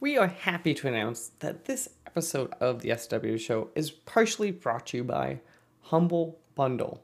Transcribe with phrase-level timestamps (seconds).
[0.00, 4.86] We are happy to announce that this episode of the SW Show is partially brought
[4.86, 5.40] to you by
[5.82, 7.02] Humble Bundle.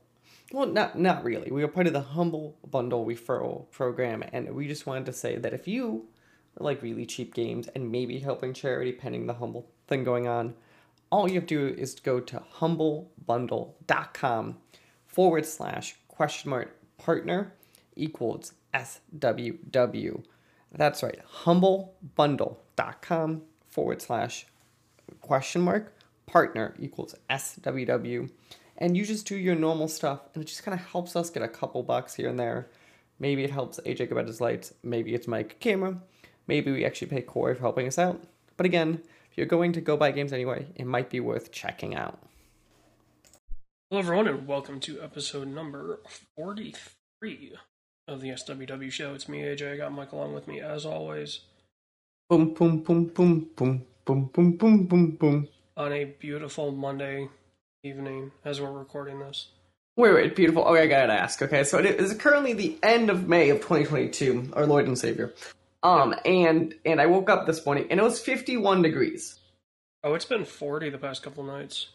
[0.51, 1.51] Well, not not really.
[1.51, 5.37] We are part of the Humble Bundle referral program, and we just wanted to say
[5.37, 6.07] that if you
[6.59, 10.55] like really cheap games and maybe helping charity pending the Humble thing going on,
[11.17, 14.59] all you have to do is go to humblebundle.com
[15.07, 17.55] forward slash question mark partner
[17.95, 20.25] equals SWW.
[20.73, 24.47] That's right, humblebundle.com forward slash
[25.23, 25.95] question mark
[26.27, 28.31] partner equals SWW.
[28.77, 31.43] And you just do your normal stuff, and it just kind of helps us get
[31.43, 32.69] a couple bucks here and there.
[33.19, 35.97] Maybe it helps AJ get his lights, maybe it's my camera,
[36.47, 38.23] maybe we actually pay Corey for helping us out.
[38.59, 39.01] But again,
[39.37, 42.19] if you're going to go buy games anyway, it might be worth checking out.
[43.91, 46.01] Hello, everyone, and welcome to episode number
[46.37, 47.53] 43
[48.09, 49.13] of the SWW show.
[49.13, 49.75] It's me, AJ.
[49.75, 51.41] I got Mike along with me, as always,
[52.31, 55.49] Boom, boom, boom, boom, boom, boom, boom, boom, boom, boom.
[55.77, 57.29] on a beautiful Monday
[57.85, 59.49] evening as we're recording this.
[59.97, 60.63] Wait, wait, beautiful.
[60.63, 61.43] Okay, I gotta ask.
[61.43, 65.35] Okay, so it is currently the end of May of 2022, our Lord and Savior.
[65.83, 69.39] Um, and and I woke up this morning and it was 51 degrees.
[70.03, 71.89] Oh, it's been 40 the past couple nights.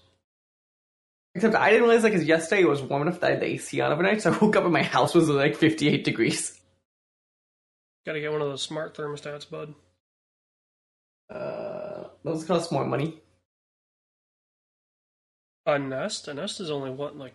[1.36, 3.42] Except I didn't realize that like 'cause yesterday it was warm enough that I had
[3.42, 6.60] the AC on overnight, so I woke up and my house was like 58 degrees.
[8.06, 9.74] Gotta get one of those smart thermostats, bud.
[11.30, 13.22] Uh, those cost more money.
[15.66, 16.28] A Nest?
[16.28, 17.34] A Nest is only what, like,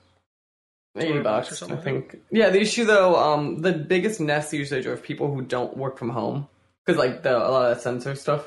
[0.99, 2.21] 80 200 bucks or something I think.
[2.31, 6.11] Yeah, the issue though, um, the biggest nest usage are people who don't work from
[6.11, 6.49] home.
[6.85, 8.47] Because like the a lot of that sensor stuff.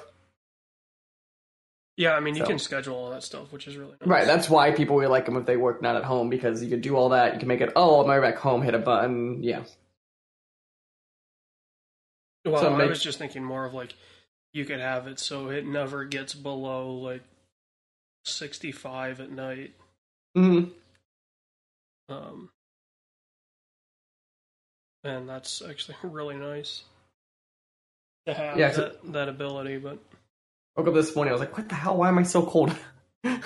[1.97, 4.08] yeah, I mean, you So- can schedule all that stuff, which is really nice.
[4.08, 6.70] Right, that's why people really like them if they work not at home because you
[6.70, 7.33] can do all that.
[7.33, 7.72] You can make it.
[7.75, 8.61] Oh, I'm right back home.
[8.61, 9.44] Hit a button.
[9.44, 9.64] Yeah.
[12.45, 13.93] Well, So I make- was just thinking more of like,
[14.54, 17.21] you could have it so it never gets below, like,
[18.26, 19.73] 65 at night.
[20.36, 20.65] hmm
[22.09, 22.49] Um,
[25.03, 26.83] and that's actually really nice
[28.27, 29.77] to have Yeah, so- that, that ability.
[29.77, 29.99] But
[30.75, 31.31] Woke up this morning.
[31.31, 31.97] I was like, "What the hell?
[31.97, 32.73] Why am I so cold?"
[33.23, 33.42] but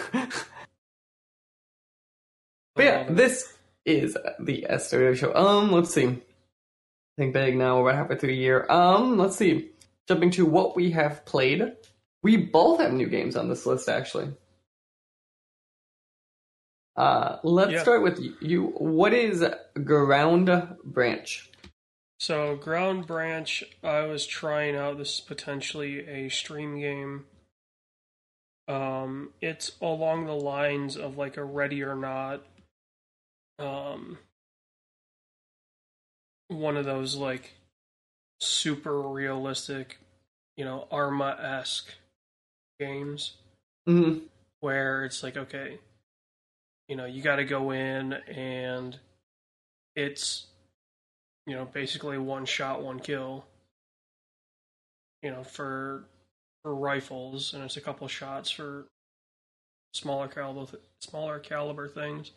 [2.78, 3.54] yeah, this
[3.86, 5.34] is the SWW show.
[5.36, 6.06] Um, let's see.
[6.08, 6.22] I
[7.18, 7.78] Think big now.
[7.82, 8.66] We're about halfway through the year.
[8.70, 9.70] Um, let's see.
[10.08, 11.74] Jumping to what we have played.
[12.24, 14.32] We both have new games on this list, actually.
[16.96, 17.82] Uh, let's Yeah.
[17.82, 18.68] start with you.
[18.78, 19.46] What is
[19.84, 21.50] Ground Branch?
[22.20, 24.98] so Ground Branch, I was trying out.
[24.98, 27.26] This is potentially a stream game.
[28.68, 32.46] Um, it's along the lines of like a Ready or Not.
[33.60, 34.20] Um,
[36.48, 37.56] one of those like
[38.40, 39.98] super realistic,
[40.56, 41.94] you know, Arma esque
[42.80, 43.34] games.
[43.86, 44.20] hmm
[44.62, 45.78] where it's like okay
[46.88, 49.00] you know you got to go in and
[49.96, 50.48] it's
[51.46, 53.46] you know basically one shot one kill
[55.22, 56.06] you know for
[56.64, 58.86] for rifles and it's a couple shots for
[59.94, 62.32] smaller caliber smaller caliber things.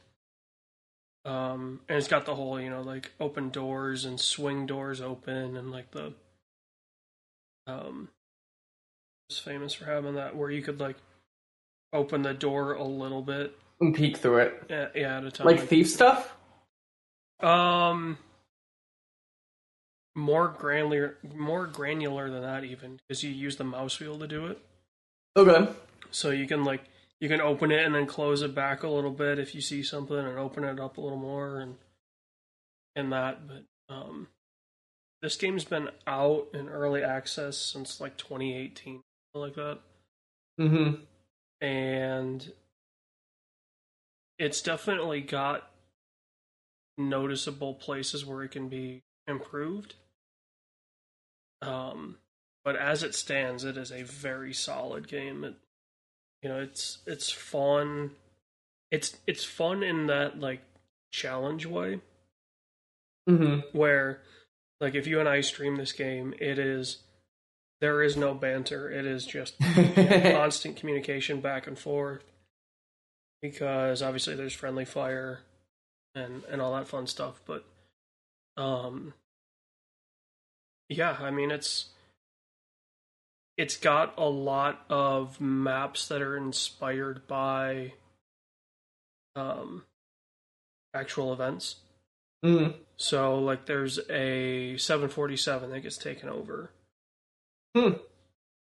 [1.25, 5.57] Um and it's got the whole you know like open doors and swing doors open
[5.57, 6.13] and like the
[7.67, 8.09] um
[9.29, 10.97] it's famous for having that where you could like
[11.93, 14.63] open the door a little bit And peek through it.
[14.71, 16.33] yeah, yeah at a time Like thief stuff?
[17.41, 18.17] um
[20.15, 24.47] more granular more granular than that even because you use the mouse wheel to do
[24.47, 24.59] it
[25.37, 25.71] Okay.
[26.11, 26.83] so you can like
[27.21, 29.83] you can open it and then close it back a little bit if you see
[29.83, 31.77] something and open it up a little more and
[32.95, 33.65] and that but
[33.95, 34.29] um
[35.21, 39.03] this game's been out in early access since like 2018
[39.35, 39.81] like that
[40.59, 40.95] Mm hmm
[41.61, 42.51] and
[44.39, 45.71] it's definitely got
[46.99, 49.95] noticeable places where it can be improved.
[51.63, 52.17] Um,
[52.65, 55.45] but as it stands, it is a very solid game.
[55.45, 55.55] It,
[56.43, 58.13] you know, it's it's fun.
[58.91, 60.63] It's it's fun in that like
[61.13, 62.01] challenge way
[63.27, 64.21] hmm where
[64.81, 66.99] like if you and I stream this game, it is
[67.81, 68.91] there is no banter.
[68.91, 69.59] It is just
[69.95, 72.23] constant communication back and forth
[73.51, 75.41] because obviously there's friendly fire
[76.15, 77.65] and and all that fun stuff but
[78.57, 79.13] um
[80.89, 81.87] yeah i mean it's
[83.57, 87.93] it's got a lot of maps that are inspired by
[89.35, 89.83] um
[90.95, 91.77] actual events.
[92.45, 92.75] Mm.
[92.97, 96.71] So like there's a 747 that gets taken over
[97.75, 97.93] Hmm.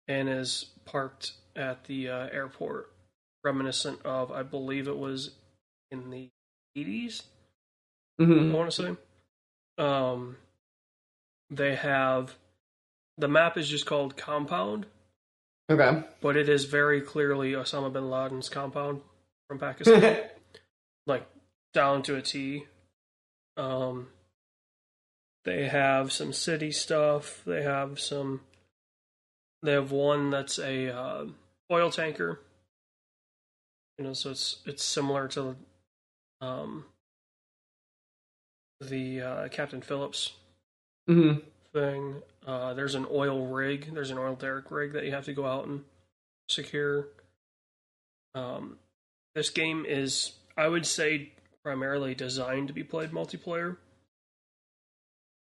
[0.06, 2.92] and is parked at the uh, airport,
[3.44, 5.32] reminiscent of I believe it was
[5.90, 6.31] in the
[6.76, 7.23] 80s.
[8.20, 8.96] I hmm want to say.
[9.85, 10.37] Um,
[11.50, 12.35] they have
[13.19, 14.87] the map is just called Compound,
[15.70, 16.02] Okay.
[16.20, 19.02] but it is very clearly Osama bin Laden's compound
[19.49, 20.19] from Pakistan,
[21.06, 21.26] like
[21.75, 22.67] down to a T.
[23.56, 24.08] Um,
[25.44, 27.43] they have some city stuff.
[27.46, 28.43] They have some.
[29.62, 31.26] They have one that's a uh,
[31.73, 32.40] oil tanker.
[33.99, 35.56] You know, so it's it's similar to
[36.41, 36.85] um,
[38.81, 40.33] the uh, Captain Phillips
[41.06, 41.33] hmm
[41.73, 42.23] thing.
[42.47, 43.93] Uh, there's an oil rig.
[43.93, 45.83] There's an oil derrick rig that you have to go out and
[46.49, 47.09] secure.
[48.35, 48.79] Um,
[49.35, 53.77] this game is, I would say, primarily designed to be played multiplayer.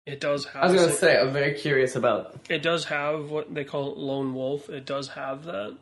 [0.05, 0.63] It does have.
[0.63, 2.39] I was gonna say I'm very curious about.
[2.49, 4.69] it does have what they call lone wolf.
[4.69, 5.77] It does have that,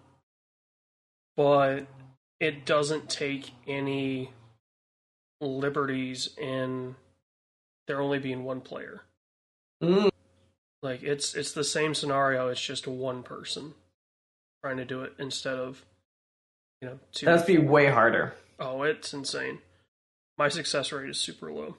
[1.38, 1.86] but
[2.45, 4.30] it doesn't take any
[5.42, 6.95] liberties in
[7.88, 9.01] there only being one player.
[9.83, 10.12] Mm.
[10.81, 12.50] Like it's it's the same scenario.
[12.50, 13.74] It's just one person
[14.63, 15.83] trying to do it instead of
[16.81, 17.25] you know two.
[17.25, 18.33] That'd be way harder.
[18.59, 19.59] oh, it's insane.
[20.38, 21.77] My success rate is super low.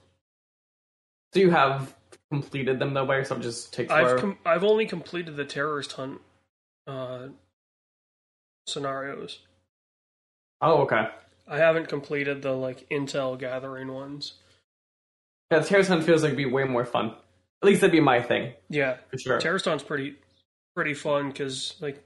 [1.32, 1.94] So you have
[2.30, 3.40] completed them though by yourself?
[3.40, 6.20] Just takes I've com- I've only completed the terrorist hunt
[6.86, 7.28] uh,
[8.66, 9.40] scenarios.
[10.60, 11.08] Oh, okay.
[11.48, 14.34] I haven't completed the like intel gathering ones.
[15.50, 17.14] Yeah, Terrorist Hunt feels like it'd be way more fun.
[17.62, 19.38] At least that'd be my thing Yeah, for sure.
[19.38, 20.16] terrorist pretty
[20.74, 22.02] pretty fun because like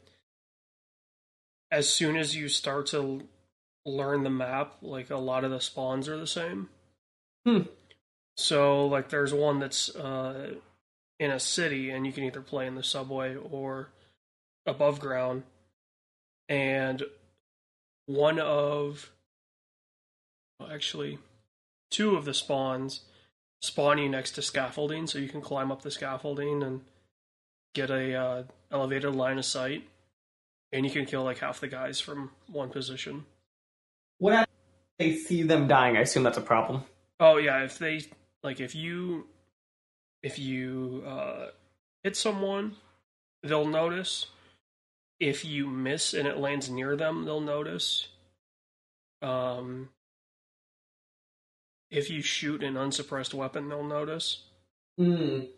[1.73, 3.23] as soon as you start to
[3.87, 6.69] learn the map, like a lot of the spawns are the same.
[7.46, 7.62] Hmm.
[8.37, 10.55] So like there's one that's uh,
[11.19, 13.88] in a city, and you can either play in the subway or
[14.67, 15.43] above ground.
[16.49, 17.03] And
[18.15, 19.12] one of,
[20.59, 21.19] well, actually,
[21.91, 23.03] two of the spawns
[23.62, 26.81] spawning next to scaffolding, so you can climb up the scaffolding and
[27.75, 28.43] get a uh,
[28.73, 29.85] elevated line of sight,
[30.73, 33.27] and you can kill like half the guys from one position.
[34.19, 34.56] What happens
[34.99, 35.97] if they see them dying?
[35.97, 36.83] I assume that's a problem.
[37.21, 38.03] Oh yeah, if they
[38.43, 39.27] like if you
[40.23, 41.47] if you uh
[42.03, 42.77] hit someone,
[43.43, 44.27] they'll notice.
[45.20, 48.08] If you miss and it lands near them, they'll notice.
[49.22, 49.90] Um
[51.90, 54.44] if you shoot an unsuppressed weapon, they'll notice.
[54.99, 55.49] Mm.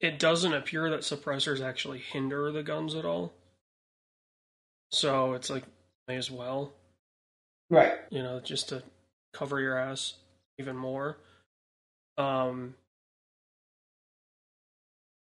[0.00, 3.32] It doesn't appear that suppressors actually hinder the guns at all.
[4.90, 5.64] So it's like
[6.06, 6.72] may as well.
[7.70, 7.94] Right.
[8.10, 8.82] you know, just to
[9.32, 10.14] cover your ass
[10.58, 11.18] even more.
[12.16, 12.74] Um,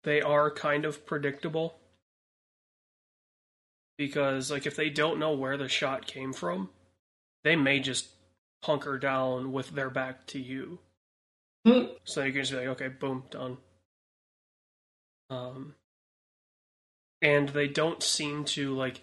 [0.03, 1.75] they are kind of predictable
[3.97, 6.69] because, like, if they don't know where the shot came from,
[7.43, 8.09] they may just
[8.63, 10.79] hunker down with their back to you.
[11.65, 11.85] Hmm.
[12.03, 13.57] So you can just be like, okay, boom, done.
[15.29, 15.75] Um,
[17.21, 19.01] and they don't seem to like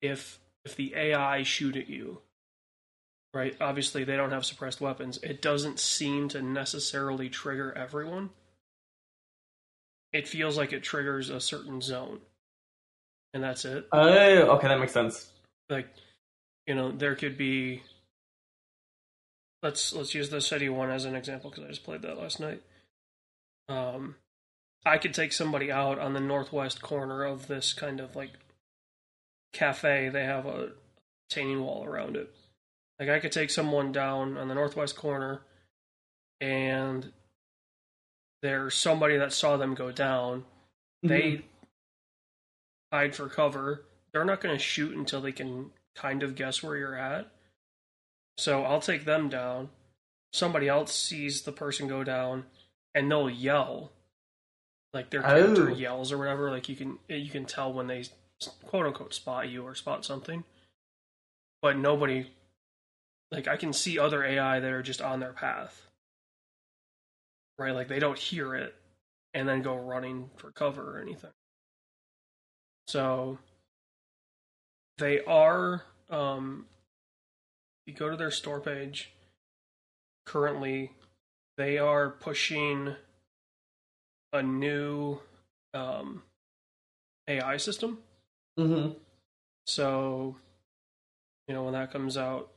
[0.00, 2.20] if if the AI shoot at you,
[3.34, 3.56] right?
[3.60, 5.18] Obviously, they don't have suppressed weapons.
[5.22, 8.30] It doesn't seem to necessarily trigger everyone.
[10.12, 12.20] It feels like it triggers a certain zone,
[13.34, 13.86] and that's it.
[13.92, 14.08] Oh,
[14.56, 15.30] okay, that makes sense.
[15.68, 15.88] Like,
[16.66, 17.82] you know, there could be.
[19.62, 22.40] Let's let's use the city one as an example because I just played that last
[22.40, 22.62] night.
[23.68, 24.16] Um,
[24.84, 28.30] I could take somebody out on the northwest corner of this kind of like
[29.52, 30.08] cafe.
[30.08, 30.70] They have a
[31.28, 32.32] retaining wall around it.
[33.00, 35.42] Like I could take someone down on the northwest corner,
[36.40, 37.12] and
[38.42, 40.44] there's somebody that saw them go down.
[41.02, 41.44] They
[42.96, 43.84] hide for cover.
[44.12, 47.28] They're not going to shoot until they can kind of guess where you're at.
[48.38, 49.68] So I'll take them down.
[50.32, 52.44] Somebody else sees the person go down,
[52.94, 53.92] and they'll yell,
[54.94, 55.74] like their character Oh.
[55.74, 56.50] yells or whatever.
[56.50, 58.04] Like you can you can tell when they
[58.64, 60.44] quote unquote spot you or spot something.
[61.62, 62.30] But nobody,
[63.30, 65.86] like I can see other AI that are just on their path,
[67.58, 67.74] right?
[67.74, 68.74] Like they don't hear it
[69.34, 71.30] and then go running for cover or anything.
[72.86, 73.38] So
[74.98, 76.66] they are um
[77.86, 79.12] you go to their store page
[80.24, 80.92] currently
[81.56, 82.94] they are pushing
[84.32, 85.18] a new
[85.74, 86.22] um
[87.28, 87.98] AI system.
[88.56, 88.90] hmm
[89.66, 90.36] So
[91.48, 92.50] you know when that comes out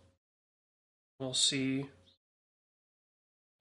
[1.20, 1.86] we'll see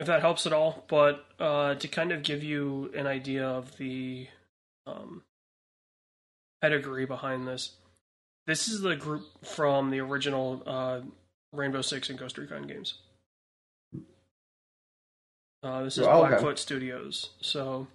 [0.01, 0.85] if that helps at all.
[0.89, 4.29] But uh, to kind of give you an idea of the
[4.87, 5.23] um,
[6.61, 7.73] pedigree behind this,
[8.47, 11.01] this is the group from the original uh,
[11.53, 12.99] Rainbow Six and Ghost Recon games.
[15.63, 16.31] Uh, this is Oh, okay.
[16.31, 17.31] Blackfoot Studios.
[17.41, 17.87] So,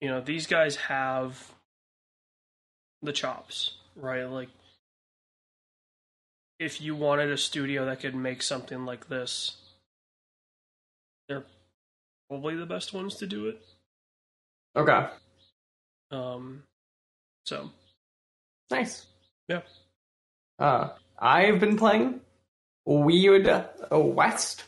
[0.00, 1.52] you know, these guys have
[3.02, 4.24] the chops, right?
[4.24, 4.48] Like,
[6.58, 9.56] if you wanted a studio that could make something like this,
[11.28, 11.44] they're
[12.28, 13.60] probably the best ones to do it.
[14.76, 15.08] Okay.
[16.12, 16.62] Um,
[17.44, 17.70] so
[18.72, 19.06] Nice.
[19.48, 19.60] Yeah.
[20.58, 22.20] Uh, I've been playing
[22.86, 24.64] Weird West,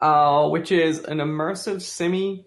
[0.00, 2.44] uh, which is an immersive sim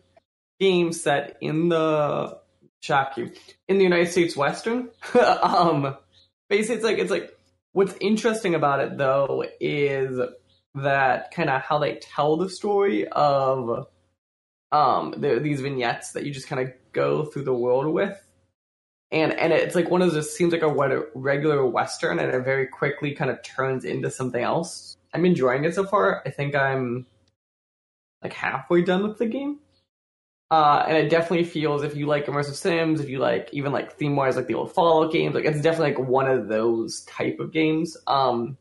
[0.59, 2.39] game set in the
[2.81, 3.31] shock you
[3.69, 4.89] in the United States Western.
[5.41, 5.95] um,
[6.49, 7.31] basically, it's like it's like
[7.71, 10.19] what's interesting about it though is
[10.75, 13.87] that kind of how they tell the story of
[14.73, 18.19] um the, these vignettes that you just kind of go through the world with
[19.13, 22.67] and and it's like one of those seems like a regular western and it very
[22.67, 24.97] quickly kind of turns into something else.
[25.13, 26.23] I'm enjoying it so far.
[26.25, 27.05] I think i'm
[28.23, 29.59] like halfway done with the game.
[30.49, 33.93] Uh and it definitely feels if you like immersive sims if you like even like
[33.93, 37.39] theme wise like the old fallout games like it's definitely like one of those type
[37.39, 37.95] of games.
[38.07, 38.57] Um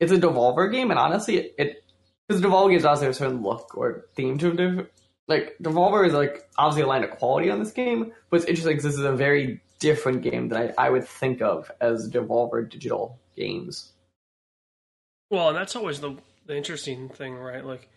[0.00, 1.84] it's a devolver game and honestly it, it
[2.26, 4.88] because devolver games obviously have a certain look or theme to them
[5.28, 8.76] like Devolver is like obviously a line of quality on this game, but it's interesting
[8.76, 12.68] because this is a very different game that I, I would think of as Devolver
[12.68, 13.92] digital games.
[15.30, 16.16] Well, and that's always the
[16.46, 17.64] the interesting thing, right?
[17.64, 17.88] Like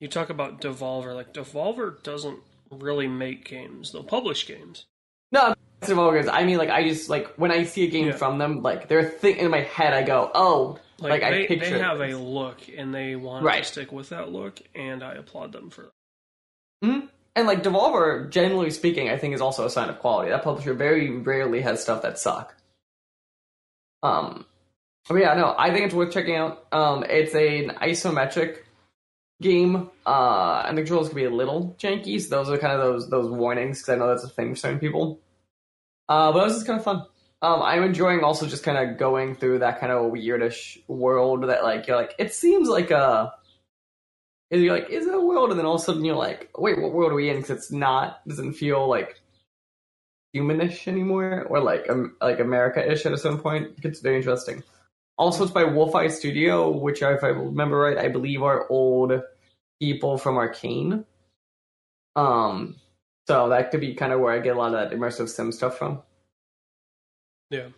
[0.00, 2.38] you talk about Devolver, like Devolver doesn't
[2.70, 4.84] really make games; they'll publish games.
[5.32, 6.28] No, it's Devolver games.
[6.28, 8.16] I mean, like I just like when I see a game Yeah.
[8.16, 9.92] from them, like they're thing in my head.
[9.94, 13.44] I go, oh, Like, Like, I they, picture they have a look, and they want
[13.44, 13.62] Right.
[13.62, 16.86] to stick with that look, and I applaud them for that.
[16.88, 17.06] Mm-hmm.
[17.36, 20.30] And like Devolver, generally speaking, I think is also a sign of quality.
[20.30, 22.56] That publisher very rarely has stuff that suck.
[24.02, 24.46] Um,
[25.06, 26.66] but yeah, no, I think it's worth checking out.
[26.72, 28.60] Um, it's an isometric
[29.42, 32.20] game, uh, and the controls can be a little janky.
[32.20, 34.56] So those are kind of those those warnings because I know that's a thing for
[34.56, 35.20] certain people.
[36.08, 37.04] Uh, but it was just kind of fun.
[37.42, 41.62] Um, I'm enjoying also just kind of going through that kind of weirdish world that
[41.62, 43.34] like you're like it seems like a
[44.50, 45.50] and you're like, is it a world?
[45.50, 47.36] And then all of a sudden you're like, wait, what world are we in?
[47.36, 49.20] Because it's not, doesn't feel like
[50.34, 53.68] humanish anymore, or like um, like America-ish at a certain point.
[53.76, 54.62] It gets very interesting.
[55.18, 59.22] Also, it's by WolfEye Studio, which, if I remember right, I believe are old
[59.80, 61.04] people from Arkane.
[62.14, 62.76] Um,
[63.26, 65.52] so that could be kind of where I get a lot of that immersive sim
[65.52, 66.02] stuff from.
[67.50, 67.68] Yeah.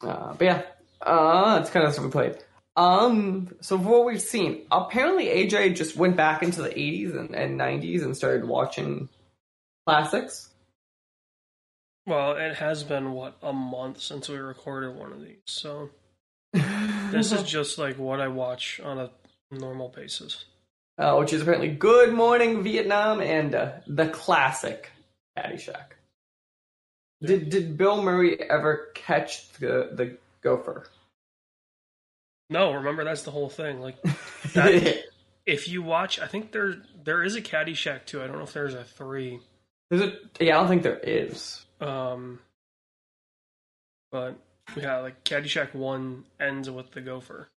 [0.00, 0.62] Uh, but yeah,
[1.02, 2.38] uh, that's kind of stuff we played.
[2.76, 7.34] Um, so for what we've seen, apparently AJ just went back into the 80s and,
[7.34, 9.08] and 90s and started watching
[9.86, 10.50] classics.
[12.06, 15.90] Well, it has been what a month since we recorded one of these, so
[16.52, 19.10] this is just like what I watch on a
[19.50, 20.44] normal basis.
[20.98, 24.90] uh, which is apparently Good Morning Vietnam and uh, the classic
[25.36, 25.94] Caddyshack.
[27.22, 30.86] Did did Bill Murray ever catch the the gopher?
[32.50, 33.80] No, remember that's the whole thing.
[33.80, 33.96] Like
[34.54, 35.02] That-
[35.46, 38.22] if you watch, I think there there is a Caddyshack too.
[38.22, 39.40] I don't know if there's a three.
[39.90, 40.14] Is it?
[40.40, 41.64] Yeah, I don't think there is.
[41.80, 42.40] Um,
[44.10, 44.36] but
[44.76, 47.48] yeah, like Caddyshack one ends with the gopher.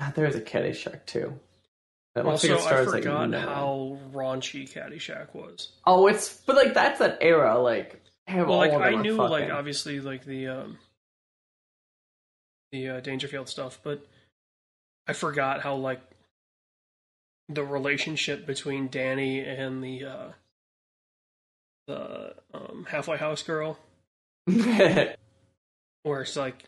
[0.00, 1.38] God, there is a Caddyshack too.
[2.14, 5.72] That Also, I stars, like, forgot how raunchy Caddyshack was.
[5.84, 7.58] Oh, it's but like that's that era.
[7.58, 10.78] Like, have Well, like all of them I knew, fucking- like obviously, like the um,
[12.74, 14.04] the uh, Dangerfield stuff, but
[15.06, 16.00] I forgot how like
[17.48, 20.28] the relationship between Danny and the uh,
[21.86, 23.78] the um, halfway house girl,
[24.46, 25.14] where
[26.04, 26.64] it's like,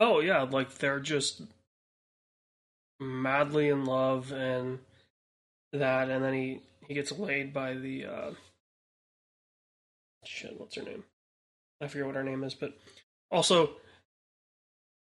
[0.00, 1.42] oh yeah, like they're just
[2.98, 4.80] madly in love and
[5.72, 8.30] that, and then he he gets laid by the uh,
[10.24, 10.58] shit.
[10.58, 11.04] What's her name?
[11.80, 12.76] I forget what her name is, but
[13.30, 13.76] also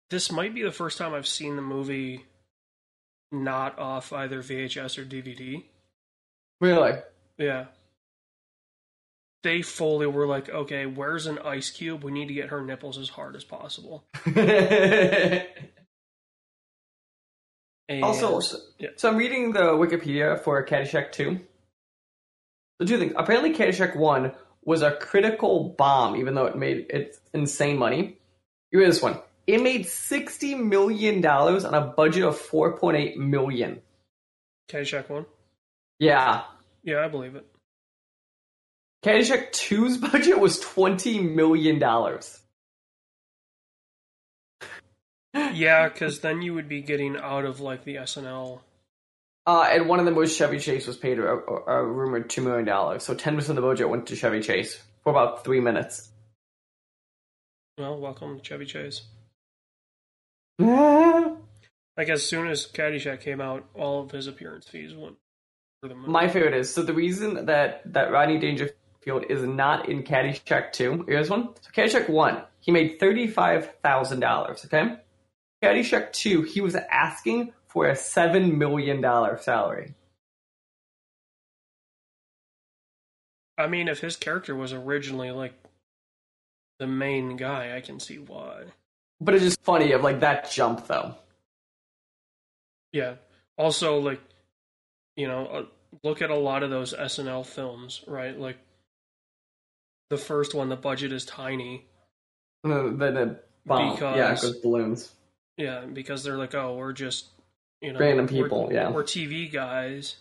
[0.10, 2.26] this might be the first time I've seen the movie
[3.32, 5.64] not off either VHS or DVD.
[6.60, 6.94] really.
[7.38, 7.66] Yeah.
[9.44, 12.04] They fully were like, okay, where's an ice cube?
[12.04, 14.04] We need to get her nipples as hard as possible.
[17.90, 18.90] And also, so, yeah.
[18.96, 21.40] so I'm reading the Wikipedia for Caddyshack 2.
[22.80, 23.14] So two things.
[23.18, 24.32] Apparently, Caddyshack 1
[24.64, 28.18] was a critical bomb, even though it made it insane money.
[28.72, 29.18] You read this one.
[29.50, 33.82] It made sixty million dollars on a budget of four point eight million.
[34.70, 35.26] Caddyshack one.
[35.98, 36.44] Yeah.
[36.84, 37.48] Yeah, I believe it.
[39.04, 42.40] Caddyshack 2's budget was twenty million dollars.
[45.34, 48.60] Yeah, because then you would be getting out of like the SNL.
[49.48, 52.44] Uh, and one of them was Chevy Chase was paid a, a, a rumored two
[52.44, 53.04] million dollars.
[53.04, 56.12] So ten percent of the budget went to Chevy Chase for about three minutes.
[57.80, 59.02] Well, welcome to Chevy Chase.
[60.60, 61.36] My
[61.98, 65.18] Like as soon as Caddyshack came out, all of his appearance fees went
[65.82, 66.28] for the movie.
[66.30, 71.04] favorite is so the reason that that Rodney Dangerfield is not in Caddyshack two.
[71.08, 71.50] Here's one.
[71.62, 74.66] So Caddyshack one, he made thirty five thousand dollars.
[74.66, 74.96] Okay.
[75.62, 79.94] Caddyshack two, he was asking for a seven million dollar salary.
[83.58, 85.54] I mean, if his character was originally like
[86.80, 88.64] the main guy, I can see why.
[89.22, 91.16] But it's just funny of like that jump though.
[92.94, 93.16] Yeah.
[93.58, 94.22] Also, like,
[95.16, 95.66] you know, uh,
[96.04, 98.38] look at a lot of those SNL films, right?
[98.38, 98.58] Like,
[100.10, 101.86] the first one, the budget is tiny.
[102.64, 103.98] Uh, Then it bomb.
[103.98, 105.14] Yeah, it Because- goes balloons.
[105.58, 107.28] Yeah, because they're like, oh, we're just,
[107.82, 108.90] you know, Random we're- people, yeah.
[108.90, 110.16] We're TV guys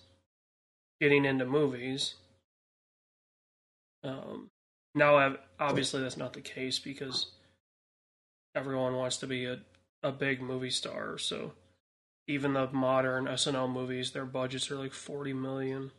[1.00, 2.16] getting into movies.
[4.02, 4.50] Um,
[4.94, 7.30] now, obviously, that's not the case because
[8.54, 9.60] everyone wants to be a,
[10.02, 11.18] a big movie star.
[11.18, 11.52] So,
[12.26, 15.90] even the modern SNL movies, their budgets are like 40 million.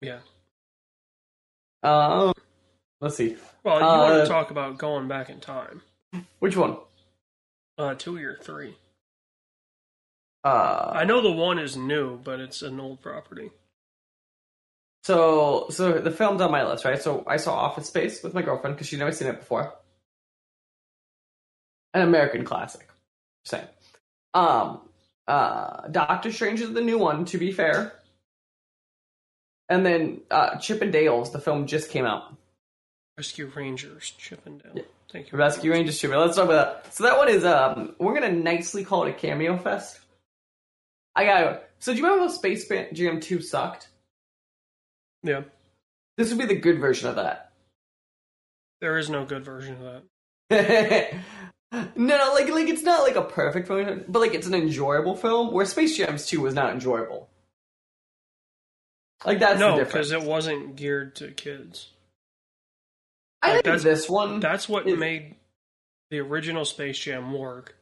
[0.00, 0.20] Yeah.
[1.82, 2.32] Um,
[3.00, 3.36] let's see.
[3.64, 5.82] Well, you Uh, want to talk about going back in time.
[6.38, 6.78] Which one?
[7.76, 8.76] Uh, two or three.
[10.44, 13.50] Uh, I know the one is new, but it's an old property.
[15.04, 17.00] So, so the film's on my list, right?
[17.00, 19.74] So I saw Office Space with my girlfriend because she'd never seen it before.
[21.94, 22.88] An American classic,
[23.44, 23.64] same.
[24.34, 24.80] Um,
[25.26, 27.92] uh, Doctor Strange is the new one, to be fair.
[29.68, 32.34] And then uh, Chip and Dale's, the film just came out.
[33.16, 34.72] Rescue Rangers, Chippendale.
[34.74, 34.82] Yeah.
[35.12, 35.38] Thank you.
[35.38, 36.14] Rescue Rangers 2.
[36.14, 36.94] Let's talk about that.
[36.94, 40.00] So that one is um, we're gonna nicely call it a cameo fest.
[41.16, 41.64] I got.
[41.80, 43.88] So do you remember how Space Jam 2 sucked?
[45.22, 45.42] Yeah,
[46.16, 47.52] This would be the good version of that.
[48.80, 50.02] there is no good version of
[50.50, 51.14] that.
[51.96, 55.16] no, no, like like it's not like a perfect film, but like it's an enjoyable
[55.16, 55.52] film.
[55.52, 57.28] Where Space Jam 2 was not enjoyable.
[59.26, 61.90] Like that's the no, because it wasn't geared to kids.
[63.42, 64.40] I like, think that's- this one.
[64.40, 65.34] That's what Is- made
[66.10, 67.74] the original Space Jam work,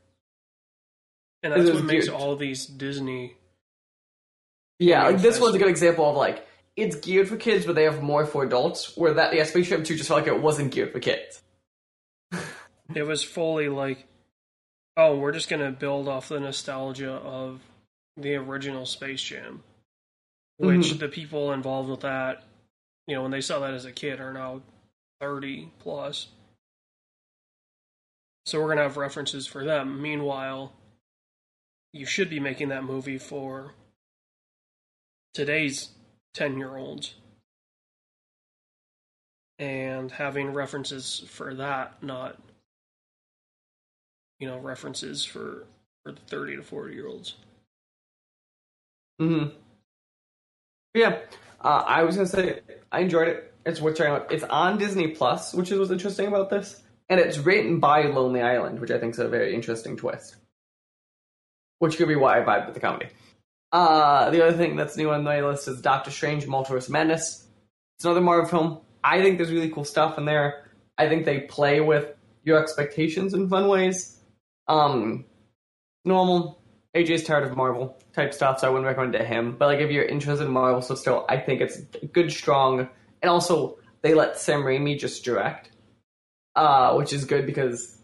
[1.42, 3.36] and that's what makes geared- all these Disney.
[4.78, 7.84] yeah, like this one's a good example of like it's geared for kids, but they
[7.84, 8.96] have more for adults.
[8.96, 11.42] Where that yeah, Space Jam 2 just felt like it wasn't geared for kids.
[12.94, 14.06] It was fully like,
[14.96, 17.60] oh, we're just gonna build off the nostalgia of
[18.16, 19.62] the original Space Jam,
[20.58, 20.98] which Mhm.
[21.00, 22.44] the people involved with that,
[23.06, 24.62] you know, when they saw that as a kid, are now
[25.20, 26.28] thirty plus.
[28.44, 30.00] So we're gonna have references for them.
[30.00, 30.72] Meanwhile,
[31.92, 33.74] you should be making that movie for
[35.34, 35.90] today's
[36.36, 37.14] ten year olds.
[39.58, 42.38] And having references for that, not
[44.38, 45.66] you know, references for
[46.04, 47.34] for the thirty to forty year olds.
[49.20, 49.56] Mm hmm.
[50.94, 51.18] Yeah,
[51.62, 52.60] uh, I was gonna say
[52.92, 53.54] I enjoyed it.
[53.64, 54.30] It's worth checking out.
[54.30, 58.42] It's on Disney Plus, which is what's interesting about this, and it's written by Lonely
[58.42, 60.36] Island, which I think is a very interesting twist.
[61.78, 63.08] Which could be why I vibe with the comedy.
[63.76, 67.46] Uh, the other thing that's new on my list is Doctor Strange: Multiverse Madness.
[67.98, 68.80] It's another Marvel film.
[69.04, 70.70] I think there's really cool stuff in there.
[70.96, 72.06] I think they play with
[72.42, 74.18] your expectations in fun ways.
[74.66, 75.26] Um,
[76.06, 76.58] normal.
[76.94, 79.56] AJ's tired of Marvel type stuff, so I wouldn't recommend it to him.
[79.58, 81.76] But like, if you're interested in Marvel, so still, I think it's
[82.14, 82.88] good, strong,
[83.20, 85.68] and also they let Sam Raimi just direct,
[86.54, 87.98] uh, which is good because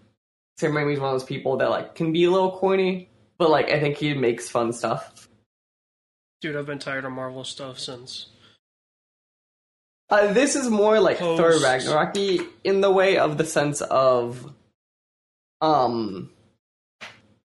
[0.58, 3.08] Sam Raimi's one of those people that like can be a little corny,
[3.38, 5.21] but like I think he makes fun stuff.
[6.42, 8.26] Dude, I've been tired of Marvel stuff since
[10.10, 12.16] Uh, this is more like Post- Thor Ragnarok
[12.64, 14.52] in the way of the sense of,
[15.60, 16.30] um,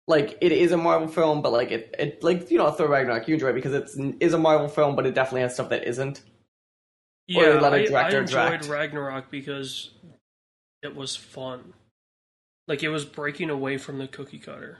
[0.08, 3.28] like it is a Marvel film, but like it, it like you know Thor Ragnarok
[3.28, 5.88] you enjoy it because it's is a Marvel film, but it definitely has stuff that
[5.88, 6.22] isn't.
[7.36, 8.68] Or Yeah, I, I enjoyed direct.
[8.68, 9.92] Ragnarok because
[10.82, 11.74] it was fun.
[12.68, 14.80] Like it was breaking away from the cookie cutter.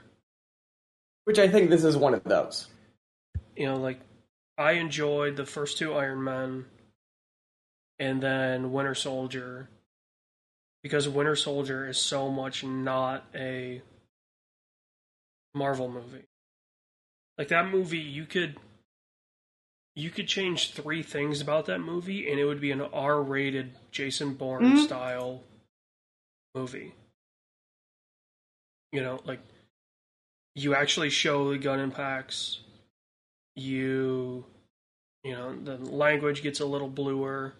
[1.24, 2.66] Which I think this is one of those.
[3.56, 4.00] You know, like
[4.58, 6.66] I enjoyed the first two Iron Men
[7.98, 9.68] and then Winter Soldier.
[10.82, 13.82] because Winter Soldier is so much not a
[15.54, 16.24] Marvel movie.
[17.36, 18.56] Like that movie, you could
[19.94, 24.34] you could change three things about that movie, and it would be an R-rated Jason
[24.34, 24.84] Bourne Mhm.
[24.84, 25.42] style
[26.54, 26.94] movie.
[28.92, 29.40] You know, like
[30.54, 32.60] you actually show the gun impacts.
[33.60, 34.46] You,
[35.22, 37.52] you know, the language gets a little bluer,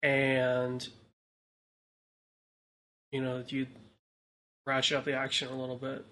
[0.00, 0.88] and
[3.10, 3.66] you know you
[4.64, 6.04] ratchet up the action a little bit.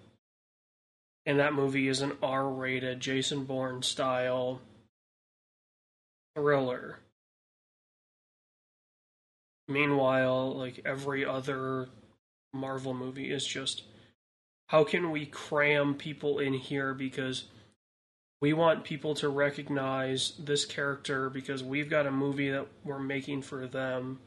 [1.25, 4.59] And that movie is an R-rated Jason Bourne style
[6.35, 6.99] thriller.
[9.69, 11.87] Meanwhile, like every other
[12.53, 13.83] Marvel movie is just
[14.67, 17.45] how can we cram people in here because
[18.41, 23.41] we want people to recognize this character because we've got a movie that we're making
[23.41, 24.19] for them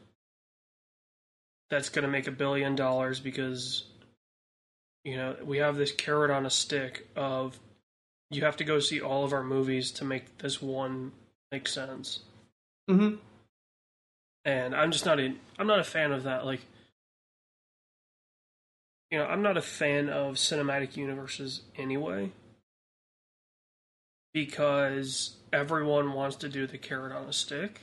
[1.69, 3.85] that's going to make a billion dollars because
[5.03, 7.57] you know we have this carrot on a stick of
[8.29, 11.11] you have to go see all of our movies to make this one
[11.51, 12.19] make sense
[12.89, 13.15] Mm-hmm.
[14.43, 16.45] and I'm just not a I'm not a fan of that.
[16.45, 16.61] Like,
[19.09, 22.31] you know, I'm not a fan of cinematic universes anyway,
[24.33, 27.81] because everyone wants to do the carrot on a stick,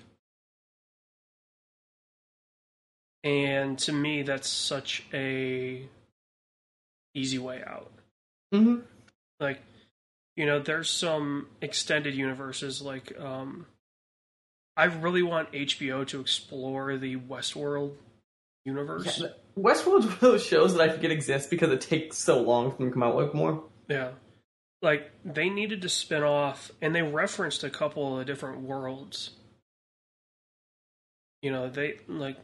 [3.24, 5.87] and to me, that's such a
[7.14, 7.90] easy way out.
[8.54, 8.80] Mm-hmm.
[9.40, 9.61] Like,
[10.37, 13.66] you know, there's some extended universes like um
[14.76, 17.94] I really want HBO to explore the Westworld
[18.64, 19.20] universe.
[19.20, 22.70] Yeah, Westworld's one of those shows that I forget exists because it takes so long
[22.70, 23.64] for them to come out with more.
[23.88, 24.11] Yeah.
[24.80, 29.30] Like they needed to spin off and they referenced a couple of different worlds.
[31.42, 32.36] You know, they like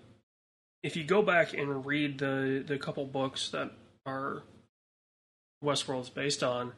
[0.83, 3.71] if you go back and read the the couple books that
[4.05, 4.43] are
[5.65, 6.73] Westworld's based on,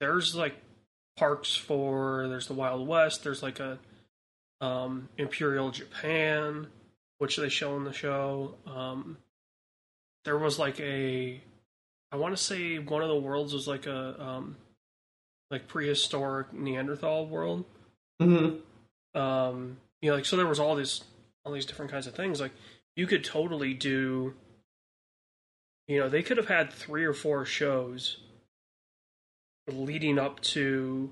[0.00, 0.54] there's like
[1.16, 3.78] parks for there's the Wild West, there's like a
[4.60, 6.68] um Imperial Japan,
[7.18, 8.54] which they show in the show.
[8.66, 9.16] Um
[10.24, 11.40] there was like a
[12.10, 14.56] I want to say one of the worlds was like a um,
[15.50, 17.64] like prehistoric Neanderthal world.
[18.20, 19.20] Mm-hmm.
[19.20, 21.02] Um, you know, like so there was all these
[21.44, 22.40] all these different kinds of things.
[22.40, 22.52] Like
[22.96, 24.34] you could totally do.
[25.86, 28.18] You know, they could have had three or four shows
[29.70, 31.10] leading up to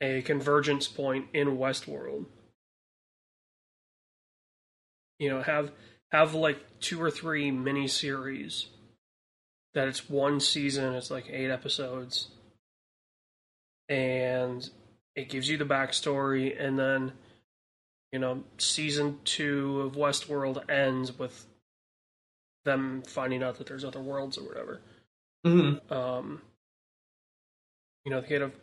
[0.00, 2.26] a convergence point in Westworld.
[5.18, 5.70] You know, have
[6.12, 8.66] have like two or three mini series
[9.74, 12.28] that it's one season, it's like eight episodes,
[13.88, 14.68] and
[15.14, 17.12] it gives you the backstory, and then
[18.12, 21.46] you know season two of Westworld ends with
[22.64, 24.80] them finding out that there's other worlds or whatever.
[25.46, 25.92] Mm-hmm.
[25.92, 26.42] Um,
[28.04, 28.54] you know, they could have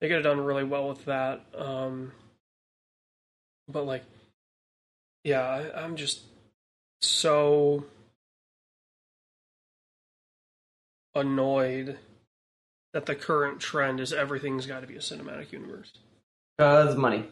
[0.00, 1.40] they could have done really well with that.
[1.56, 2.12] Um,
[3.68, 4.04] but like,
[5.24, 6.22] yeah, I, I'm just
[7.00, 7.84] so
[11.18, 11.98] annoyed
[12.94, 15.92] that the current trend is everything's got to be a cinematic universe.
[16.58, 17.24] Cause money.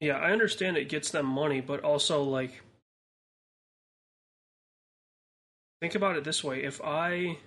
[0.00, 2.62] Yeah, I understand it gets them money, but also like
[5.80, 7.38] think about it this way, if I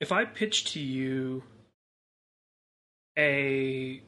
[0.00, 1.42] if I pitch to you
[3.18, 4.02] a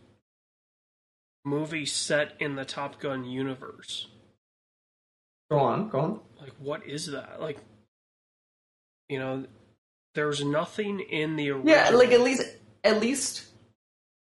[1.45, 4.09] movie set in the Top Gun universe,
[5.51, 6.21] Go on, go on.
[6.41, 7.41] like what is that?
[7.41, 7.59] Like
[9.09, 9.45] you know,
[10.15, 11.75] there's nothing in the original.
[11.75, 12.43] Yeah, like at least
[12.85, 13.45] at least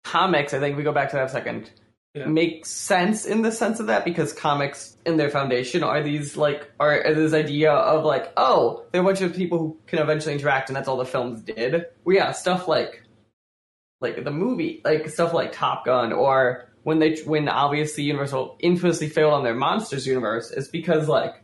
[0.04, 1.70] comics, I think we go back to that a second.
[2.14, 2.26] Yeah.
[2.26, 6.70] Make sense in the sense of that because comics in their foundation are these like
[6.78, 10.34] are, are this idea of like oh they're a bunch of people who can eventually
[10.34, 11.86] interact and that's all the films did.
[12.04, 13.02] Well, yeah, stuff like
[14.02, 19.08] like the movie, like stuff like Top Gun or when they when obviously Universal infamously
[19.08, 21.41] failed on their monsters universe is because like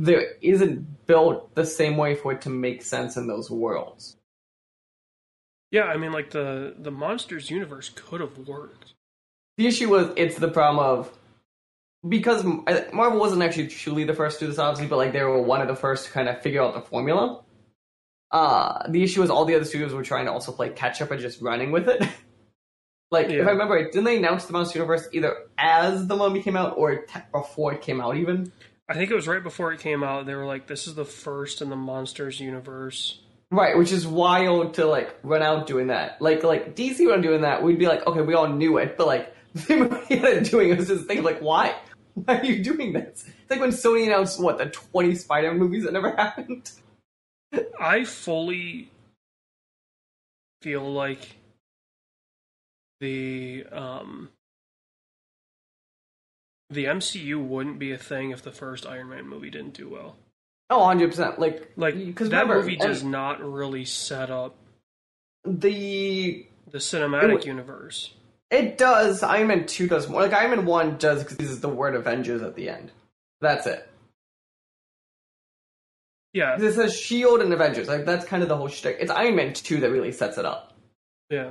[0.00, 4.16] there isn't built the same way for it to make sense in those worlds.
[5.70, 8.94] Yeah, I mean like the the monsters universe could have worked.
[9.58, 11.12] The issue was it's the problem of
[12.08, 15.42] because Marvel wasn't actually truly the first to do this, obviously, but like they were
[15.42, 17.42] one of the first to kind of figure out the formula.
[18.30, 21.10] Uh, the issue is all the other studios were trying to also play catch up
[21.10, 22.00] and just running with it.
[23.10, 26.40] like if I remember, right, didn't they announce the Monster Universe either as the Mummy
[26.40, 28.16] came out or te- before it came out?
[28.16, 28.50] Even
[28.90, 30.26] I think it was right before it came out.
[30.26, 34.74] They were like, "This is the first in the monsters universe." right, which is wild
[34.74, 36.20] to like run out doing that.
[36.20, 39.06] Like like DC when doing that, we'd be like, okay, we all knew it, but
[39.06, 41.74] like the movie that they're doing it was just thinking like, why?
[42.14, 43.24] Why are you doing this?
[43.24, 46.70] It's like when Sony announced what the twenty Spider-Man movies that never happened.
[47.80, 48.90] I fully
[50.60, 51.36] feel like
[52.98, 54.28] the um
[56.70, 60.16] the MCU wouldn't be a thing if the first Iron Man movie didn't do well.
[60.70, 61.38] Oh, 100%.
[61.38, 64.54] Like, Like because that remember, movie and does not really set up
[65.44, 68.14] the the cinematic It- universe.
[68.50, 69.22] It does.
[69.22, 70.22] Iron Man 2 does more.
[70.22, 72.90] Like, Iron Man 1 does because uses the word Avengers at the end.
[73.40, 73.88] That's it.
[76.32, 76.56] Yeah.
[76.56, 77.44] This is S.H.I.E.L.D.
[77.44, 77.88] and Avengers.
[77.88, 78.98] Like, that's kind of the whole shtick.
[79.00, 80.72] It's Iron Man 2 that really sets it up.
[81.28, 81.50] yeah.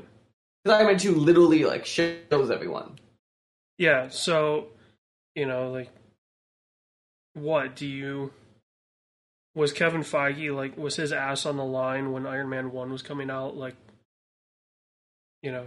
[0.63, 2.99] Because Iron Man 2 literally, like, shows everyone.
[3.77, 4.67] Yeah, so
[5.39, 5.89] you know, like
[7.33, 8.31] what do you
[9.55, 13.01] was Kevin Feige like was his ass on the line when Iron Man 1 was
[13.01, 13.75] coming out like
[15.41, 15.65] you know,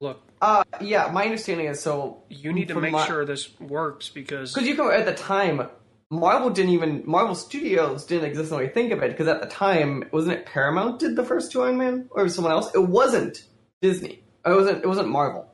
[0.00, 2.22] look, Uh, yeah, my understanding is so.
[2.30, 5.68] you need to make my- sure this works because Because you can, at the time,
[6.10, 7.02] Marvel didn't even.
[7.06, 9.10] Marvel Studios didn't exist the way you think of it.
[9.10, 12.08] Because at the time, wasn't it Paramount did the first two Iron Man?
[12.12, 12.74] Or someone else?
[12.74, 13.44] It wasn't
[13.82, 14.22] Disney.
[14.46, 15.51] It wasn't, it wasn't Marvel.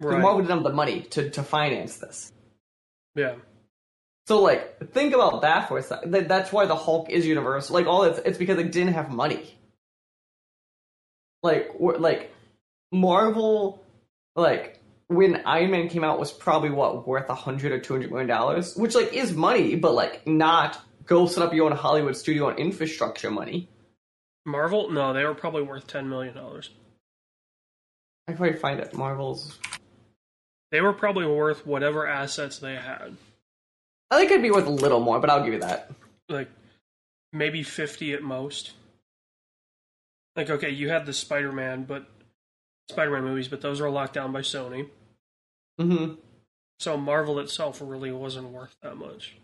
[0.00, 0.20] Right.
[0.20, 2.32] Marvel didn't have the money to, to finance this.
[3.14, 3.34] yeah.
[4.26, 6.12] So like, think about that for a second.
[6.12, 7.74] That's why the Hulk is universal.
[7.74, 9.58] Like all it's it's because it didn't have money.
[11.42, 12.32] Like like
[12.92, 13.84] Marvel,
[14.36, 18.10] like when Iron Man came out was probably what worth a hundred or two hundred
[18.10, 22.16] million dollars, which like is money, but like not go set up your own Hollywood
[22.16, 23.68] studio on infrastructure money.
[24.46, 24.90] Marvel?
[24.90, 26.70] No, they were probably worth 10 million dollars.
[28.28, 28.94] I can probably find it.
[28.94, 29.58] Marvel's.
[30.70, 33.16] They were probably worth whatever assets they had.
[34.10, 35.90] I think it'd be worth a little more, but I'll give you that.
[36.28, 36.48] Like
[37.32, 38.72] maybe 50 at most.
[40.36, 42.06] Like okay, you had the Spider-Man, but
[42.90, 44.88] Spider-Man movies, but those were locked down by Sony.
[45.78, 46.14] hmm
[46.78, 49.36] So Marvel itself really wasn't worth that much.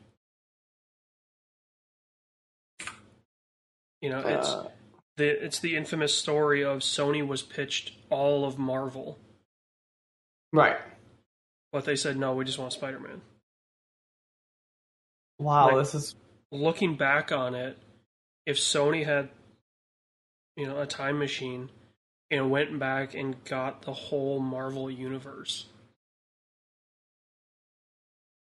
[4.00, 4.68] You know, it's Uh,
[5.16, 9.18] the it's the infamous story of Sony was pitched all of Marvel,
[10.52, 10.76] right.
[11.72, 13.20] But they said no, we just want Spider-Man.
[15.38, 16.14] Wow, Like- this is
[16.52, 17.76] Looking back on it,
[18.46, 19.28] if Sony had
[20.56, 21.68] you know a time machine
[22.30, 25.66] and went back and got the whole Marvel universe,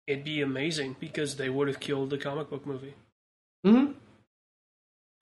[0.09, 2.95] it'd be amazing because they would have killed the comic book movie.
[3.65, 3.93] hmm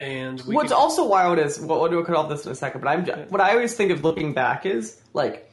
[0.00, 2.80] And we What's could- also wild is well, we'll cut off this in a second,
[2.80, 5.51] but I'm what I always think of looking back is like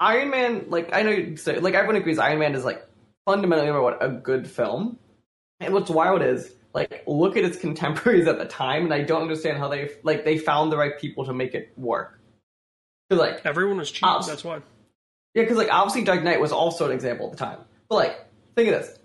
[0.00, 0.64] Iron Man.
[0.68, 2.84] Like I know you say like everyone agrees Iron Man is like
[3.26, 4.98] fundamentally what a good film.
[5.60, 9.22] And what's wild is like look at its contemporaries at the time, and I don't
[9.22, 12.18] understand how they like they found the right people to make it work.
[13.10, 14.08] Cause like everyone was cheap.
[14.26, 14.60] That's why.
[15.34, 17.58] yeah, because like obviously Dark Knight was also an example at the time.
[17.88, 18.24] But like
[18.56, 18.98] think of this: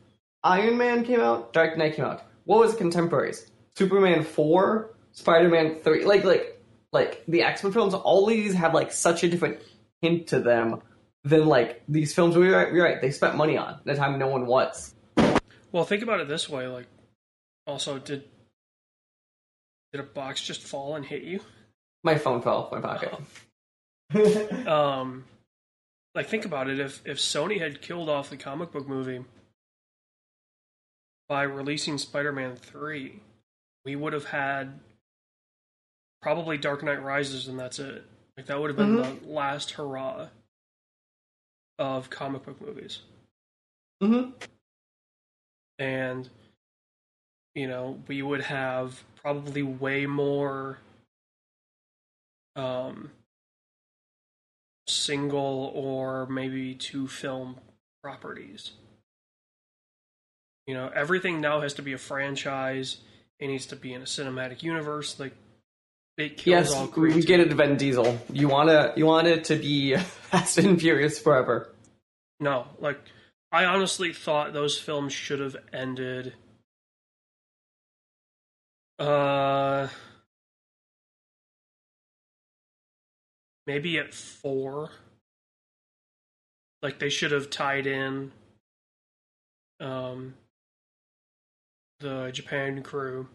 [0.43, 2.23] Iron Man came out, Dark Knight came out.
[2.45, 3.51] What was the contemporaries?
[3.75, 6.05] Superman four, Spider Man three.
[6.05, 6.61] Like like
[6.93, 7.93] like the X Men films.
[7.95, 9.59] All these have like such a different
[10.05, 10.81] hint to them
[11.23, 12.37] than like these films.
[12.37, 13.01] We're right, you're right.
[13.01, 14.93] They spent money on at a time no one was.
[15.71, 16.67] Well, think about it this way.
[16.67, 16.87] Like,
[17.65, 18.23] also, did
[19.91, 21.39] did a box just fall and hit you?
[22.03, 23.13] My phone fell off my pocket.
[24.67, 25.25] Um,
[26.13, 26.79] like, think about it.
[26.79, 29.25] If if Sony had killed off the comic book movie
[31.27, 33.19] by releasing Spider-Man three,
[33.83, 34.79] we would have had
[36.21, 38.05] probably Dark Knight Rises, and that's it.
[38.37, 40.27] Like, that would have been the last hurrah
[41.79, 43.01] of comic book movies.
[44.01, 44.31] hmm
[45.77, 46.29] and
[47.53, 50.77] you know we would have probably way more
[52.55, 53.11] um
[54.87, 57.57] single or maybe two film
[58.01, 58.71] properties.
[60.67, 62.97] You know everything now has to be a franchise.
[63.39, 65.19] It needs to be in a cinematic universe.
[65.19, 65.33] Like
[66.17, 67.27] it kills Yes, all we creativity.
[67.27, 68.17] get it, Vin Diesel.
[68.31, 71.73] You wanna you want it to be Fast and Furious forever.
[72.39, 72.99] No, like
[73.51, 76.33] I honestly thought those films should have ended
[78.99, 79.87] uh
[83.67, 84.89] maybe at 4.
[86.81, 88.31] Like they should have tied in
[89.79, 90.35] um
[91.99, 93.27] the Japan crew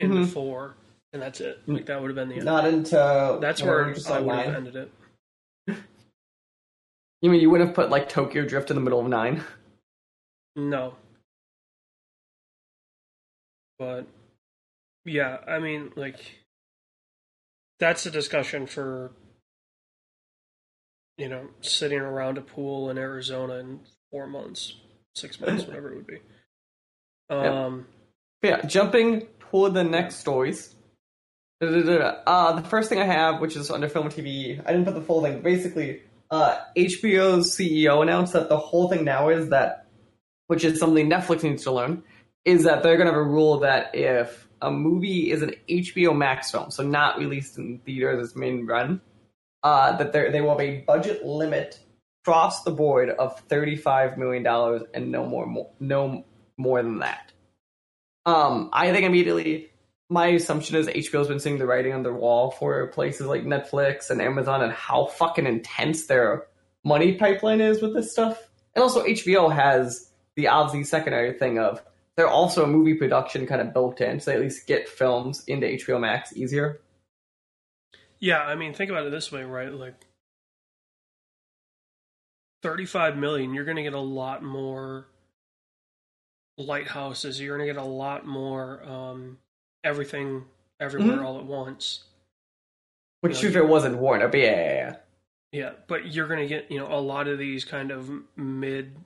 [0.00, 0.32] into Mhm.
[0.32, 0.74] 4
[1.12, 1.60] and that's it.
[1.68, 2.44] Like that would have been the end.
[2.44, 4.92] Not until That's where I would have ended it.
[7.22, 9.42] You mean you wouldn't have put like Tokyo Drift in the middle of nine?
[10.56, 10.94] No.
[13.76, 14.06] But
[15.04, 16.20] yeah, I mean like
[17.80, 19.10] that's a discussion for
[21.16, 23.80] you know, sitting around a pool in Arizona in
[24.10, 24.74] four months,
[25.14, 26.18] six months, whatever it would be.
[27.30, 27.86] Um,
[28.42, 30.74] yeah, jumping toward the next stories.
[31.62, 34.96] Uh, the first thing I have, which is under film and TV, I didn't put
[34.96, 35.42] the full thing.
[35.42, 39.86] Basically, uh, HBO's CEO announced that the whole thing now is that,
[40.48, 42.02] which is something Netflix needs to learn,
[42.44, 46.16] is that they're going to have a rule that if a movie is an HBO
[46.16, 49.00] Max film, so not released in theaters as main run,
[49.62, 51.78] uh, that they will have a budget limit
[52.24, 56.24] across the board of thirty-five million dollars and no more, more, no
[56.58, 57.30] more than that.
[58.26, 59.70] Um, I think immediately
[60.08, 64.10] my assumption is HBO's been seeing the writing on the wall for places like Netflix
[64.10, 66.46] and Amazon and how fucking intense their
[66.84, 68.48] money pipeline is with this stuff.
[68.74, 71.82] And also HBO has the obviously secondary thing of
[72.16, 75.42] they're also a movie production kind of built in, so they at least get films
[75.46, 76.80] into HBO Max easier.
[78.20, 79.72] Yeah, I mean, think about it this way, right?
[79.72, 79.94] Like,
[82.62, 85.06] thirty-five million, you're going to get a lot more
[86.58, 87.40] lighthouses.
[87.40, 89.38] You're going to get a lot more um,
[89.82, 90.44] everything,
[90.80, 91.24] everywhere, Mhm.
[91.24, 92.04] all at once.
[93.20, 94.96] Which Yeah, if it wasn't Warner, but yeah, yeah, yeah.
[95.52, 98.96] Yeah, but you're going to get you know a lot of these kind of mid,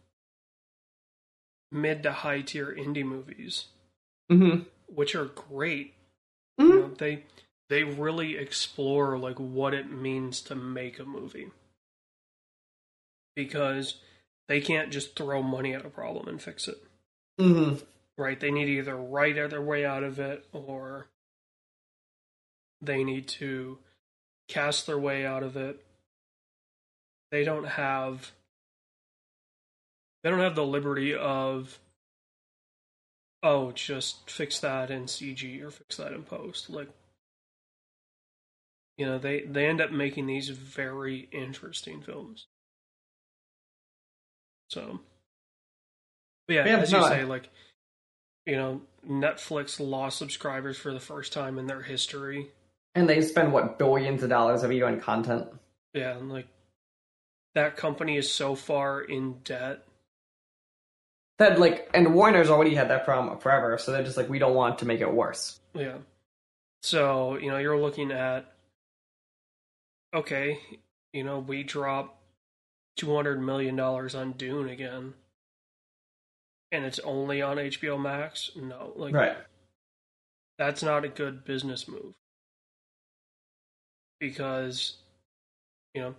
[1.70, 3.66] mid to high tier indie movies,
[4.30, 4.64] Mm-hmm.
[4.86, 5.94] which are great.
[6.60, 6.68] Mhm.
[6.68, 7.24] You know, they
[7.68, 11.50] they really explore like what it means to make a movie
[13.36, 14.00] because
[14.48, 16.82] they can't just throw money at a problem and fix it
[17.38, 17.76] Mm-hmm.
[18.16, 18.38] right?
[18.38, 21.08] They need to either write their way out of it or
[22.80, 23.78] they need to
[24.48, 25.84] cast their way out of it.
[27.30, 28.32] They don't have
[30.22, 31.78] they don't have the liberty of
[33.42, 36.70] oh just fix that in cg or fix that in post.
[36.70, 36.88] Like
[38.96, 42.46] you know they they end up making these very interesting films.
[44.70, 45.00] So
[46.48, 47.48] but yeah, as you say like
[48.46, 52.48] you know netflix lost subscribers for the first time in their history
[52.96, 55.46] And they spend what billions of dollars every year on content.
[55.94, 56.48] yeah and like
[57.54, 59.84] that company is so far in debt
[61.38, 64.54] That like, and Warner's already had that problem forever, so they're just like, we don't
[64.54, 65.60] want to make it worse.
[65.74, 65.98] Yeah.
[66.82, 68.52] So, you know, you're looking at
[70.14, 70.58] okay,
[71.12, 72.20] you know, we drop
[72.96, 75.14] two hundred million dollars on Dune again.
[76.70, 78.50] And it's only on HBO Max?
[78.56, 78.92] No.
[78.96, 79.36] Like Right.
[80.58, 82.14] that's not a good business move.
[84.20, 84.94] Because
[85.94, 86.14] you know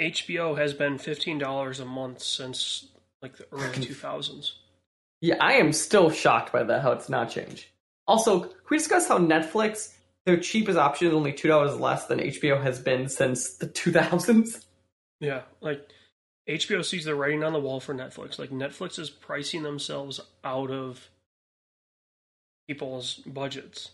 [0.00, 2.86] HBO has been fifteen dollars a month since
[3.20, 4.54] like the early two thousands.
[5.20, 7.66] Yeah, I am still shocked by that how it's not changed.
[8.06, 12.18] Also, can we discuss how Netflix, their cheapest option is only two dollars less than
[12.20, 14.66] HBO has been since the two thousands?
[15.20, 15.86] Yeah, like
[16.50, 18.38] HBO sees the writing on the wall for Netflix.
[18.38, 21.08] Like Netflix is pricing themselves out of
[22.68, 23.90] people's budgets.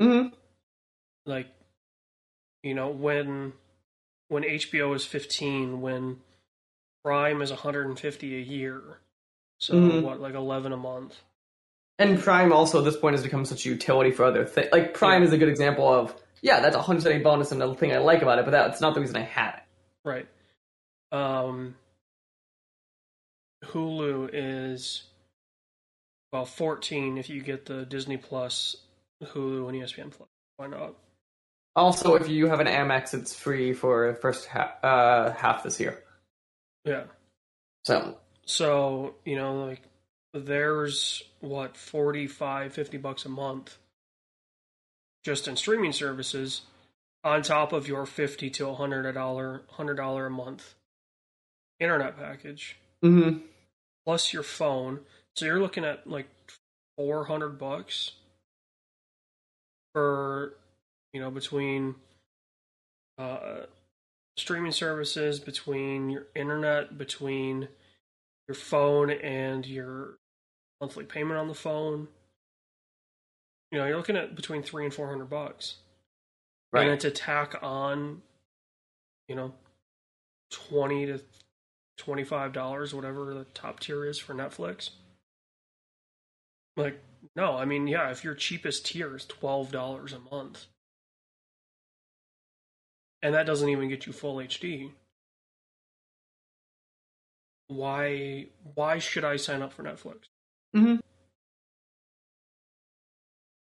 [0.00, 0.34] Mm-hmm.
[1.26, 1.48] Like,
[2.62, 3.52] you know, when
[4.28, 6.18] when HBO is fifteen, when
[7.04, 8.82] Prime is one hundred and fifty a year,
[9.58, 10.02] so Mhm.
[10.02, 11.16] what, like eleven a month?
[11.98, 14.68] And Prime also at this point has become such a utility for other things.
[14.72, 15.28] Like Prime Yeah.
[15.28, 17.98] is a good example of yeah, that's a hundred cent bonus and the thing I
[17.98, 19.62] like about it, but that's not the reason I had it.
[20.06, 20.28] Right.
[21.12, 21.74] Um,
[23.72, 25.04] Hulu is
[26.32, 28.76] well fourteen if you get the Disney Plus,
[29.22, 30.28] Hulu, and ESPN Plus.
[30.56, 30.94] Why not?
[31.76, 35.80] Also, if you have an Amex, it's free for the first ha- uh, half this
[35.80, 35.98] year.
[36.84, 37.04] Yeah.
[37.84, 39.82] So So, you know, like
[40.32, 43.76] there's what 45 50 bucks a month
[45.24, 46.62] just in streaming services
[47.22, 50.74] on top of your 50 to 100 dollar 100 dollar a month
[51.80, 53.38] internet package hmm
[54.06, 55.00] plus your phone.
[55.36, 56.28] So you're looking at like
[56.96, 58.12] 400 bucks
[59.92, 60.54] for
[61.12, 61.94] you know between
[63.18, 63.62] uh
[64.36, 67.68] streaming services, between your internet, between
[68.48, 70.18] your phone and your
[70.80, 72.08] monthly payment on the phone.
[73.70, 75.76] You know, you're looking at between 3 and 400 bucks.
[76.72, 76.82] right.
[76.82, 78.22] And then to tack on,
[79.28, 79.52] you know,
[80.50, 81.20] 20 to
[81.98, 84.90] $25, whatever the top tier is for Netflix.
[86.76, 87.00] Like,
[87.36, 90.66] no, I mean, yeah, if your cheapest tier is $12 a month,
[93.22, 94.90] and that doesn't even get you full HD,
[97.68, 100.28] why why should I sign up for Netflix?
[100.74, 100.96] hmm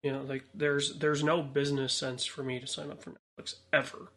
[0.02, 3.56] You know, like there's there's no business sense for me to sign up for Netflix
[3.72, 4.08] ever.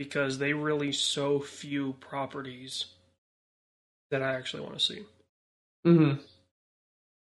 [0.00, 2.86] Because they release so few properties
[4.10, 5.02] that I actually want to see.
[5.86, 6.22] Mm-hmm.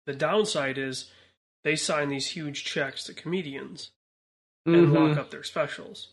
[0.06, 1.10] The downside is
[1.64, 3.90] they sign these huge checks to comedians
[4.68, 4.76] Mm-hmm.
[4.78, 6.10] and lock up their specials.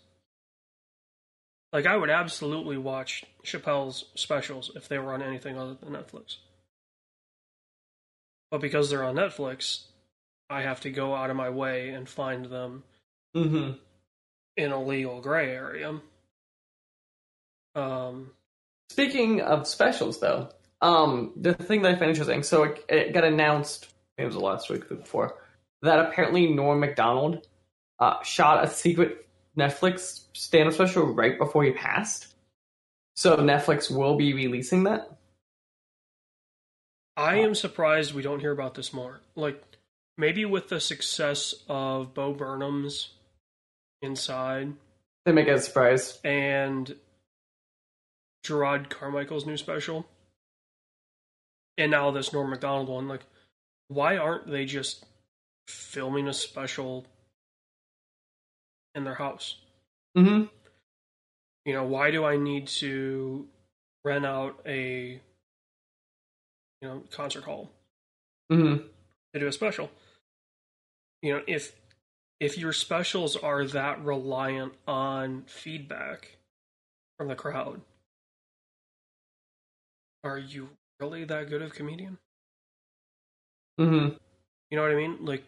[1.71, 6.37] Like I would absolutely watch Chappelle's specials if they were on anything other than Netflix.
[8.51, 9.83] But because they're on Netflix,
[10.49, 12.85] I have to go out of my way and find them
[13.37, 13.73] Mm-hmm.
[14.57, 16.01] in a legal gray area.
[17.79, 18.31] Um,
[18.91, 20.49] Speaking of specials, though,
[20.81, 24.41] um, the thing that I find interesting, so it, it got announced, it was the
[24.41, 25.37] last week, week before,
[25.83, 27.47] that apparently Norm Macdonald
[28.01, 32.35] uh, shot a secret Netflix stand-up special right before he passed.
[33.15, 35.11] So Netflix will be releasing that.
[37.17, 39.21] I am surprised we don't hear about this more.
[39.35, 39.63] Like
[40.17, 43.11] maybe with the success of Bo Burnham's
[44.01, 44.75] Inside
[45.27, 46.21] They make it a surprise.
[46.23, 46.95] and
[48.49, 50.07] Jerrod Carmichael's new special,
[51.77, 53.09] and now this Norm Macdonald one.
[53.09, 53.25] Like,
[53.89, 55.05] why aren't they just
[55.67, 57.05] filming a special
[58.95, 59.57] in their house?
[60.17, 60.45] Mm-hmm.
[61.67, 63.47] You know, why do I need to
[64.05, 65.21] rent out a
[66.81, 67.71] you know concert hall
[68.51, 68.87] Mm-hmm.
[69.35, 69.91] to do a special?
[71.21, 71.73] You know, if
[72.41, 76.39] if your specials are that reliant on feedback
[77.19, 77.83] from the crowd,
[80.25, 82.19] are you really that good of a comedian?
[83.81, 84.17] Mm-hmm.
[84.71, 85.19] You know what I mean?
[85.25, 85.45] Like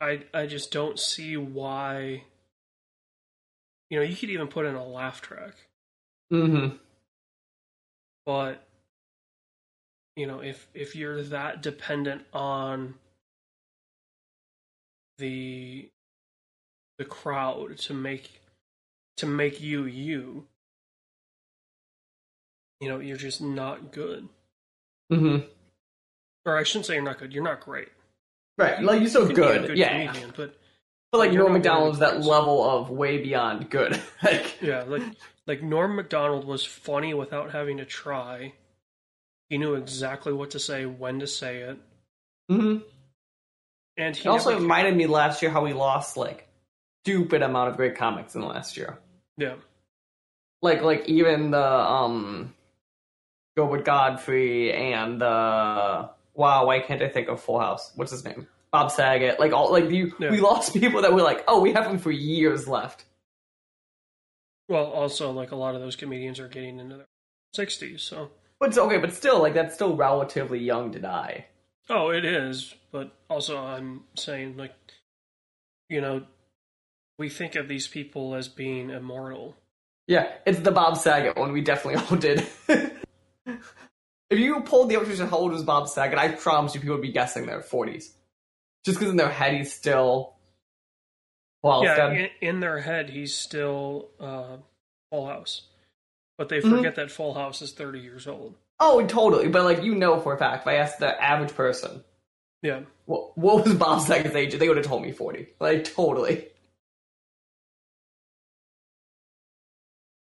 [0.00, 2.24] I I just don't see why
[3.90, 5.54] you know, you could even put in a laugh track,
[6.32, 6.76] Mm-hmm.
[8.24, 8.66] but
[10.16, 12.94] you know, if if you're that dependent on
[15.18, 15.88] the
[16.98, 18.40] the crowd to make
[19.18, 20.48] to make you you
[22.80, 24.28] you know, you're just not good.
[25.12, 25.46] Mm-hmm.
[26.44, 27.88] Or I shouldn't say you're not good, you're not great.
[28.58, 28.82] Right.
[28.82, 29.66] Like you're so You can be a good.
[29.68, 30.06] good yeah.
[30.06, 30.54] comedian, but
[31.12, 34.00] But like Norm Macdonald's that level of way beyond good.
[34.22, 35.02] like Yeah, like
[35.46, 38.52] like Norm Macdonald was funny without having to try.
[39.48, 41.78] He knew exactly what to say, when to say it,
[42.50, 42.78] mm-hmm.
[43.96, 46.48] and he also reminded me last year how we lost like
[47.04, 48.98] stupid amount of great comics in the last year.
[49.36, 49.54] yeah,
[50.62, 52.55] Like like even the um
[53.56, 57.92] Gilbert Gottfried and the wow, why can't I think of Full House?
[57.96, 58.46] What's his name?
[58.70, 59.40] Bob Saget.
[59.40, 60.30] Like all like you Yeah.
[60.30, 63.04] we lost people that were like, oh, we have them for years left.
[64.68, 67.06] Well, also like a lot of those comedians are getting into their
[67.54, 68.30] sixties, so
[68.60, 71.46] But it's okay, but still, like that's still relatively young to die.
[71.88, 72.74] oh, it is.
[72.92, 74.74] But also, I'm saying like,
[75.88, 76.24] you know,
[77.18, 79.56] we think of these people as being immortal.
[80.08, 81.52] Yeah, it's the Bob Saget one.
[81.52, 82.46] We definitely all did.
[83.46, 86.18] if you pulled the electrician, how old was Bob Saget?
[86.18, 88.12] I promise you, people would be guessing their forties,
[88.84, 90.34] just because in their head he's still.
[91.62, 94.58] Well, yeah, in, in their head, he's still uh,
[95.10, 95.62] Full House,
[96.38, 96.76] but they Mhm.
[96.76, 98.54] forget that Full House is thirty years old.
[98.78, 99.48] oh, totally.
[99.48, 102.04] But like you know for a fact, if I asked the average person,
[102.62, 102.80] Yeah.
[103.06, 105.48] what, what was Bob Saget's age, they would have told me forty.
[105.58, 106.46] Like totally.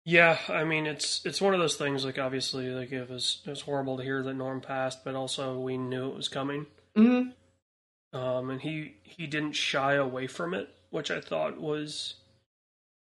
[0.04, 2.04] Yeah, I mean it's it's one of those things.
[2.04, 5.58] Like obviously, like it was it was horrible to hear that Norm passed, but also
[5.58, 6.66] we knew it was coming.
[6.96, 8.18] Mm-hmm.
[8.18, 12.14] Um, and he he didn't shy away from it, which I thought was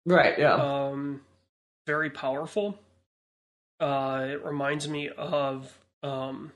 [0.06, 0.38] Right.
[0.38, 0.54] Yeah.
[0.56, 1.22] um
[1.88, 2.78] very powerful.
[3.80, 6.52] Uh, it reminds me of um,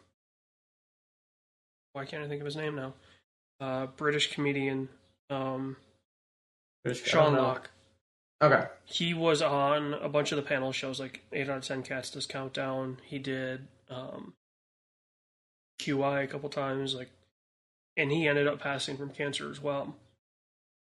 [1.93, 2.93] why can't I think of his name now?
[3.59, 4.89] Uh, British comedian
[5.29, 5.75] um,
[6.93, 7.71] Sean Lock.
[8.41, 8.65] Okay.
[8.83, 12.09] he was on a bunch of the panel shows like 8 out of 10 cats
[12.11, 12.97] does countdown.
[13.05, 14.33] He did um
[15.79, 17.09] qi a couple times like
[17.97, 19.95] and he ended up passing from cancer as well.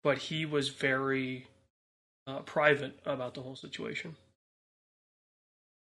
[0.02, 1.46] But he was very
[2.26, 4.16] uh, private about the whole situation.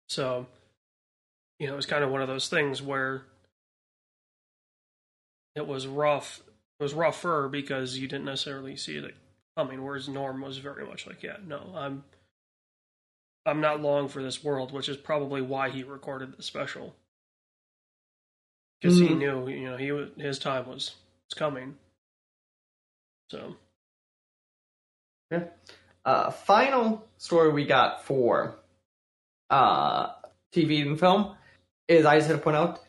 [0.09, 0.47] So
[1.59, 3.24] you know it was kind of one of those things where
[5.55, 6.41] it was rough
[6.80, 9.15] it was rougher because you didn't necessarily see it
[9.58, 12.03] coming whereas norm was very much like yeah no i'm
[13.47, 16.95] i'm not long for this world which is probably why he recorded the special.
[18.80, 19.18] Because he Mhm.
[19.18, 20.95] knew you know he was his time was
[21.28, 21.78] was coming.
[23.32, 23.55] So.
[26.05, 28.60] Uh, final story we got for
[29.49, 30.14] uh,
[30.53, 31.36] TV and film
[31.88, 32.86] is I just had to point out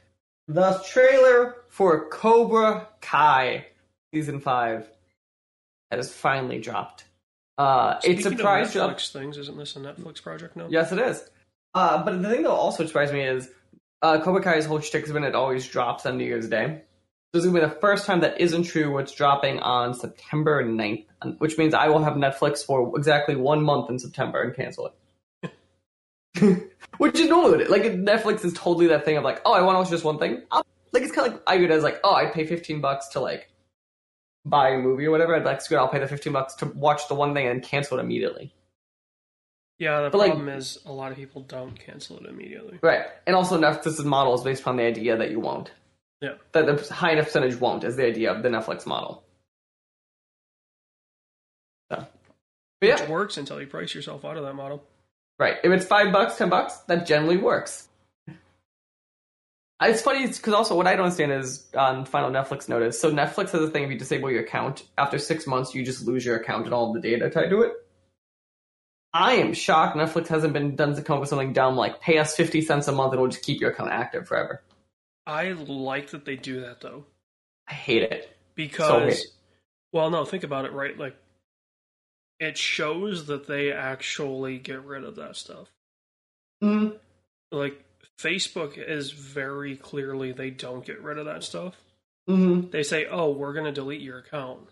[0.46, 3.66] the trailer for Cobra Kai
[4.12, 4.88] season five
[5.90, 7.04] has finally dropped
[7.56, 8.80] Uh, it Speaking surprised of you.
[8.82, 10.66] Netflix things, isn't this a Netflix project now?
[10.68, 11.28] Yes, it is.
[11.74, 13.48] Uh, but the thing that also surprised me is
[14.02, 16.82] uh, Cobra Kai's whole shtick has been it always drops on New Year's Day.
[17.32, 18.92] This is going to be the first time that isn't true.
[18.92, 21.04] what's dropping on September 9th,
[21.38, 24.94] which means I will have Netflix for exactly one month in September and cancel it.
[26.98, 27.58] which is normal.
[27.68, 30.18] Like Netflix is totally that thing of like, oh, I want to watch just one
[30.18, 30.42] thing.
[30.50, 32.80] I'll, like it's kind of like I view it as like, oh, I pay 15
[32.80, 33.50] bucks to like
[34.44, 35.34] buy a movie or whatever.
[35.36, 37.62] I'd like, screw it, I'll pay the 15 bucks to watch the one thing and
[37.62, 38.52] cancel it immediately.
[39.78, 42.78] Yeah, the But, like- problem is a lot of people don't cancel it immediately.
[42.82, 43.06] Right.
[43.26, 45.70] And also Netflix's model is based upon the idea that you won't.
[46.20, 46.34] Yeah.
[46.52, 49.22] That the high enough percentage won't is the idea of the Netflix model.
[51.92, 52.06] So.
[52.80, 54.82] But yeah, works until you price yourself out of that model.
[55.38, 55.56] right.
[55.62, 57.87] If it's five bucks, ten bucks, that generally works.
[59.80, 63.00] It's funny because also what I don't understand is on final Netflix notice.
[63.00, 66.04] So Netflix has a thing if you disable your account after six months, you just
[66.04, 67.72] lose your account and all the data tied to it.
[69.14, 72.18] I am shocked Netflix hasn't been done to come up with something dumb like pay
[72.18, 74.62] us fifty cents a month and we'll just keep your account active forever.
[75.26, 77.04] I like that they do that though.
[77.68, 78.36] I hate it.
[78.54, 79.26] Because hate.
[79.92, 80.98] well no, think about it, right?
[80.98, 81.16] Like
[82.40, 85.68] it shows that they actually get rid of that stuff.
[86.62, 86.96] Mm,
[87.52, 87.84] Like
[88.18, 91.76] Facebook is very clearly they don't get rid of that stuff.
[92.28, 94.68] mm, They say, "Oh, we're going to delete your account."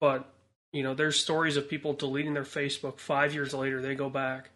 [0.00, 0.26] But,
[0.72, 4.50] you know, there's stories of people deleting their Facebook 5 years later they go back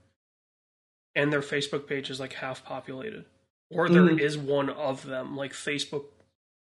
[1.15, 3.27] and their Facebook page is like half populated.
[3.71, 4.19] Or there Mhm.
[4.21, 6.07] is one of them like Facebook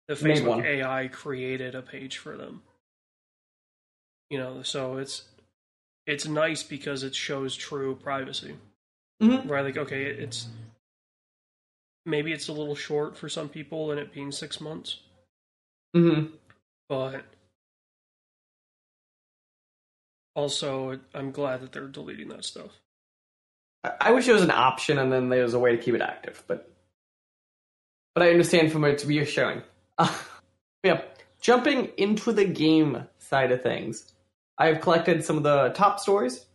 [0.07, 0.63] the Facebook.
[0.63, 2.61] AI created a page for them.
[4.29, 5.23] You know, so it's
[6.07, 8.55] it's nice because it shows true privacy.
[9.21, 9.49] Mhm.
[9.49, 10.47] Right, like okay, it's
[12.05, 14.99] maybe it's a little short for some people and it being 6 months,
[15.95, 16.31] mm.
[16.87, 17.23] but
[20.35, 22.71] also I'm glad that they're deleting that stuff.
[23.83, 25.95] I I wish it was an option and then there was a way to keep
[25.95, 26.69] it active, but
[28.13, 29.61] but I understand from what it's reassuring.
[29.97, 30.13] Uh,
[30.83, 31.01] yeah,
[31.41, 34.13] jumping into the game side of things,
[34.57, 36.45] I've collected some of the top stories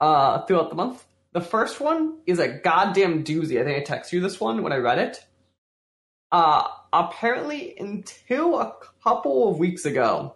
[0.00, 1.04] uh, throughout the month.
[1.32, 3.60] The first one is a goddamn doozy.
[3.60, 5.24] I think I texted you this one when I read it.
[6.32, 10.34] Uh, apparently, until a couple of weeks ago,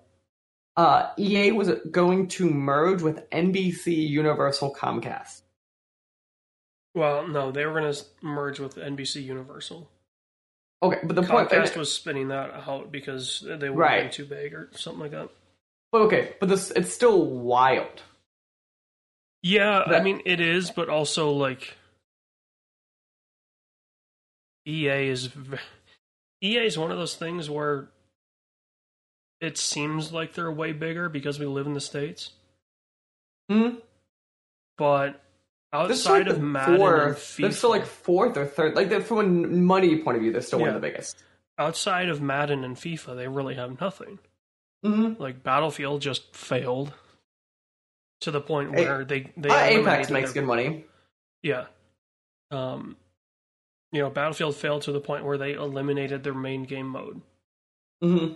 [0.76, 5.42] uh, EA was going to merge with NBC Universal Comcast.
[6.94, 9.90] Well, no, they were going to merge with NBC Universal.
[10.82, 11.48] Okay, but the point.
[11.50, 13.96] Comcast was spinning that out because they were Right.
[13.96, 15.28] getting too big or something like that.
[15.90, 18.02] But okay, but this it's still wild.
[19.46, 21.76] Yeah, I mean it is, but also like
[24.66, 25.28] EA is
[26.42, 27.88] EA is one of those things where
[29.42, 32.30] it seems like they're way bigger because we live in the states,
[33.50, 33.76] Hmm.
[34.78, 35.20] but
[35.74, 37.36] outside like of Madden and fourth.
[37.36, 38.74] They're still like fourth or third.
[38.76, 41.22] Like from a money point of view, they're still one of the biggest.
[41.58, 44.18] outside of Madden and FIFA, they really have nothing.
[44.84, 45.20] Mm-hmm.
[45.22, 46.94] Like Battlefield just failed
[48.24, 50.84] to the point where they they Uh, Apex makes their- good money.
[51.42, 51.66] Yeah.
[52.50, 52.96] Um,
[53.92, 57.20] you know, Battlefield failed to the point where they eliminated their main game mode.
[58.02, 58.34] Mm-hmm.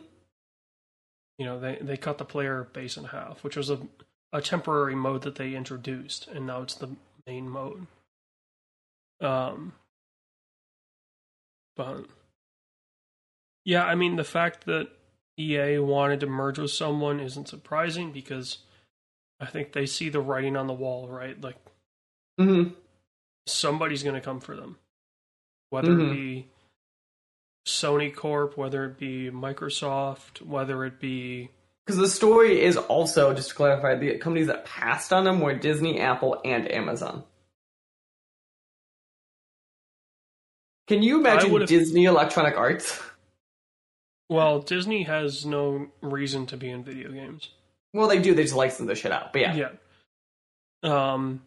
[1.38, 3.80] You know, they they cut the player base in half, which was a
[4.32, 7.86] a temporary mode that they introduced, and now it's the main mode.
[9.20, 9.72] Um,
[11.76, 12.06] but
[13.64, 14.88] yeah, I mean, the fact that
[15.38, 18.58] EA wanted to merge with someone isn't surprising because
[19.40, 21.40] I think they see the writing on the wall, right?
[21.40, 21.56] Like
[22.40, 22.74] Mm-hmm.
[23.46, 24.78] somebody's going to come for them.
[25.70, 26.06] Whether Mhm.
[26.06, 26.48] it be
[27.66, 31.50] Sony Corp, whether it be Microsoft, whether it be
[31.84, 35.54] Because the story is also, just to clarify, the companies that passed on them were
[35.54, 37.24] Disney, Apple, and Amazon.
[40.86, 43.00] Can you imagine Disney Electronic Arts?
[44.28, 47.50] well, Disney has no reason to be in video games.
[47.94, 48.34] Well, they do.
[48.34, 49.32] They just license the shit out.
[49.32, 49.70] But yeah, Yeah.
[50.82, 51.42] Um,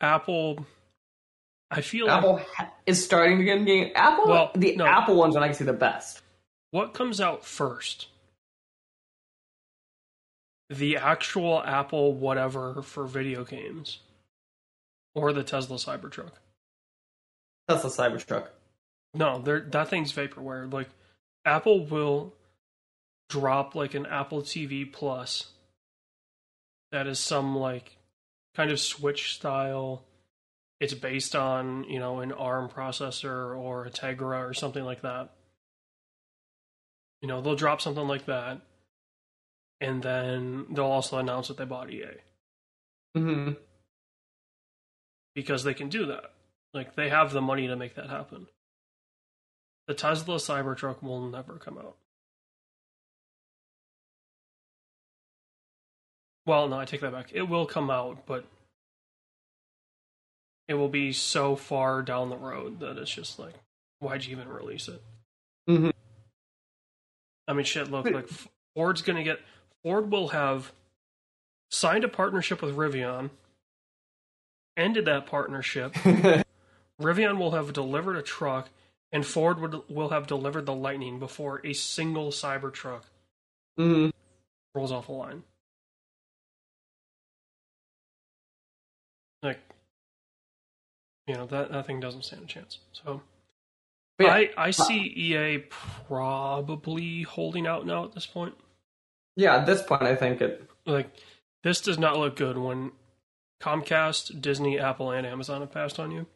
[0.00, 0.64] Apple,
[1.70, 3.92] I feel like Apple ha- is starting to get game.
[3.94, 4.86] Apple, Well, the no.
[4.86, 6.22] Apple ones are I can see the best.
[6.70, 8.06] what comes out first?
[10.68, 13.98] The actual Apple whatever for video games,
[15.14, 16.32] or the Tesla Cybertruck?
[17.66, 18.48] The Cybertruck.
[19.14, 20.72] No, that thing's vaporware.
[20.72, 20.88] Like
[21.44, 22.32] Apple will
[23.30, 25.46] drop like an Apple TV Plus
[26.92, 27.96] that is some like
[28.54, 30.04] kind of Switch style.
[30.80, 35.30] It's based on you know an ARM processor or a Tegra or something like that.
[37.22, 38.60] You know they'll drop something like that,
[39.80, 42.04] and then they'll also announce that they bought EA
[43.16, 43.54] Mm-hmm.
[45.34, 46.24] because they can do that.
[46.72, 48.46] Like they have the money to make that happen.
[49.88, 51.96] The Tesla Cybertruck will never come out.
[56.50, 57.30] Well, no, I take that back.
[57.32, 58.44] It will come out, but
[60.66, 63.54] it will be so far down the road that it's just like,
[64.00, 65.00] why'd you even release it?
[65.68, 65.92] Mhm.
[67.46, 67.88] I mean, shit.
[67.88, 68.26] Look, like
[68.74, 69.38] Ford's gonna get.
[69.84, 70.72] Ford will have
[71.70, 73.30] signed a partnership with Rivian,
[74.76, 75.92] ended that partnership.
[77.00, 78.70] Rivian will have delivered a truck,
[79.12, 83.02] and Ford would, will have delivered the Lightning before a single Cybertruck
[83.78, 84.08] mm-hmm.
[84.74, 85.44] rolls off the line.
[91.26, 92.78] You know that that thing doesn't stand a chance.
[92.92, 93.22] So,
[94.18, 98.54] yeah, I I see EA probably holding out now at this point.
[99.36, 100.68] yeah, at this point, I think it.
[100.86, 101.10] Like,
[101.62, 102.92] this does not look good when
[103.60, 106.26] Comcast, Disney, Apple, and Amazon have passed on you.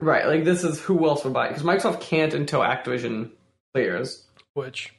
[0.00, 3.30] Right, like this is who else would buy because Microsoft can't until Activision
[3.72, 4.26] clears.
[4.54, 4.92] Which,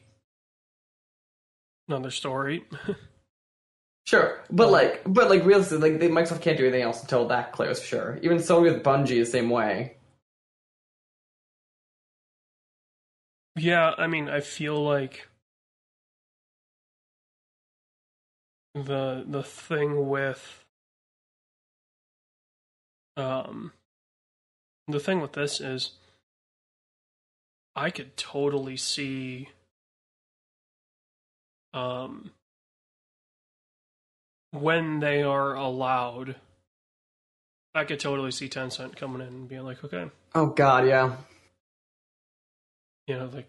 [1.88, 2.66] another story.
[4.06, 7.52] Sure, but like, but like, realistically, like, they, Microsoft can't do anything else until that
[7.54, 7.80] clears.
[7.80, 9.96] for Sure, even Sony with Bungie the same way.
[13.56, 15.28] Yeah, I mean, I feel like
[18.74, 20.66] the the thing with
[23.16, 23.72] um
[24.88, 25.92] the thing with this is
[27.76, 29.50] I could totally see
[31.74, 32.32] um
[34.54, 36.36] when they are allowed
[37.76, 41.16] I could totally see Tencent coming in and being like, okay, Oh God, yeah.
[43.08, 43.48] you know like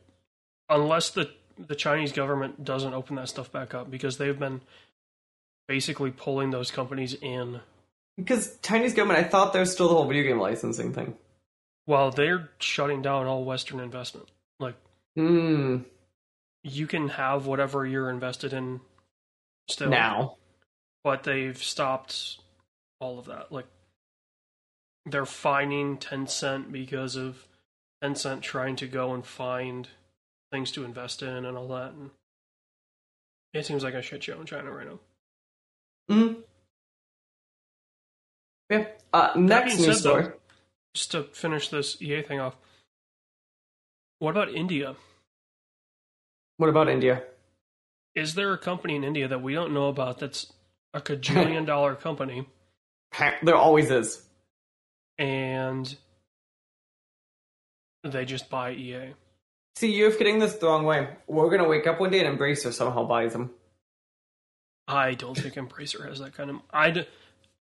[0.69, 4.61] unless the the chinese government doesn't open that stuff back up because they've been
[5.69, 7.61] basically pulling those companies in
[8.17, 11.15] Because Chinese government, I thought there's still the whole video game licensing thing.
[11.87, 14.29] while they're shutting down all western investment
[14.59, 14.75] like
[15.17, 15.79] Hmm.
[16.65, 18.81] you can have whatever you're invested in
[19.69, 20.37] still Now.
[21.05, 22.39] But they've stopped
[23.01, 23.67] all of that like
[25.07, 27.47] they're fining Tencent because of
[28.03, 29.89] Tencent trying to go and find
[30.51, 32.11] things to invest in and all that and
[33.53, 34.99] it seems like a shit show in China right now
[36.09, 36.33] Hmm.
[38.71, 38.87] Yeah.
[39.13, 40.33] Uh, next news said, though- story.
[40.95, 42.57] just to finish this EA thing off,
[44.19, 44.97] what about India?
[46.57, 47.23] What about India?
[48.15, 50.53] Is there a company in India that we don't know about that's
[50.95, 52.47] a cajillion dollar company
[53.43, 54.23] There always is.
[55.19, 55.95] and
[58.03, 59.15] they just buy EA?
[59.77, 61.09] See, you're getting this the wrong way.
[61.27, 63.51] We're gonna wake up one day and Embracer somehow buys them.
[64.87, 66.57] I don't think Embracer has that kind of.
[66.71, 67.09] I, d-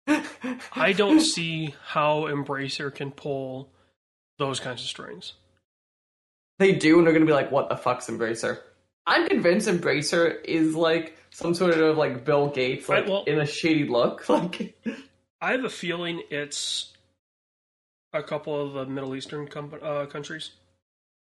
[0.73, 3.71] I don't see how Embracer can pull
[4.39, 5.33] those kinds of strings.
[6.59, 8.59] They do, and they're gonna be like, "What the fuck's Embracer?"
[9.09, 13.41] I'm convinced Embracer is like some sort of like Bill Gates, like Right, well- in
[13.41, 14.25] a shady look.
[14.29, 14.77] Like,
[15.41, 16.93] I have a feeling it's
[18.13, 20.51] a couple of the Middle Eastern com- uh, countries.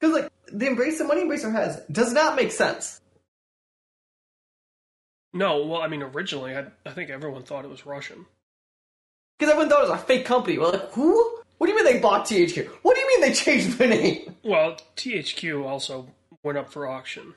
[0.01, 3.01] because like the embrace Embracer money Embracer has does not make sense.
[5.33, 8.25] No, well, I mean, originally, I, I think everyone thought it was Russian.
[9.39, 10.57] Because everyone thought it was a fake company.
[10.57, 11.41] We're like, who?
[11.59, 12.67] What do you mean they bought THQ?
[12.83, 14.35] What do you mean they changed their name?
[14.43, 16.09] Well, THQ also
[16.43, 17.35] went up for auction.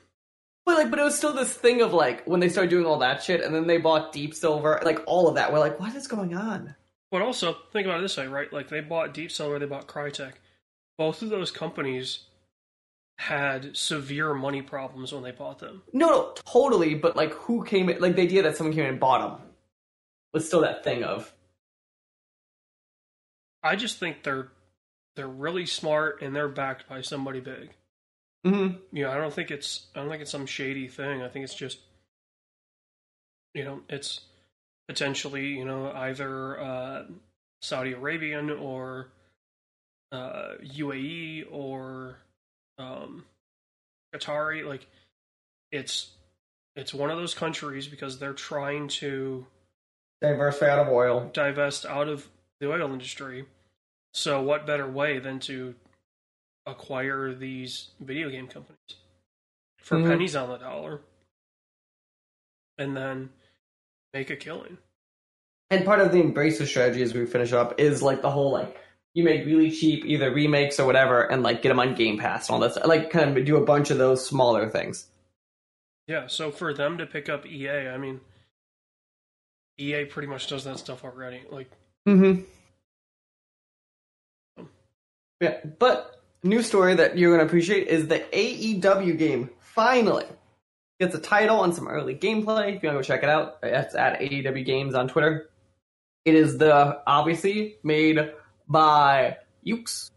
[0.66, 2.98] But like, but it was still this thing of like when they started doing all
[2.98, 5.52] that shit, and then they bought Deep Silver, like all of that.
[5.52, 6.74] We're like, what is going on?
[7.10, 8.52] But also, think about it this way, right?
[8.52, 10.34] Like, they bought Deep Silver, they bought Crytek.
[10.96, 12.20] Both of those companies
[13.18, 15.82] had severe money problems when they bought them.
[15.92, 16.94] No, no, totally.
[16.94, 17.88] But like, who came?
[17.88, 19.46] In, like the idea that someone came in and bought them
[20.32, 21.32] was still that thing of
[23.62, 24.48] I just think they're
[25.16, 27.70] they're really smart and they're backed by somebody big.
[28.44, 28.76] Mm-hmm.
[28.92, 31.22] Know, I don't think it's I don't think it's some shady thing.
[31.22, 31.78] I think it's just
[33.54, 34.20] you know, it's
[34.88, 37.02] potentially, you know, either uh,
[37.62, 39.08] Saudi Arabian or
[40.12, 42.16] uh, UAE or
[42.78, 43.24] um,
[44.14, 44.66] Qatari.
[44.66, 44.86] Like,
[45.72, 46.10] it's
[46.76, 49.46] it's one of those countries because they're trying to
[50.20, 51.30] diversify out of oil.
[51.32, 52.28] divest out of
[52.60, 53.46] the oil industry.
[54.12, 55.74] So, what better way than to
[56.66, 58.78] acquire these video game companies
[59.78, 60.08] for Mhm.
[60.08, 61.00] pennies on the dollar
[62.78, 63.30] and then
[64.12, 64.78] make a killing?
[65.70, 68.76] And part of the Embracer strategy as we finish up is like the whole like
[69.14, 72.48] you make really cheap either remakes or whatever, and like get them on Game Pass
[72.48, 72.72] and all that.
[72.72, 72.86] Stuff.
[72.86, 75.08] Like kind of do a bunch of those smaller things.
[76.06, 78.20] Yeah, so for them to pick up EA, I mean,
[79.78, 81.42] EA pretty much does that stuff already.
[81.50, 81.70] Like,
[82.08, 82.42] Mm-hmm.
[85.40, 90.26] Yeah, but new story that you're gonna appreciate is the AEW game finally
[90.98, 92.76] gets a title and some early gameplay.
[92.76, 95.50] If you wanna go check it out, it's at AEW Games on Twitter.
[96.24, 98.32] It is the obviously made
[98.68, 100.10] by Yuke's.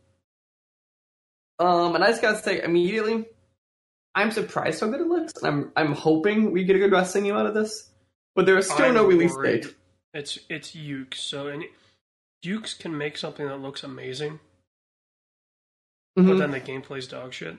[1.60, 3.26] Um, and I just gotta say immediately,
[4.16, 5.34] I'm surprised how good it looks.
[5.44, 7.90] I'm I'm hoping we get a good wrestling game out of this,
[8.36, 9.64] but there is still I'm no release worried.
[9.64, 9.76] date.
[10.14, 11.64] It's it's Yuke's, so and
[12.46, 14.40] Yuke's can make something that looks amazing,
[16.16, 16.40] but Mhm.
[16.40, 17.58] then the gameplay's dog shit.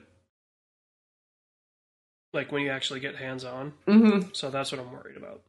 [2.33, 3.71] Like when you actually get hands on.
[3.87, 4.35] Mhm.
[4.35, 5.41] So that's what I'm worried about.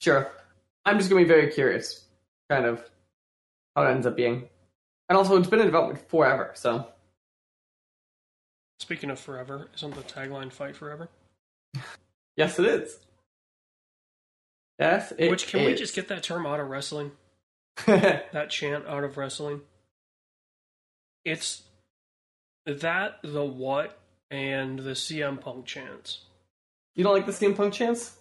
[0.00, 0.30] Sure.
[0.84, 2.06] I'm just gonna be very curious,
[2.48, 2.88] kind of,
[3.74, 4.48] how it ends up being.
[5.08, 6.92] And also, it's been in development forever, so.
[8.80, 11.08] Speaking of forever, isn't the tagline "Fight Forever"?
[12.36, 13.00] Yes, it is.
[14.78, 17.16] Yes, it Which can we just get that term out of wrestling?
[17.86, 19.62] That chant out of wrestling?
[21.26, 21.62] It's
[22.66, 23.98] that the what
[24.30, 26.20] and the CM Punk chance.
[26.94, 28.16] you don't like the CM Punk chance?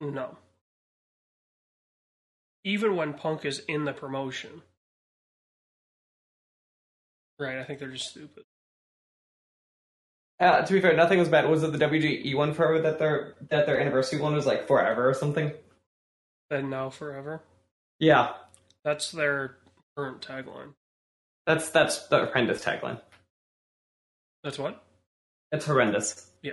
[0.00, 0.38] No.
[2.64, 4.62] Even when Punk is in the promotion.
[7.38, 8.44] Right, I think they're just stupid.
[10.40, 11.46] Uh, to be fair, nothing was bad.
[11.48, 15.06] Was it the WGE one forever that their that their anniversary one was like forever
[15.08, 15.52] or something?
[16.50, 17.42] And now forever.
[17.98, 18.32] Yeah,
[18.82, 19.56] That's their
[19.94, 20.72] current tagline.
[21.46, 23.00] That's that's the horrendous tagline.
[24.42, 24.82] That's what?
[25.52, 26.28] It's horrendous.
[26.42, 26.52] Yeah.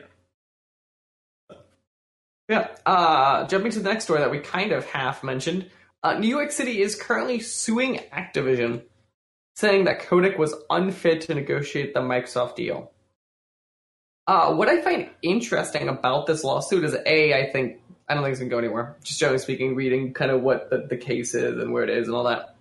[2.48, 2.68] Yeah.
[2.86, 5.70] Uh, jumping to the next story that we kind of half mentioned,
[6.04, 8.84] uh, New York City is currently suing Activision,
[9.56, 12.92] saying that Kotick was unfit to negotiate the Microsoft deal.
[14.28, 18.34] Uh, what I find interesting about this lawsuit is a, I think I don't think
[18.34, 18.96] it's gonna go anywhere.
[19.04, 22.08] Just generally speaking, reading kind of what the, the case is and where it is
[22.08, 22.53] and all that.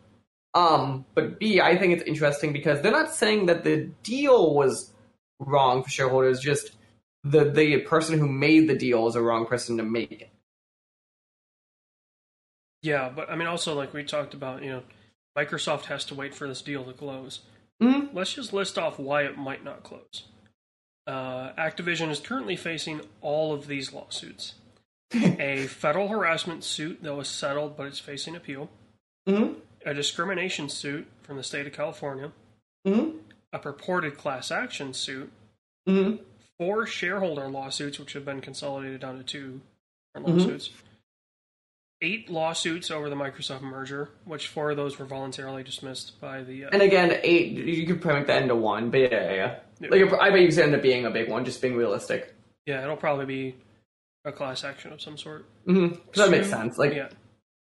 [0.54, 4.92] Um, but B, I think it's interesting because they're not saying that the deal was
[5.40, 6.72] wrong for shareholders, just
[7.24, 10.30] the the person who made the deal is a wrong person to make it.
[12.82, 14.82] Yeah, but I mean, also, like we talked about, you know,
[15.38, 17.40] Microsoft has to wait for this deal to close.
[17.80, 18.12] Mhm.
[18.12, 20.24] Let's just list off why it might not close.
[21.06, 24.54] Uh, Activision is currently facing all of these lawsuits
[25.14, 28.70] a federal harassment suit that was settled but it's facing appeal,
[29.28, 29.54] Mm-hmm.
[29.84, 32.32] A discrimination suit from the state of California,
[32.86, 33.18] Mm-hmm.
[33.52, 35.30] a purported class action suit,
[35.88, 36.22] Mm-hmm.
[36.58, 39.60] four shareholder lawsuits, which have been consolidated down to two
[40.16, 40.26] Mhm.
[40.28, 40.70] lawsuits,
[42.00, 46.64] eight lawsuits over the Microsoft merger, which four of those were voluntarily dismissed by the.
[46.66, 47.52] Uh, And again, eight.
[47.52, 49.58] You could probably make that into one, but yeah, yeah, yeah.
[49.80, 49.88] Yeah.
[49.90, 52.34] Like I bet you could end up being a big one, just being realistic.
[52.66, 53.54] yeah, it'll probably be
[54.24, 55.44] a class action of some sort.
[55.66, 55.96] Mm-hmm.
[56.14, 56.78] That makes sense.
[56.78, 57.08] Like, yeah,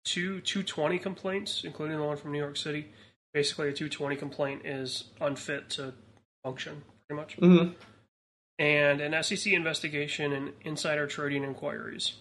[0.07, 2.87] two two twenty complaints, including the one from New York City.
[3.33, 5.93] Basically, a two twenty complaint is unfit to
[6.43, 7.37] function, pretty much.
[7.37, 7.75] mhm.
[8.59, 12.13] And an SEC investigation and insider trading inquiries.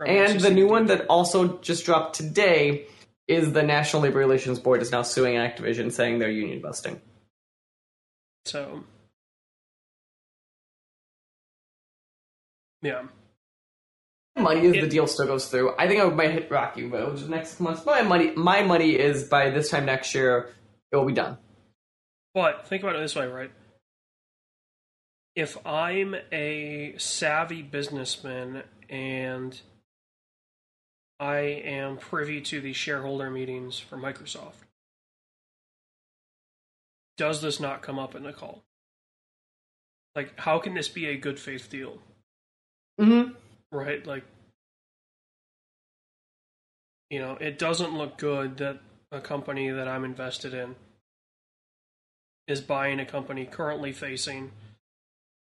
[0.00, 2.86] and the new one that also just dropped today
[3.28, 7.00] is the National Labor Relations Board is now suing Activision, saying they're union busting.
[8.46, 8.84] So,
[12.82, 13.04] yeah,
[14.36, 15.74] money is It- the deal still goes through.
[15.78, 17.86] I think I might hit Rocky Road next month.
[17.86, 20.54] My money, my money is by this time next year,
[20.90, 21.38] it will be done.
[22.34, 23.52] but think about it this way, right?
[25.36, 29.60] If I'm a savvy businessman and
[31.20, 34.64] I am privy to the shareholder meetings for Microsoft,
[37.16, 38.64] does this not come up in the call?
[40.16, 41.98] Like, how can this be a good faith deal?
[43.00, 43.34] Mm-hmm.
[43.74, 44.06] Right?
[44.06, 44.24] Like,
[47.10, 48.80] you know, it doesn't look good that
[49.12, 50.74] a company that I'm invested in
[52.48, 54.52] is buying a company currently facing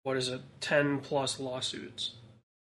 [0.03, 2.13] what is it, ten plus lawsuits.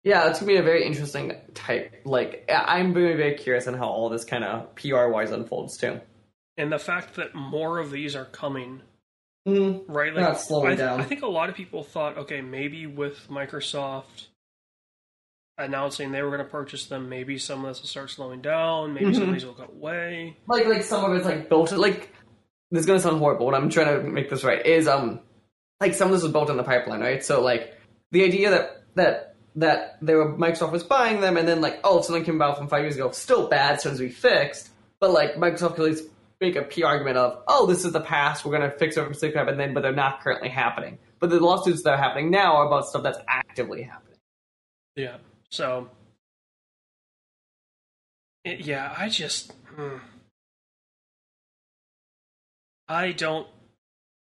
[0.05, 2.03] Yeah, it's gonna be a very interesting type.
[2.05, 6.01] Like, I'm very, very curious on how all this kind of PR wise unfolds too.
[6.57, 8.83] And the fact that more of these are coming,
[9.49, 9.91] Mm-hmm.
[9.91, 10.15] right?
[10.15, 11.01] Not slowing I, down.
[11.01, 14.27] I think a lot of people thought, okay, maybe with Microsoft
[15.59, 18.95] announcing they were going to purchase them, maybe some of this will start slowing down.
[18.95, 19.33] Maybe some of Mhm.
[19.35, 20.37] these will go away.
[20.49, 21.73] Like, like some of it's like built.
[21.73, 22.11] Like,
[22.71, 23.47] this is gonna sound horrible.
[23.51, 24.65] But I'm trying to make this right.
[24.65, 25.21] Is um,
[25.81, 27.23] like some of this was built in the pipeline, right?
[27.23, 27.75] So like
[28.13, 32.01] the idea that that that they were Microsoft was buying them, and then like oh,
[32.01, 34.71] something came about from five years ago, still bad, so as we fixed.
[35.01, 36.05] But like Microsoft could at least
[36.41, 39.13] make a PR argument of oh, this is the past, we're gonna fix it from
[39.13, 40.99] sleep and then, but they're not currently happening.
[41.21, 44.17] But the lawsuits that are happening now are about stuff that's actively happening.
[44.97, 45.19] Yeah.
[45.53, 45.89] So,
[48.45, 49.99] it, yeah, I just, hmm.
[52.89, 53.47] I don't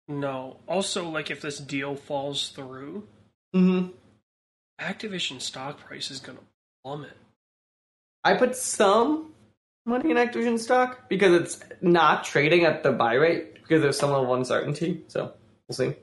[0.08, 0.56] know.
[0.66, 3.06] Also, like, if this deal falls through,
[3.54, 3.88] Mm-hmm.
[4.80, 6.38] Activision stock price is gonna
[6.84, 7.16] plummet.
[8.24, 9.32] I put some
[9.86, 14.10] money in Activision stock because it's not trading at the buy rate because there's some
[14.10, 15.02] level of uncertainty.
[15.08, 15.32] So
[15.68, 15.94] we'll see.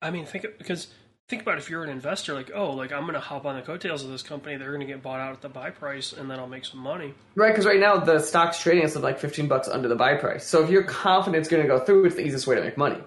[0.00, 0.88] I mean, think of, because
[1.28, 4.04] think about if you're an investor, like, oh, like I'm gonna hop on the coattails
[4.04, 6.46] of this company, they're gonna get bought out at the buy price, and then I'll
[6.46, 7.14] make some money.
[7.34, 10.46] Right, because right now the stock's trading at like 15 bucks under the buy price.
[10.46, 12.76] So if you're confident it's going to go through, it's the easiest way to make
[12.76, 13.00] money.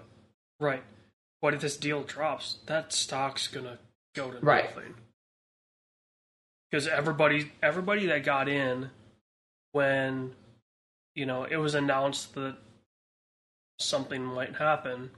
[0.60, 0.84] Right.
[1.42, 3.78] But if this deal drops, that stock's gonna
[4.16, 4.66] go to Right.
[4.76, 4.96] nothing.
[6.72, 8.90] Because everybody, everybody that got in
[9.72, 10.36] when,
[11.14, 12.58] you know, it was announced that
[13.80, 15.12] something might happen,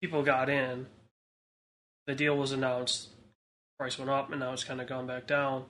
[0.00, 0.86] people got in.
[2.10, 3.06] The deal was announced,
[3.78, 5.64] price went up, and now it's kind of gone back down.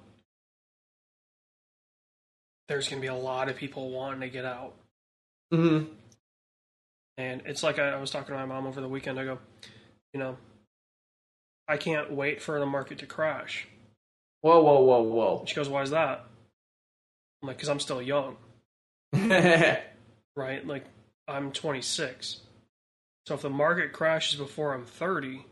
[2.67, 4.73] There's gonna be a lot of people wanting to get out.
[5.53, 5.93] Mm-hmm.
[7.19, 9.21] And it's like I, I was talking to my mom over the weekend.
[9.21, 9.39] I go,
[10.15, 10.39] you know,
[11.69, 13.69] I can't wait for the market to crash.
[14.41, 15.45] Whoa, whoa, whoa, whoa.
[15.47, 16.25] She goes, why is that?
[17.43, 18.39] I'm like, because I'm still young,
[19.13, 20.67] right?
[20.67, 20.87] Like,
[21.29, 22.41] I'm 26.
[23.27, 25.45] So if the market crashes before I'm 30,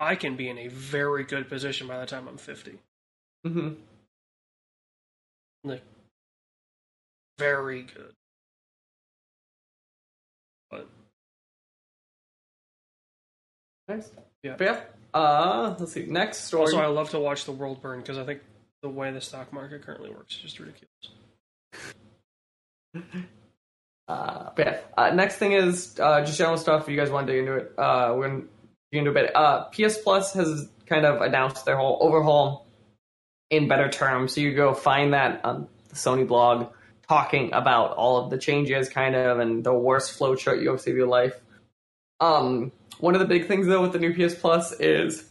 [0.00, 2.78] I can be in a very good position by the time I'm 50.
[3.46, 3.68] mm-hmm.
[5.62, 5.82] Like,
[7.38, 8.14] very good.
[10.70, 10.88] But
[13.88, 14.10] Nice.
[14.42, 14.54] Yeah.
[14.56, 14.80] But yeah.
[15.12, 16.06] Uh, let's see.
[16.06, 16.62] Next story.
[16.62, 18.40] also, I love to watch the world burn because I think
[18.82, 20.86] the way the stock market currently works is just ridiculous.
[24.08, 26.82] Uh, but yeah, uh, next thing is uh, just general stuff.
[26.82, 28.42] If you guys want to dig into it, uh, we're gonna
[28.92, 29.34] dig into a bit.
[29.34, 32.66] Uh, PS Plus has kind of announced their whole overhaul
[33.50, 34.34] in better terms.
[34.34, 36.72] So you go find that on the Sony blog
[37.08, 40.90] talking about all of the changes, kind of, and the worst flowchart you ever see
[40.90, 41.34] of your life.
[42.20, 45.24] Um, one of the big things though with the new PS Plus is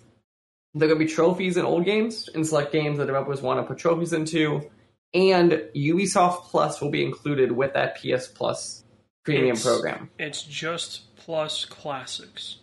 [0.74, 3.64] there are gonna be trophies in old games and select games that developers want to
[3.64, 4.70] put trophies into
[5.14, 8.84] and Ubisoft Plus will be included with that PS Plus
[9.24, 10.10] premium It's- program.
[10.20, 12.58] It's just plus classics.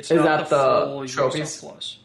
[0.00, 1.56] It's Is that the, full trophies?
[1.56, 1.98] Ubisoft Plus.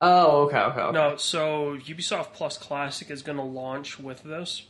[0.00, 0.92] Oh, okay, okay, okay.
[0.92, 4.66] No, so Ubisoft Plus Classic is going to launch with this.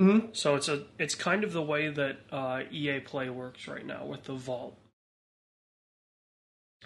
[0.00, 0.34] Mhm.
[0.34, 4.06] So it's a it's kind of the way that uh, EA Play works right now
[4.06, 4.78] with the Vault.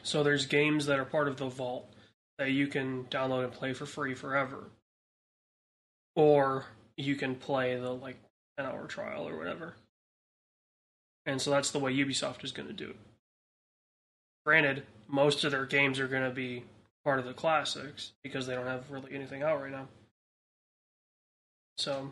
[0.03, 1.93] So there's games that are part of the Vault
[2.39, 4.71] that you can download and play for free forever,
[6.17, 6.67] or
[6.97, 8.17] you can play the like
[8.59, 9.75] an hour trial or whatever.
[11.27, 12.97] And so that's the way Ubisoft is going to do it.
[14.51, 16.65] Granted, most of their games are going to be
[17.05, 19.87] part of the classics because they don't have really anything out right now.
[21.79, 22.11] So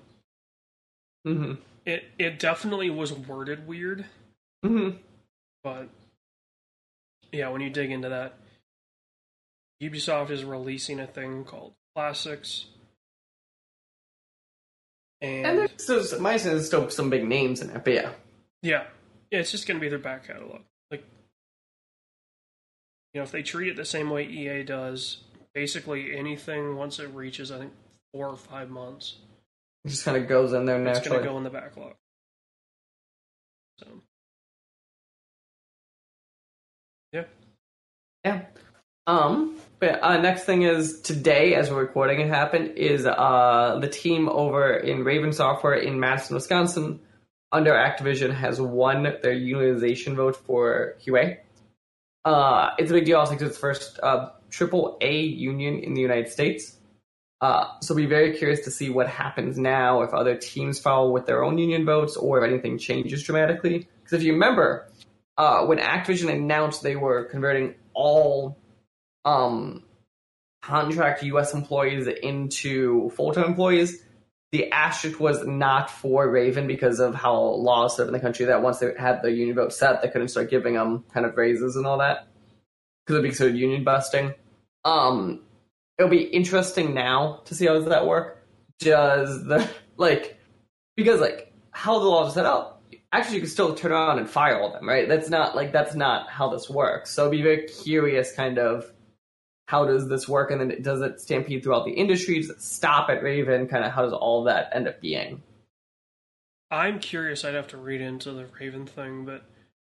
[1.25, 4.05] hmm it it definitely was worded weird,
[4.65, 4.91] hmm
[5.65, 5.89] but
[7.33, 8.37] yeah, when you dig into that,
[9.83, 12.67] Ubisoft is releasing a thing called Classics,
[15.21, 18.13] and, And there's still, my sense, still some big names in it, but yeah.
[18.63, 18.85] yeah,
[19.33, 20.61] yeah, it's just going to be their back catalog.
[20.93, 21.05] Like,
[23.15, 25.19] you know, if they treat it the same way EA does,
[25.55, 27.73] basically anything once it reaches, I think
[28.13, 29.17] four or five months,
[29.85, 30.99] It just kind of goes in there naturally.
[30.99, 31.95] it's going to go in the backlog.
[33.79, 33.87] So
[37.13, 37.25] yeah.
[38.25, 38.43] Yeah.
[39.07, 39.57] Um.
[39.81, 44.29] But uh, next thing is today, as we're recording, it happened is uh the team
[44.29, 46.99] over in Raven Software in Madison, Wisconsin,
[47.53, 51.39] under Activision, has won their unionization vote for QA.
[52.29, 53.19] Uh, it's a big deal.
[53.21, 56.77] I think it's the first uh, triple A union in the United States.
[57.41, 61.25] Uh, so be very curious to see what happens now if other teams follow with
[61.25, 63.89] their own union votes or if anything changes dramatically.
[64.03, 64.91] Because if you remember,
[65.39, 68.59] uh, when Activision announced they were converting all
[69.25, 69.85] um,
[70.61, 71.55] contract U.S.
[71.55, 74.05] employees into full-time employees,
[74.53, 78.63] the asterisk was not for Raven because of how laws set in the country that
[78.63, 81.77] once they had the union vote set, they couldn't start giving them kind of raises
[81.77, 82.29] and all that
[83.05, 84.33] because it'd be considered union busting.
[84.85, 85.43] Um,
[85.99, 88.47] it'll be interesting now to see how does that work.
[88.79, 90.39] Does the like
[90.97, 92.83] because like how the laws are set up?
[93.13, 95.09] Actually, you can still turn around and fire all them, right?
[95.09, 97.11] That's not like that's not how this works.
[97.11, 98.93] So, be very curious, kind of
[99.69, 102.41] how does this work, and then does it stampede throughout the industry?
[102.41, 103.69] Does it stop at Raven?
[103.69, 105.43] Kind of how does all that end up being?
[106.71, 107.45] I'm curious.
[107.45, 109.45] I'd have to read into the Raven thing, but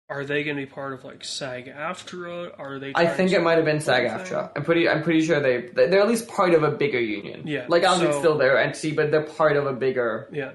[0.09, 2.59] are they going to be part of like SAG-AFTRA?
[2.59, 2.91] Are they?
[2.97, 4.51] I think it might have been SAG-AFTRA.
[4.57, 4.89] I'm pretty.
[4.89, 7.43] I'm pretty sure they they're at least part of a bigger union.
[7.47, 10.29] Yeah, like obviously so- still their entity, but they're part of a bigger.
[10.33, 10.51] Yeah,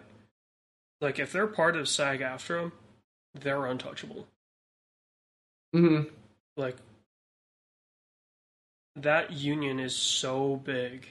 [1.00, 2.70] like if they're part of SAG-AFTRA,
[3.34, 4.28] they're untouchable.
[5.74, 6.02] hmm
[6.58, 6.76] Like
[8.98, 11.08] that union is so big.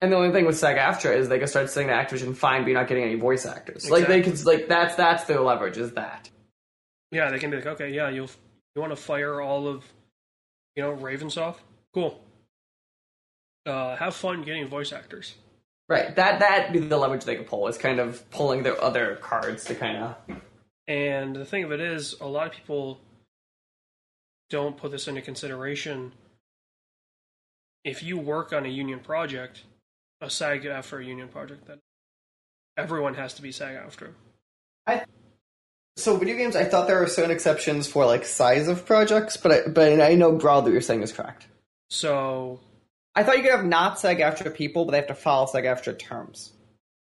[0.00, 2.70] And the only thing with SAG-AFTRA is they can start saying to Activision, "Fine, but
[2.70, 5.92] you're not getting any voice actors." Like they could, like that's that's their leverage is
[5.92, 6.28] that.
[7.12, 8.30] Yeah, they can be like, okay, yeah, you'll
[8.74, 9.84] you want to fire all of,
[10.74, 11.58] you know, Ravensoft?
[11.94, 12.20] Cool.
[13.66, 15.34] Uh, have fun getting voice actors.
[15.88, 16.16] Right.
[16.16, 19.64] That that be the leverage they could pull is kind of pulling their other cards
[19.66, 20.16] to kind of.
[20.88, 22.98] And the thing of it is, a lot of people
[24.50, 26.12] don't put this into consideration.
[27.84, 29.62] If you work on a union project,
[30.20, 31.78] a SAG after a union project, then
[32.76, 34.10] everyone has to be SAG-AFTRA.
[34.86, 35.04] I
[35.96, 39.52] So video games, I thought there were certain exceptions for like size of projects, but
[39.52, 41.46] I, but I know broadly what you're saying is correct.
[41.90, 42.60] So
[43.14, 46.52] I thought you could have not SAG-AFTRA people, but they have to follow SAG-AFTRA terms.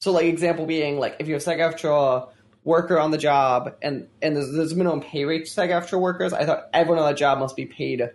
[0.01, 2.29] So, like example being like if you have SAG-AFTRA
[2.65, 6.45] worker on the job and and there's, there's minimum pay rate to SAG-AFTRA workers, I
[6.45, 8.11] thought everyone on that job must be paid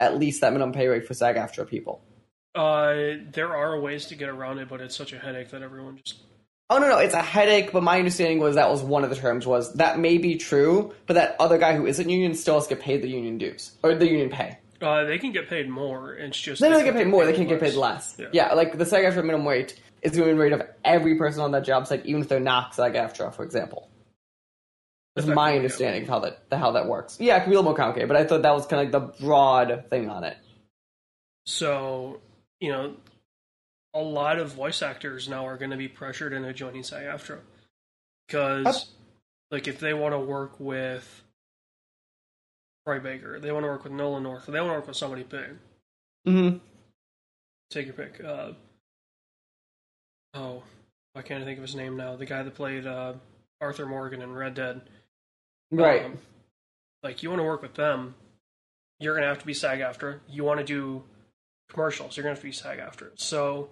[0.00, 2.02] at least that minimum pay rate for SAG-AFTRA people.
[2.54, 6.00] uh, there are ways to get around it, but it's such a headache that everyone
[6.04, 6.20] just
[6.68, 7.70] Oh no, no, it's a headache.
[7.72, 10.92] But my understanding was that was one of the terms was that may be true,
[11.06, 13.72] but that other guy who isn't union still has to get paid the union dues
[13.84, 14.58] or the union pay.
[14.82, 16.14] uh, they can get paid more.
[16.14, 17.24] It's just they can't get paid more.
[17.24, 18.16] They can't get paid less.
[18.18, 18.26] Yeah.
[18.32, 21.64] Yeah, like the SAG-AFTRA minimum wage is the minimum rate of every person on that
[21.64, 23.88] job site, even if they're not SAG-AFTRA, for example.
[25.16, 27.16] That's my understanding of how that how that works.
[27.18, 28.92] Yeah, it can be a little more complicated, but I thought that was kind of
[28.92, 30.36] like the broad thing on it.
[31.46, 32.20] So,
[32.60, 32.96] you know,
[33.94, 37.38] a lot of voice actors now are going to be pressured into joining SAG-AFTRA
[38.28, 38.90] because,
[39.50, 41.22] like, if they want to work with
[42.84, 45.22] Troy Baker, they want to work with Nolan North, they want to work with somebody
[45.22, 45.56] big.
[46.28, 46.58] Mm-hmm.
[47.70, 48.22] Take your pick.
[48.22, 48.52] Uh,
[50.34, 50.62] oh,
[51.14, 52.16] why can't I think of his name now?
[52.16, 53.14] The guy that played uh,
[53.62, 54.82] Arthur Morgan in Red Dead.
[55.70, 56.04] Right.
[56.04, 56.18] Um,
[57.02, 58.14] like, you want to work with them,
[59.00, 60.20] you're going to have to be SAG-AFTRA.
[60.28, 61.02] You want to do
[61.70, 63.10] commercials, you're going to have to be SAG-AFTRA.
[63.16, 63.68] So,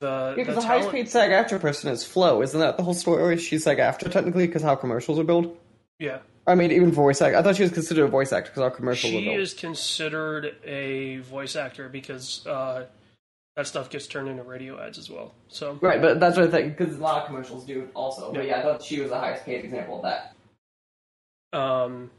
[0.00, 2.42] the, because the the highest talent- paid SAG-AFTRA person is Flo.
[2.42, 3.36] Isn't that the whole story?
[3.38, 5.56] She's SAG-AFTRA technically because how commercials are billed.
[5.98, 7.36] yeah, I mean, even voice act.
[7.36, 11.18] I thought she was considered a voice actor because our commercials she is considered a
[11.18, 12.86] voice actor because uh,
[13.60, 15.34] that stuff gets turned into radio ads as well.
[15.48, 18.32] So, Right, but that's what I think because a lot of commercials do also.
[18.32, 18.56] But Yeah.
[18.56, 21.58] yeah, I thought she was the highest paid example of that.
[21.58, 22.10] um,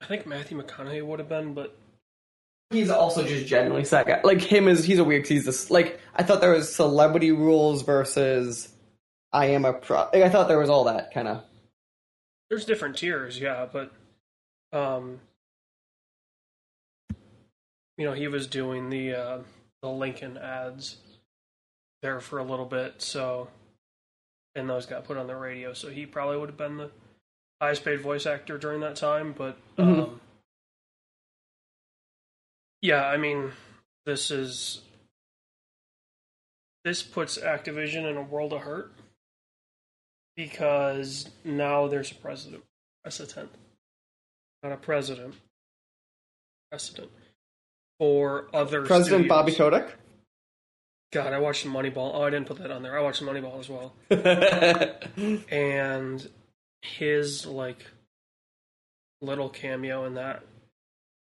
[0.00, 1.76] I think Matthew McConaughey would have been, but
[2.70, 4.24] He's also just generally SAG.
[4.24, 5.26] Like him is he's a weird.
[5.26, 8.72] He's this like I thought there was celebrity rules versus
[9.32, 10.08] I am a pro.
[10.12, 11.42] Like, I thought there was all that kind of.
[12.48, 13.92] there's different tiers, yeah, but
[14.72, 15.20] um,
[17.98, 19.38] you know, he was doing the uh,
[19.82, 20.96] the Lincoln ads
[22.02, 23.48] there for a little bit, so
[24.54, 26.90] and those got put on the radio, so he probably would have been the
[27.60, 30.20] highest paid voice actor during that time, but um, Mhm.
[32.80, 33.52] yeah, I mean,
[34.04, 34.82] this is
[36.84, 38.92] this puts Activision in a world of hurt
[40.36, 42.64] because now there's a president,
[43.04, 43.50] precedent,
[44.64, 45.36] not a president,
[46.70, 47.12] precedent
[48.02, 49.28] for other President studios.
[49.28, 49.96] Bobby Kotick.
[51.12, 52.10] God, I watched Moneyball.
[52.12, 52.98] Oh, I didn't put that on there.
[52.98, 53.94] I watched Moneyball as well,
[55.52, 56.28] and
[56.80, 57.86] his like
[59.20, 60.42] little cameo in that.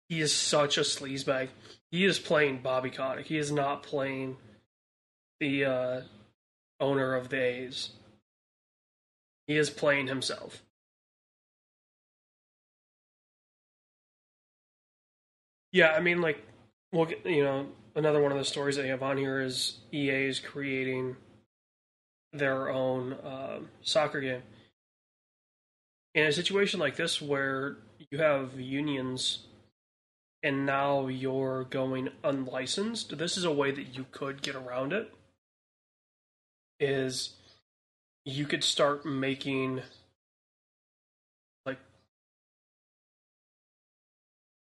[0.09, 1.47] He is such a sleazebag.
[1.89, 3.25] He is playing Bobby Kotick.
[3.25, 4.37] He is not playing
[5.39, 6.01] the uh,
[6.79, 7.89] owner of the A's.
[9.47, 10.61] He is playing himself.
[15.71, 16.43] Yeah, I mean, like,
[16.91, 19.79] we'll get, you know, another one of the stories that you have on here is
[19.93, 21.15] EA is creating
[22.33, 24.41] their own uh, soccer game.
[26.15, 27.77] In a situation like this, where
[28.09, 29.45] you have unions
[30.41, 35.11] and now you're going unlicensed, this is a way that you could get around it.
[36.79, 37.33] Is
[38.25, 39.81] you could start making
[41.65, 41.77] like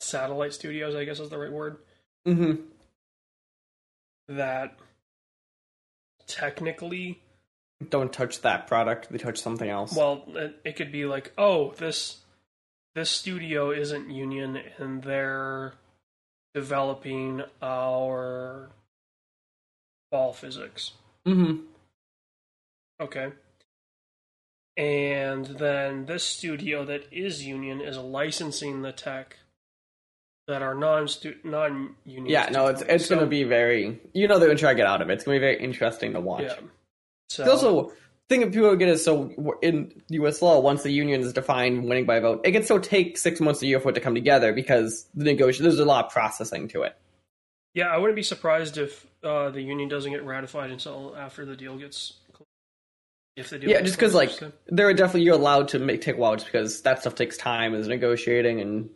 [0.01, 1.79] satellite studios, I guess is the right word,
[2.27, 2.53] hmm
[4.29, 4.77] that
[6.27, 7.21] technically
[7.91, 9.09] Don't touch that product.
[9.13, 9.95] They touch something else.
[9.97, 12.19] well it, it could be like oh this
[12.97, 15.75] this studio isn't union and they're
[16.55, 18.71] developing our
[20.11, 20.93] ball physics
[21.25, 21.57] hmm
[23.01, 23.31] okay
[24.77, 29.37] and then this studio that is union is licensing the tech
[30.47, 31.09] that are non
[31.45, 32.27] non union.
[32.27, 34.01] Yeah, no, it's it's So- gonna be very.
[34.13, 35.15] You know, they're gonna try to get out of it.
[35.15, 36.45] It's gonna be very interesting to watch.
[36.45, 36.55] yeah.
[37.29, 37.93] So The also
[38.29, 40.43] thing that people get is so in U.S.
[40.43, 43.63] law, once the union is defined winning by vote, it can still take six months
[43.63, 46.69] a year for it to come together because the negotiation there's a lot of processing
[46.69, 46.97] to it.
[47.75, 51.57] yeah, I wouldn't be surprised if uh, the union doesn't get ratified until after the
[51.57, 52.15] deal gets.
[53.37, 54.31] If the deal Yeah, just because like
[54.69, 57.37] there are definitely you're allowed to make take a while just because that stuff takes
[57.37, 58.89] time as negotiating and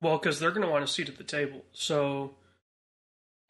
[0.00, 1.64] Well, because they're going to want a seat at the table.
[1.72, 2.36] So,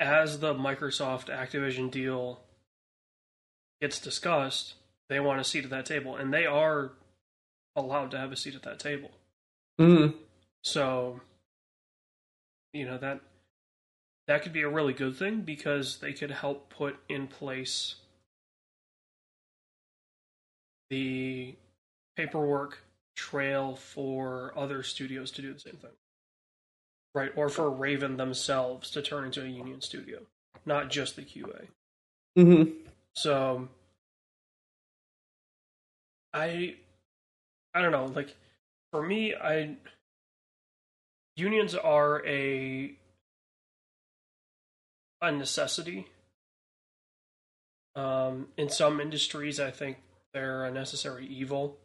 [0.01, 2.41] as the Microsoft Activision deal
[3.81, 4.75] gets discussed,
[5.09, 6.93] they want a seat at that table, and they are
[7.77, 9.11] allowed to have a seat at that table.
[9.79, 10.19] Mhm.
[10.63, 11.21] So,
[12.73, 13.21] you know that
[14.27, 17.97] that could be a really good thing because they could help put in place
[20.89, 21.57] the
[22.17, 22.85] paperwork
[23.17, 25.97] trail for other studios to do the same thing.
[27.15, 30.21] Right, or for Raven themselves to turn into a union studio,
[30.65, 31.69] not just the QA.
[32.39, 32.87] Mhm.
[33.15, 33.69] So
[36.33, 36.77] I
[37.75, 38.37] I don't know, like
[38.93, 39.77] for me I
[41.37, 42.97] unions are a
[45.23, 46.07] a necessity.
[47.97, 49.99] Um in some industries I think
[50.33, 51.79] they're a necessary evil.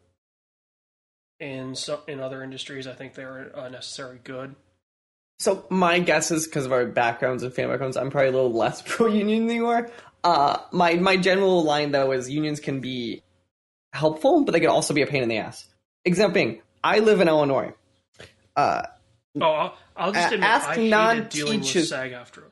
[1.40, 4.54] In some in other industries I think they're a necessary good.
[5.38, 8.52] So my guess is because of our backgrounds and family backgrounds, I'm probably a little
[8.52, 9.90] less pro union than you are.
[10.24, 13.22] Uh, my my general line though is unions can be
[13.92, 15.66] helpful, but they can also be a pain in the ass.
[16.04, 17.72] Example being, I live in Illinois.
[18.54, 18.82] Uh,
[19.38, 22.44] Oh, I'll, I'll just admit ask I hated with non-teachers- SAG-AFTRA.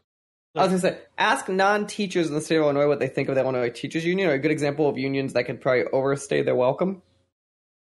[0.54, 3.34] I was gonna say, ask non-teachers in the state of Illinois what they think of
[3.36, 4.28] the Illinois Teachers Union.
[4.28, 7.00] Or a good example of unions that could probably overstay their welcome.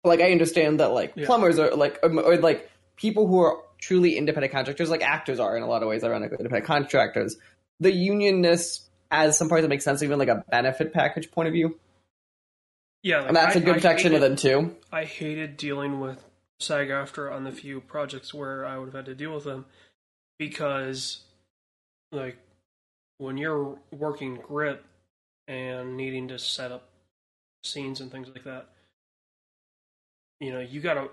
[0.03, 1.25] Like I understand that like Yeah.
[1.25, 5.55] plumbers are like um, or like people who are truly independent contractors, like actors are
[5.55, 7.37] in a lot of ways, ironically independent contractors.
[7.79, 8.81] The unionness,
[9.11, 11.77] as some parts that make sense, even like a benefit package point of view,
[13.03, 14.75] Yeah, like, and that's a a good protection of them too.
[14.91, 16.23] I hated dealing with
[16.59, 19.65] SAG-AFTRA on the few projects where I would have had to deal with them
[20.39, 21.21] because,
[22.11, 22.37] like,
[23.19, 24.83] when you're working grip
[25.47, 26.89] and needing to set up
[27.63, 28.67] scenes and things like that,
[30.39, 31.09] you know, you gotta,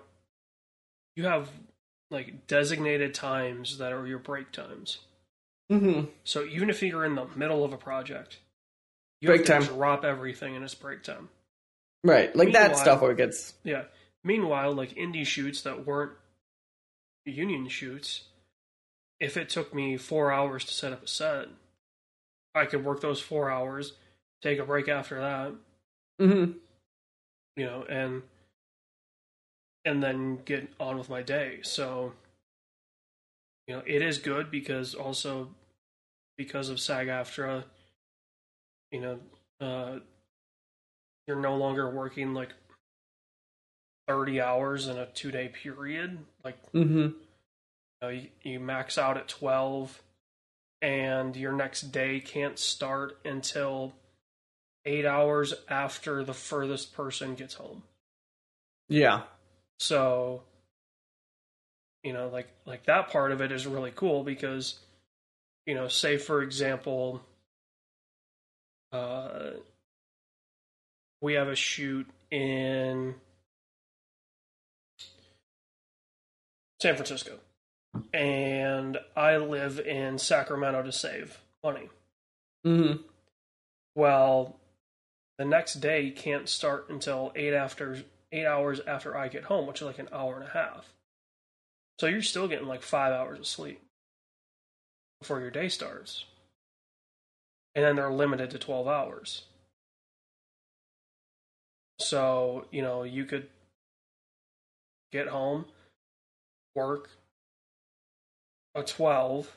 [1.17, 1.51] you have
[2.13, 4.99] like designated times that are your break times.
[5.71, 8.39] hmm So even if you're in the middle of a project,
[9.21, 9.63] you Break time.
[9.63, 11.31] drop everything and it's break time.
[12.05, 13.55] Right, like that stuff where it gets.
[13.65, 13.85] Yeah.
[14.25, 16.13] Meanwhile, like indie shoots that weren't
[17.25, 18.25] union shoots,
[19.21, 21.47] if it took me four hours to set up a set,
[22.55, 23.95] I could work those four hours,
[24.43, 25.55] take a break after that,
[26.19, 26.53] hmm
[27.57, 28.23] you know, and
[29.85, 31.61] and then get on with my day.
[31.63, 32.13] So,
[33.67, 35.49] you know, it is good because also
[36.37, 37.65] because of SAG-AFTRA,
[38.91, 39.19] you know,
[39.61, 39.99] uh,
[41.27, 42.53] you're no longer working like
[44.09, 46.19] 30 hours in a two day period.
[46.45, 46.99] Like, mm-hmm.
[46.99, 47.15] you,
[48.01, 50.03] know, you, you max out at 12
[50.81, 53.93] and your next day can't start until
[54.85, 57.85] eight hours after the furthest person gets home.
[58.89, 59.23] Yeah.
[59.79, 60.43] So,
[62.03, 64.79] you know, like like that part of it is really cool because,
[65.67, 67.23] you know, say for example,
[68.93, 69.51] uh,
[71.21, 73.15] we have a shoot in
[76.81, 77.39] San Francisco,
[78.13, 81.89] and I live in Sacramento to save money.
[82.67, 83.03] Mm-hmm.
[83.95, 84.57] Well,
[85.39, 88.03] the next day can't start until eight after
[88.33, 90.93] eight hours after I get home, which is like an hour and a half.
[92.01, 93.81] So you're still getting like five hours of sleep
[95.21, 96.25] before your day starts.
[97.75, 99.43] And then they're limited to 12 hours.
[101.99, 103.49] So, you know, you could
[105.13, 105.67] get home,
[106.75, 107.11] work
[108.75, 109.57] a 12,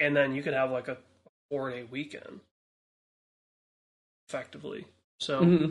[0.00, 0.96] and then you could have like a
[1.50, 2.40] four day weekend
[4.28, 4.86] effectively.
[5.20, 5.66] So, hmm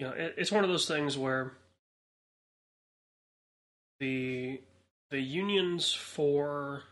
[0.00, 1.52] you know, it, it's one of those things where
[4.00, 4.60] the
[5.10, 6.84] the unions for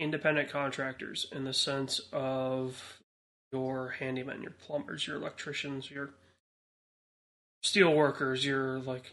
[0.00, 3.00] independent contractors in the sense of
[3.52, 6.10] your handymen, your plumbers, your electricians, your
[7.62, 9.12] steel workers, your like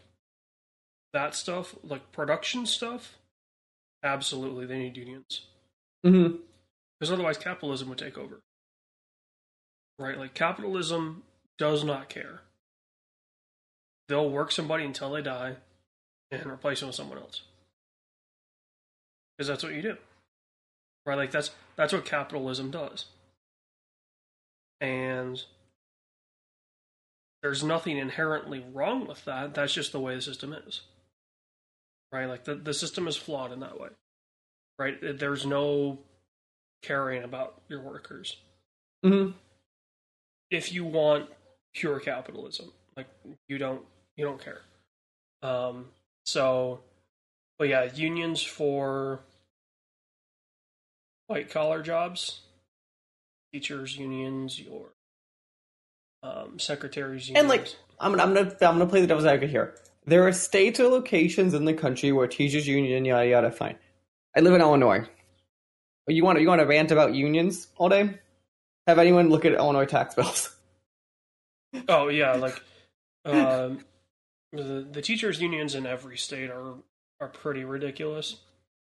[1.12, 3.18] that stuff, like production stuff,
[4.02, 5.42] absolutely they need unions.
[6.06, 6.36] Mm-hmm.
[6.98, 8.40] Because otherwise capitalism would take over
[9.98, 11.22] right like capitalism
[11.58, 12.40] does not care.
[14.08, 15.56] They'll work somebody until they die
[16.30, 17.42] and replace them with someone else.
[19.36, 19.96] Because that's what you do.
[21.04, 21.16] Right?
[21.16, 23.06] Like that's that's what capitalism does.
[24.80, 25.42] And
[27.42, 29.54] there's nothing inherently wrong with that.
[29.54, 30.82] That's just the way the system is.
[32.12, 32.26] Right?
[32.26, 33.88] Like the, the system is flawed in that way.
[34.78, 35.18] Right?
[35.18, 35.98] There's no
[36.82, 38.36] caring about your workers.
[39.02, 39.30] hmm
[40.50, 41.28] If you want
[41.74, 43.08] pure capitalism, like
[43.48, 43.82] you don't
[44.16, 44.60] you don't care.
[45.42, 45.86] Um
[46.24, 46.80] so
[47.58, 49.20] but yeah, unions for
[51.26, 52.40] white collar jobs,
[53.52, 54.92] teachers unions, your
[56.22, 57.40] um, secretaries unions.
[57.40, 59.74] And like, I'm gonna, I'm gonna, I'm gonna play the devil's advocate here.
[60.06, 63.76] There are states or locations in the country where teachers union yada yada fine.
[64.36, 65.06] I live in Illinois.
[66.08, 68.20] You want to, you want to rant about unions all day?
[68.86, 70.54] Have anyone look at Illinois tax bills?
[71.88, 72.60] oh yeah, like
[73.24, 73.80] um,
[74.52, 76.74] the the teachers unions in every state are
[77.20, 78.36] are pretty ridiculous.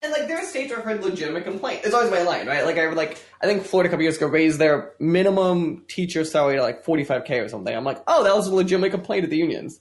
[0.02, 1.80] And like there are states where I've heard legitimate complaint.
[1.84, 2.64] It's always my line, right?
[2.64, 6.24] Like I would like I think Florida a couple years ago raised their minimum teacher
[6.24, 7.74] salary to like forty five K or something.
[7.74, 9.80] I'm like, oh, that was a legitimate complaint of the unions.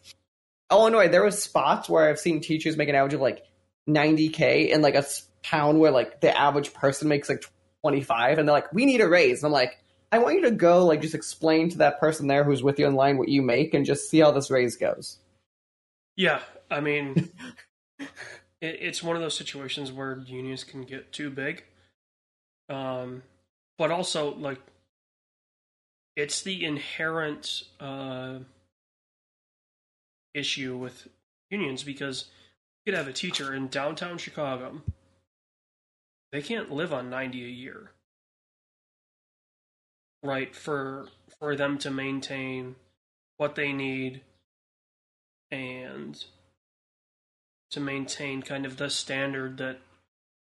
[0.71, 3.43] Illinois, there were spots where I've seen teachers make an average of like
[3.85, 5.05] ninety K in like a
[5.43, 7.43] town where like the average person makes like
[7.81, 9.43] twenty five and they're like, We need a raise.
[9.43, 9.77] And I'm like,
[10.15, 12.87] I want you to go like just explain to that person there who's with you
[12.87, 15.17] in line what you make and just see how this raise goes.
[16.15, 16.39] Yeah,
[16.71, 17.31] I mean
[17.99, 18.07] it,
[18.61, 21.65] it's one of those situations where unions can get too big.
[22.69, 23.23] Um,
[23.77, 24.61] but also like
[26.15, 28.39] it's the inherent uh,
[30.33, 31.09] issue with
[31.49, 32.29] unions because
[32.85, 34.81] you could have a teacher in downtown Chicago.
[36.31, 37.91] They can't live on ninety a year,
[40.25, 40.55] right?
[40.55, 41.07] For
[41.39, 42.75] for them to maintain
[43.37, 44.21] what they need
[45.51, 46.23] and
[47.71, 49.77] to maintain kind of the standard that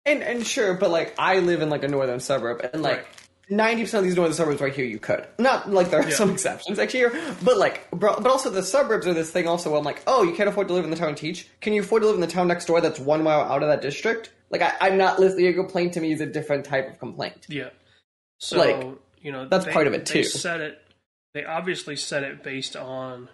[0.04, 3.06] and and sure but like i live in like a northern suburb and like
[3.50, 6.14] ninety percent of these northern suburbs right here you could not like there are Yeah.
[6.14, 9.70] some exceptions actually here but like bro, but also the suburbs are this thing also
[9.70, 11.72] where i'm like oh you can't afford to live in the town and teach can
[11.72, 13.82] you afford to live in the town next door that's one mile out of that
[13.82, 16.98] district like I, i'm not listening your complaint to me is a different type of
[16.98, 17.70] complaint Yeah.
[18.38, 18.86] So Like,
[19.26, 20.22] you know that's they- part of it, too.
[20.22, 20.80] set it.
[21.34, 23.28] They obviously set it based on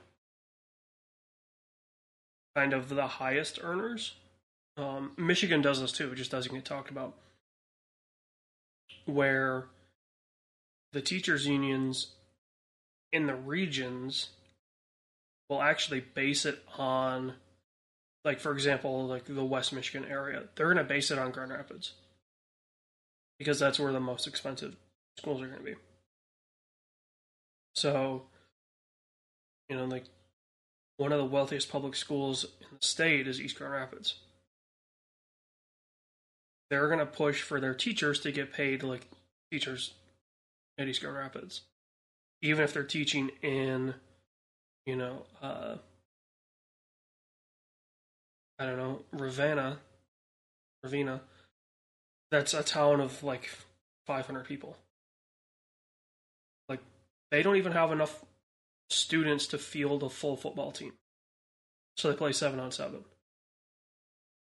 [2.56, 4.14] kind of the highest earners.
[4.78, 6.10] Um, Michigan does this too.
[6.10, 7.14] It just doesn't get talked about.
[9.04, 9.66] Where
[10.94, 12.12] the teachers' unions
[13.12, 14.30] in the regions
[15.50, 17.34] will actually base it on,
[18.24, 20.44] like for example, like the West Michigan area.
[20.54, 21.92] They're going to base it on Grand Rapids
[23.38, 24.74] because that's where the most expensive
[25.22, 25.76] schools are going to be.
[27.76, 28.22] So,
[29.68, 30.04] you know, like
[30.96, 34.16] one of the wealthiest public schools in the state is East Grand Rapids.
[36.70, 39.06] They're going to push for their teachers to get paid like
[39.52, 39.94] teachers
[40.76, 41.60] at East Grand Rapids,
[42.40, 43.94] even if they're teaching in,
[44.86, 45.76] you know, uh,
[48.58, 49.78] I don't know, Ravenna,
[50.82, 51.20] Ravenna.
[52.32, 53.50] That's a town of like
[54.06, 54.76] 500 people.
[57.32, 58.22] They don't even have enough
[58.90, 60.92] students to field a full football team.
[61.96, 63.04] So they play seven on seven.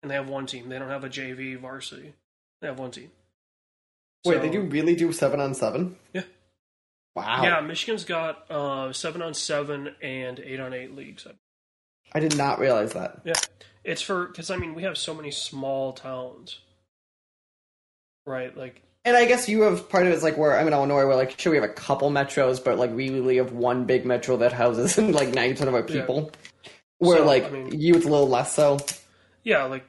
[0.02, 0.68] And they have one team.
[0.68, 2.12] They don't have a JV varsity.
[2.60, 3.12] They have one team.
[4.24, 6.24] wait So- they do really do seven on seven Yeah.
[7.14, 11.24] wow Yeah, Michigan's got uh, seven on seven and eight on eight leagues.
[12.12, 13.32] i did not realize that Yeah,
[13.84, 16.58] it's for because I mean we have so many small towns,
[18.26, 18.56] right?
[18.56, 21.16] Like And I guess you have part of it's like where I'm in Illinois, where
[21.16, 24.36] like sure we have a couple metros, but like we really have one big metro
[24.38, 26.00] that houses like ninety percent of our Yeah.
[26.02, 26.30] people.
[26.98, 28.78] Where So, like I mean- you, it's a little less so.
[29.42, 29.84] yeah, like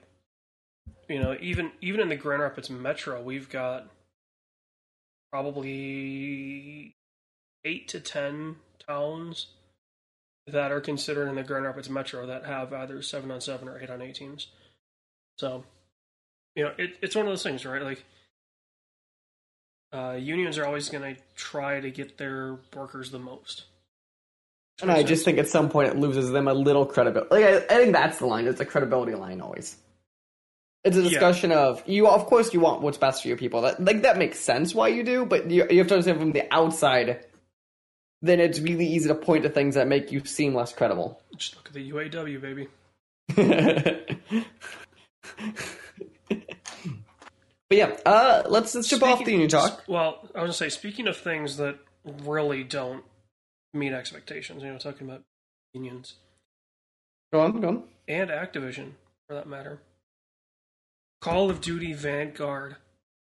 [1.07, 3.87] you know even even in the Grand Rapids metro, we've got
[5.31, 6.95] probably
[7.65, 8.55] eight to ten
[8.87, 9.47] towns
[10.47, 13.79] that are considered in the Grand Rapids metro that have either seven on seven or
[13.79, 14.47] eight on eight teams.
[15.37, 15.63] So
[16.55, 17.81] you know it, it's one of those things, right?
[17.83, 18.03] Like
[19.93, 23.65] uh, unions are always going to try to get their workers the most.
[24.81, 27.29] And I just think at some point it loses them a little credibility.
[27.33, 28.47] Like I, I think that's the line.
[28.47, 29.77] It's a credibility line always.
[30.83, 31.09] It's a Yeah.
[31.09, 32.07] discussion of you.
[32.07, 33.61] Of course, you want what's best for your people.
[33.61, 36.31] That like that makes sense why you do, but you, you have to understand from
[36.31, 37.25] the outside.
[38.21, 41.21] Then it's really easy to point to things that make you seem less credible.
[41.37, 42.67] just look at the UAW, baby.
[47.73, 49.83] but yeah, uh, let's let's jump off the union talk.
[49.87, 51.77] Well, I was gonna say, speaking of things that
[52.23, 53.03] really don't
[53.73, 54.61] meet expectations.
[54.61, 55.21] You know, talking about
[55.73, 56.15] unions
[57.31, 57.83] Go on, go on.
[58.07, 58.91] and Activision
[59.27, 59.79] for that matter.
[61.21, 62.75] Call of Duty Vanguard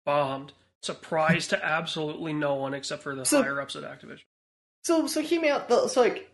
[0.04, 0.52] bombed.
[0.82, 4.22] Surprise to absolutely no one except for the So- higher ups at Activision.
[4.82, 5.70] So, so hear me out.
[5.90, 6.28] So, like,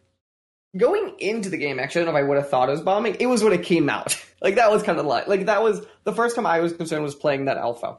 [0.77, 2.81] going into the game, actually, I don't know if I would have thought it was
[2.81, 3.17] bombing.
[3.19, 4.17] It was when it came out.
[4.41, 7.03] like, that was kind of like, like that was the first time I was concerned
[7.03, 7.99] was playing that alpha.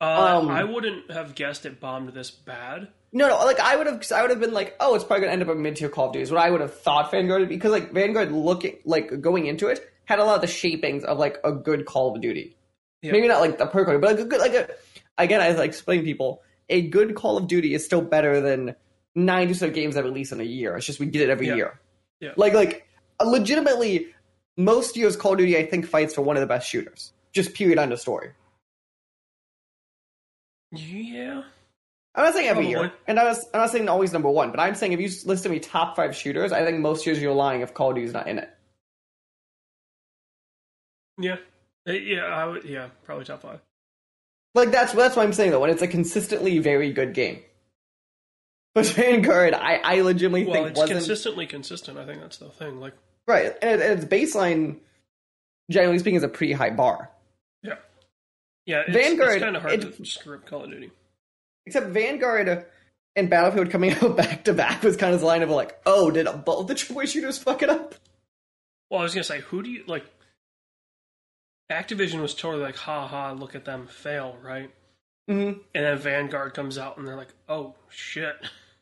[0.00, 2.88] Uh, Um, I wouldn't have guessed it bombed this bad.
[3.12, 5.32] No, no, like I would have, I would have been like, oh, it's probably gonna
[5.32, 6.22] end up a mid-tier Call of Duty.
[6.22, 9.80] Is what I would have thought Vanguard because like Vanguard looking, like going into it,
[10.04, 12.56] had a lot of the shapings of like a good Call of Duty.
[13.02, 13.12] Yeah.
[13.12, 14.68] Maybe not like the perk, but like a good, like a,
[15.16, 18.76] again, as I explain to people, a good Call of Duty is still better than
[19.14, 20.76] ninety of games that release in a year.
[20.76, 21.54] It's just we get it every Yeah.
[21.56, 21.80] year.
[22.20, 22.32] Yeah.
[22.36, 22.86] Like, like
[23.24, 24.08] legitimately,
[24.56, 27.12] most years Call of Duty, I think, fights for one of the best shooters.
[27.32, 27.78] Just period.
[27.78, 28.30] End of story.
[30.72, 31.42] Yeah.
[32.14, 34.58] I'm not saying every year, and I was, I'm not saying always number one, but
[34.58, 37.32] I'm saying if you list to me top five shooters, I think most years you're
[37.32, 38.50] lying if Call of Duty's not in it.
[41.18, 41.36] Yeah.
[41.86, 43.60] Uh, Yeah, I would yeah, probably top five.
[44.54, 45.60] Like that's that's what I'm saying though.
[45.60, 47.42] When it's a consistently very good game,
[48.74, 51.98] but Vanguard, I I legitimately Well, think it's wasn't consistently consistent.
[51.98, 52.80] I think that's the thing.
[52.80, 52.94] Like,
[53.26, 54.78] right, and, and its baseline,
[55.70, 57.10] generally speaking, is a pretty high bar.
[58.68, 58.82] Yeah.
[58.86, 60.90] It's, Vanguard, It's kind of hard it- to screw up Call of Duty.
[61.66, 62.66] Except Vanguard
[63.16, 66.10] and Battlefield coming out back to back was kind of the line of like, oh,
[66.10, 67.94] did both the AAA shooters fuck it up?
[68.90, 70.04] Well, I was gonna say, who do you like?
[71.70, 74.70] Activision was totally like, ha ha, look at them fail, right?
[75.30, 75.60] Mm-hmm.
[75.74, 78.36] And then Vanguard comes out and they're like, oh shit.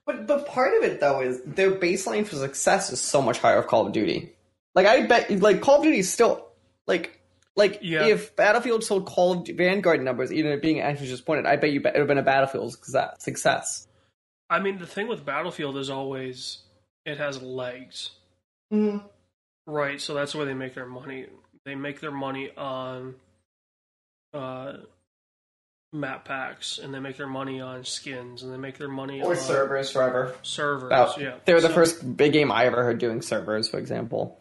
[0.04, 3.58] But but part of it though is their baseline for success is so much higher
[3.58, 4.32] of Call of Duty.
[4.76, 6.46] Like I bet like Call of Duty is still
[6.86, 7.15] like
[7.56, 8.06] like Yeah.
[8.06, 11.70] if Battlefield sold Call of Vanguard numbers, even it being actually just pointed, I bet
[11.72, 13.16] you it would have been a Battlefield success.
[13.18, 13.88] success.
[14.50, 16.58] I mean, the thing with Battlefield is always
[17.04, 18.10] it has legs,
[18.72, 18.98] Mm-hmm.
[19.66, 20.00] right?
[20.00, 21.26] So that's where they make their money.
[21.64, 23.14] They make their money on
[24.34, 24.74] uh,
[25.92, 29.30] map packs, and they make their money on skins, and they make their money Or
[29.30, 30.34] on servers forever.
[30.42, 30.86] servers.
[30.88, 33.78] About, yeah, They were the So- first big game I ever heard doing servers, for
[33.78, 34.38] example.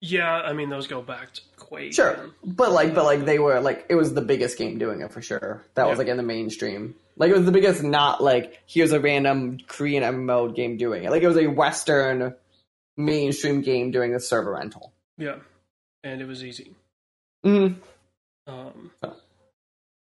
[0.00, 1.40] Yeah, I mean those go back to
[1.92, 5.12] Sure, but like, but like they were like it was the biggest game doing it
[5.12, 5.64] for sure.
[5.74, 5.98] That was Yeah.
[5.98, 6.94] like in the mainstream.
[7.16, 11.10] Like it was the biggest, not like here's a random Korean MMO game doing it.
[11.10, 12.34] Like it was a Western
[12.96, 14.92] mainstream game doing a server rental.
[15.18, 15.36] yeah,
[16.04, 16.74] and it was easy.
[17.44, 17.76] Mm.
[18.46, 19.16] Um, But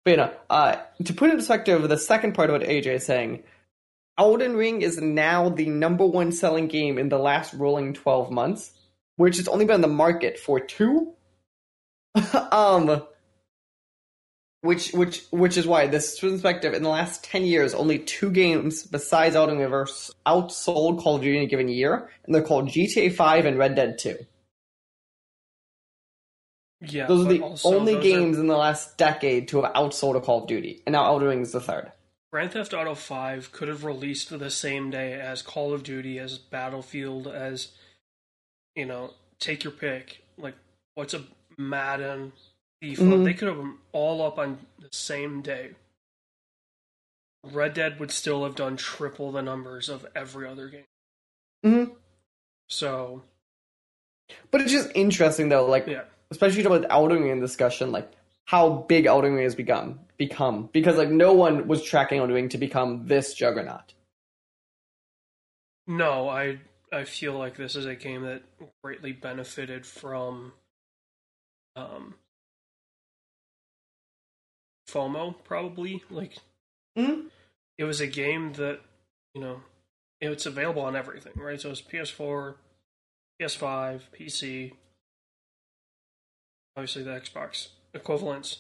[0.06, 3.44] you know, uh, to put in perspective, the second part of what AJ is saying,
[4.18, 8.72] Elden Ring is now the number one selling game in the last rolling twelve months,
[9.18, 11.14] which has only been on the market for two.
[12.52, 13.04] um,
[14.62, 18.84] which which which is why this perspective in the last ten years, only two games
[18.84, 19.90] besides Elden Ring have
[20.28, 23.76] outsold Call of Duty in a given year, and they're called GTA Five and Red
[23.76, 24.18] Dead Two.
[26.82, 30.16] yeah, Those are the only those are- games in the last decade to have outsold
[30.16, 31.92] a Call of Duty, and now Elden Ring is the third.
[32.32, 36.38] Grand Theft Auto 5 could have released the same day as Call of Duty, as
[36.38, 37.74] Battlefield, as,
[38.74, 40.24] you know, take your pick.
[40.38, 40.56] Like,
[40.96, 41.24] what's a
[41.70, 42.34] Madden,
[42.84, 42.98] FIFA?
[42.98, 43.24] Mhm.
[43.26, 45.76] They could have them all up on the same day.
[47.44, 50.86] Red Dead would still have done triple the numbers of every other game.
[51.66, 51.94] Mm-hmm.
[52.70, 53.24] So,
[54.52, 56.04] But it's just interesting though, like yeah.
[56.30, 58.12] especially about the Elden Ring discussion, like
[58.46, 62.50] how big Elden Ring has become become because like no one was tracking Elden Ring
[62.50, 63.94] to become this juggernaut.
[65.88, 66.60] No, I
[66.92, 68.44] I feel like this is a game that
[68.84, 70.54] greatly benefited from
[71.76, 72.16] um
[74.90, 76.04] FOMO probably.
[76.10, 76.38] Like
[76.98, 77.28] Mm-hmm.
[77.78, 78.82] it was a game that,
[79.34, 79.62] you know,
[80.20, 81.60] it's available on everything, right?
[81.60, 82.56] So it's PS4,
[83.42, 84.74] PS5, PC,
[86.76, 88.58] obviously the Xbox equivalents.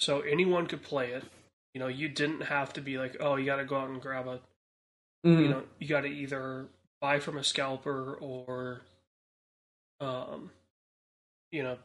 [0.00, 1.24] So anyone could play it.
[1.74, 4.00] You know, you didn't have to be like, oh, you got to go out and
[4.00, 4.40] grab a
[5.24, 5.40] Mm-hmm.
[5.40, 6.66] you know you got to either
[7.00, 8.80] buy from a scalper or
[10.00, 10.50] um
[11.52, 11.76] you know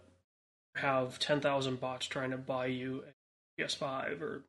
[0.77, 4.43] have 10,000 bots trying to buy you a PS5 or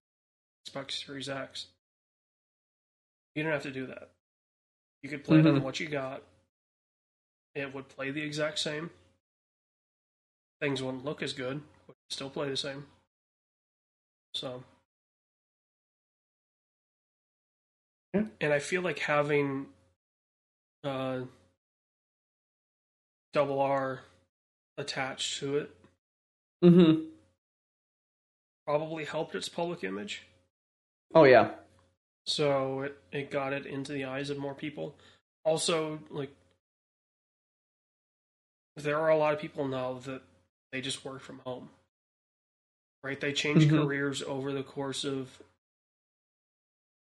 [0.69, 1.67] Xbox Series X.
[3.35, 4.11] You don't have to do that.
[5.03, 5.63] You could play it on Mhm.
[5.63, 6.23] what you got.
[7.55, 8.91] It would play the exact same.
[10.61, 12.87] Things wouldn't look as good but still play the same.
[14.35, 14.65] So.
[18.15, 18.27] Yeah.
[18.41, 19.73] and I feel like having
[20.83, 21.25] uh,
[23.33, 24.05] double R
[24.79, 25.78] attached to it
[26.65, 27.05] Mm-hmm.
[28.67, 30.23] probably helped its public image.
[31.15, 31.51] Oh yeah.
[32.27, 34.97] so it, it got it into the eyes of more people.
[35.45, 36.31] Also, like
[38.77, 40.23] there are a lot of people now that
[40.73, 41.71] they just work from home.
[43.03, 43.21] Right?
[43.21, 43.71] They change Mhm.
[43.85, 45.41] careers over the course of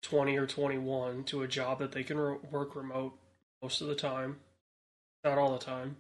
[0.04, 3.18] 20 or 21 to a job that they can re- work remote
[3.62, 4.40] most of the time,
[5.24, 5.98] not all the time.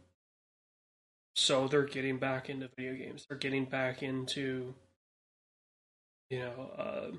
[1.37, 3.27] So they're getting back into video games.
[3.29, 4.73] They're getting back into,
[6.31, 7.11] you know, uh,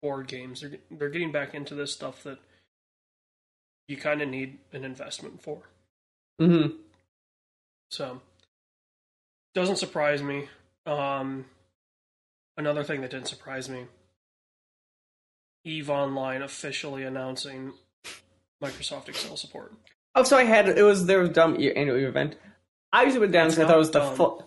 [0.00, 0.60] board games.
[0.60, 2.38] They're they're getting back into this stuff that
[3.88, 5.62] you kind of need an investment for.
[6.40, 6.76] Mm-hmm.
[7.90, 8.20] So
[9.52, 10.48] doesn't surprise me.
[10.86, 11.46] Um,
[12.56, 13.86] another thing that didn't surprise me:
[15.64, 17.72] Eve Online officially announcing
[18.62, 19.72] Microsoft Excel support.
[20.16, 22.36] Oh, so I had it was their dumb e- annual event.
[22.92, 24.42] I usually went down because I thought it was the not fu-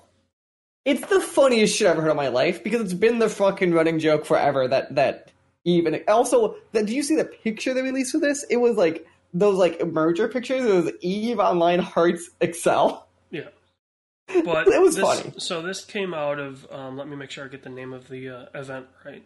[0.84, 3.72] It's the funniest shit I've ever heard in my life because it's been the fucking
[3.72, 5.32] running joke forever that that
[5.66, 8.44] even also that do you see the picture they released for this?
[8.50, 10.66] It was like those like merger pictures.
[10.66, 13.08] It was Eve Online Hearts Excel.
[13.30, 13.50] Yeah,
[14.44, 15.34] but It was this, funny.
[15.38, 16.66] So this came out of.
[16.72, 19.24] Um, let me make sure I get the name of the uh, event right.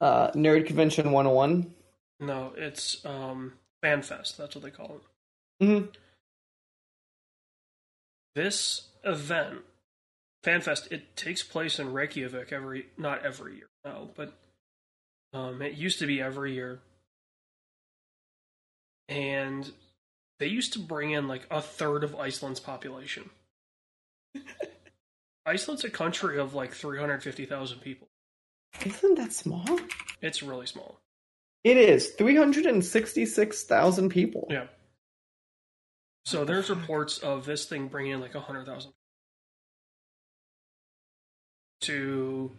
[0.00, 1.74] Uh, Nerd Convention 101.
[2.20, 4.36] No, it's um, FanFest.
[4.36, 5.02] That's what they call it.
[5.62, 5.86] Mm-hmm.
[8.34, 9.60] This event,
[10.44, 14.32] FanFest, it takes place in Reykjavik every not every year no, but
[15.32, 16.80] um, it used to be every year,
[19.08, 19.70] and
[20.38, 23.30] they used to bring in like a third of Iceland's population.
[25.46, 28.08] Iceland's a country of like three hundred fifty thousand people.
[28.84, 29.64] Isn't that small?
[30.20, 31.00] It's really small.
[31.64, 34.46] It is 366,000 people.
[34.48, 34.66] Yeah.
[36.28, 38.92] So there's reports of this thing bringing in like a hundred thousand
[41.80, 42.50] to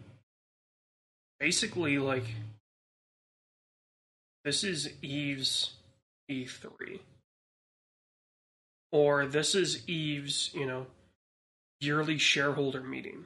[1.39, 2.23] basically like
[4.43, 5.73] this is Eve's
[6.31, 6.99] E3
[8.91, 10.87] or this is Eve's you know
[11.79, 13.25] yearly shareholder meeting.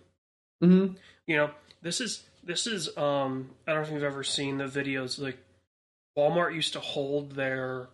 [0.62, 0.96] Mm-hmm.
[1.26, 1.52] You know
[1.82, 5.38] this is this is um I don't know if you've ever seen the videos like
[6.18, 7.88] Walmart used to hold their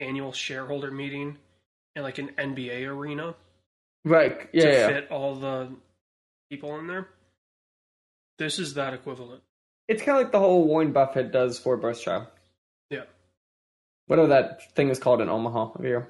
[0.00, 1.38] annual shareholder meeting
[1.96, 3.34] in like an NBA arena
[4.04, 4.48] Right.
[4.52, 4.64] Yeah.
[4.64, 4.86] to yeah.
[4.88, 5.70] fit all the
[6.50, 7.08] people in there.
[8.38, 9.42] This is that equivalent.
[9.88, 12.26] It's kind of like the whole Warren Buffett does for Berkshire.
[12.90, 13.04] Yeah.
[14.06, 16.08] Whatever that thing is called in Omaha over here.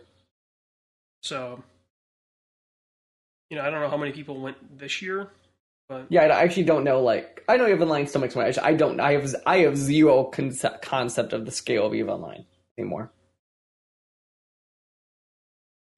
[1.22, 1.62] So,
[3.50, 5.28] you know, I don't know how many people went this year,
[5.88, 7.00] but Yeah, I actually don't know.
[7.02, 8.48] Like, I know Eve Online still makes money.
[8.48, 9.00] Actually, I don't.
[9.00, 12.44] I have I have zero concept concept of the scale of Eve Online
[12.78, 13.10] anymore.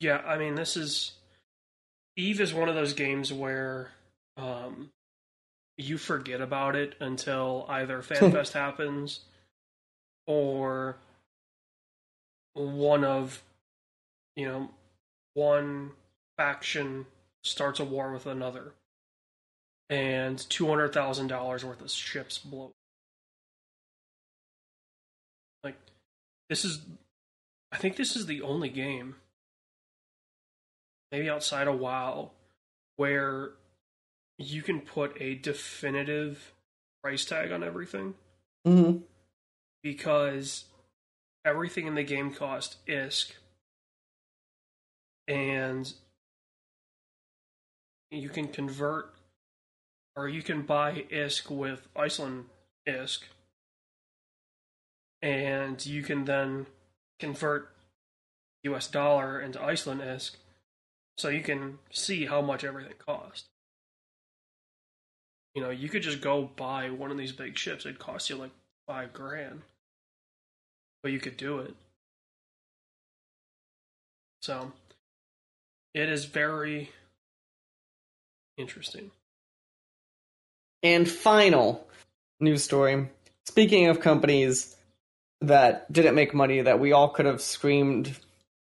[0.01, 1.13] Yeah, I mean, this is
[2.17, 3.91] Eve is one of those games where
[4.37, 4.91] um,
[5.77, 9.21] you forget about it until either FanFest happens
[10.27, 10.97] or
[12.55, 13.43] one of
[14.35, 14.71] you know
[15.35, 15.91] one
[16.37, 17.07] faction
[17.45, 18.73] starts a war with another
[19.89, 22.73] and $200,000 worth of ships blow
[25.63, 25.77] like
[26.49, 26.81] this is
[27.71, 29.17] I think this is the only game
[31.11, 32.33] maybe outside a WoW
[32.97, 33.53] where
[34.39, 36.53] you can put a definitive
[37.03, 38.15] price tag on everything.
[38.67, 38.99] Mm-hmm.
[39.81, 40.65] because
[41.45, 43.31] everything in the game cost ISK.
[45.29, 45.93] And
[48.11, 49.15] you can convert
[50.17, 52.47] or you can buy ISK with Iceland
[52.89, 53.21] ISK.
[55.23, 56.67] And you can then
[57.21, 57.71] convert
[58.65, 60.35] US dollar into Iceland ISK
[61.17, 63.47] so you can see how much everything cost.
[65.55, 67.87] You know, you could just go buy one of these big ships.
[67.87, 68.51] It'd cost you like
[68.87, 69.63] five grand.
[71.03, 71.75] But you could do it.
[74.43, 74.73] So
[75.95, 76.91] it is very
[78.59, 79.11] interesting.
[80.83, 81.87] And final
[82.39, 83.09] news story.
[83.47, 84.77] Speaking of companies
[85.41, 88.15] that didn't make money that we all could have screamed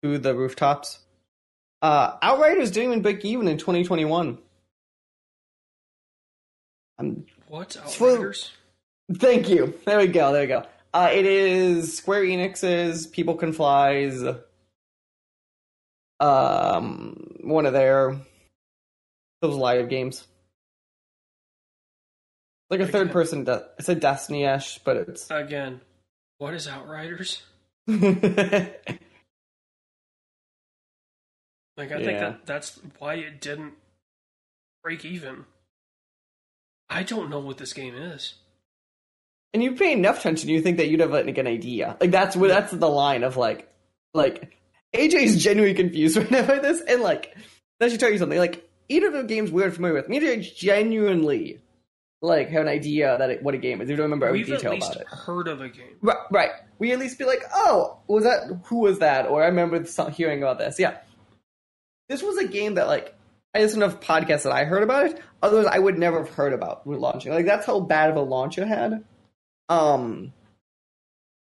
[0.01, 0.99] through the rooftops,
[1.83, 4.39] uh, Outriders didn't even break even in 2021.
[6.97, 8.51] I'm What for- Outriders?
[9.13, 9.77] Thank you.
[9.85, 10.31] There we go.
[10.31, 10.65] There we go.
[10.93, 14.23] Uh, it is Square Enix's People Can Fly's
[16.19, 18.15] um one of their
[19.41, 20.25] those live games.
[22.69, 22.91] Like a Okay.
[22.93, 23.43] third person.
[23.43, 25.81] De- it's a Destiny ish, but it's Again,
[26.37, 27.41] what is Outriders?
[31.77, 33.73] Like I think that that's why it didn't
[34.83, 35.45] break even.
[36.89, 38.35] I don't know what this game is.
[39.53, 41.97] and you pay enough attention, you think that you'd have like an idea.
[41.99, 43.71] Like that's what that's the line of like,
[44.13, 44.55] like
[44.95, 47.35] AJ's genuinely confused right now by this, and like
[47.79, 48.37] that should tell you something.
[48.37, 51.59] Like either of the games we're familiar with, me and AJ genuinely
[52.21, 53.89] like have an idea that it, what a game is.
[53.89, 55.07] We don't remember every We've at detail least about it.
[55.07, 55.97] heard of a game.
[56.01, 56.51] Right, right.
[56.79, 59.25] We at least be like, oh, was that who was that?
[59.27, 60.77] Or I remember hearing about this.
[60.79, 60.97] Yeah,
[62.09, 63.15] this was a game that like
[63.55, 65.21] I listened to podcasts that I heard about it.
[65.41, 67.31] Otherwise, I would never have heard about launching.
[67.31, 69.03] Like that's how bad of a launch it had.
[69.69, 70.33] Um,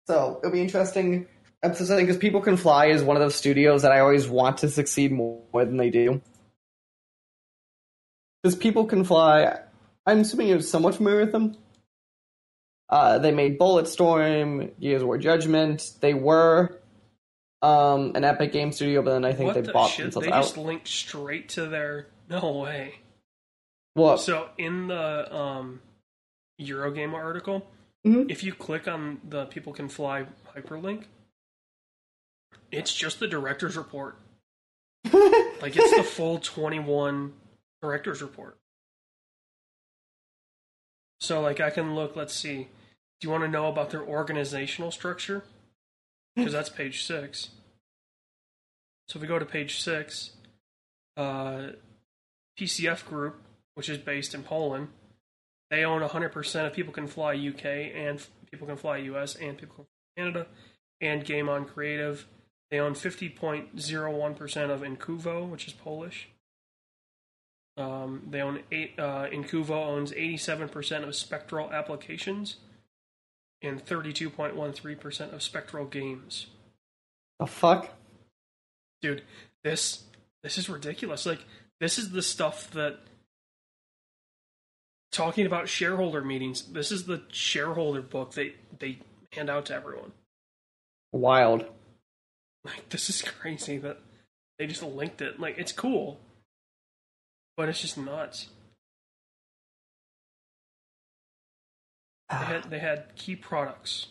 [0.06, 1.26] so it'll be interesting.
[1.62, 4.68] Episode because People Can Fly is one of those studios that I always want to
[4.68, 6.20] succeed more than they do.
[8.42, 9.58] Because People Can Fly,
[10.04, 11.56] I'm assuming you're somewhat familiar with them.
[12.88, 15.90] Uh, they made Bulletstorm, Gears of War Judgment.
[16.00, 16.78] They were
[17.66, 20.04] um, an Epic Game Studio, but then I think what they the bought shit?
[20.04, 20.42] themselves They out.
[20.42, 22.06] just linked straight to their.
[22.28, 22.96] No way.
[23.94, 25.80] Well, So in the um,
[26.60, 27.66] Eurogamer article,
[28.04, 28.30] Mhm.
[28.30, 31.04] if you click on the People Can Fly hyperlink,
[32.70, 34.16] it's just the director's report.
[35.62, 37.32] Like it's the full 21
[37.80, 38.58] director's report.
[41.20, 42.68] So like I can look, let's see.
[43.20, 45.44] Do you want to know about their organizational structure?
[46.36, 47.48] Because that's page 6.
[49.08, 50.30] So if we go to page 6,
[51.16, 51.68] uh,
[52.58, 53.40] PCF Group,
[53.74, 54.88] which is based in Poland,
[55.70, 59.76] they own 100% of People Can Fly UK and People Can Fly US and People
[59.76, 60.46] Can Fly Canada
[61.00, 62.26] and Game On Creative.
[62.70, 66.28] They own 50.01% of Incuvo, which is Polish.
[67.76, 68.94] Um, they own eight.
[68.98, 72.56] Uh, Incuvo owns 87% of Spectral Applications
[73.66, 76.46] and 32.13% of Spectral Games.
[77.38, 77.90] the fuck?
[79.02, 79.22] Dude,
[79.64, 80.04] this
[80.42, 81.26] this is ridiculous.
[81.26, 81.44] Like
[81.80, 82.98] this is the stuff that
[85.12, 86.62] talking about shareholder meetings.
[86.62, 89.00] This is the shareholder book they they
[89.32, 90.12] hand out to everyone.
[91.12, 91.66] Wild.
[92.64, 93.98] Like this is crazy that
[94.58, 95.38] they just linked it.
[95.40, 96.20] Like it's cool,
[97.56, 98.48] but it's just nuts.
[102.28, 104.08] They had they had key products.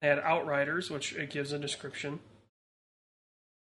[0.00, 2.20] They had Outriders, which it gives a description.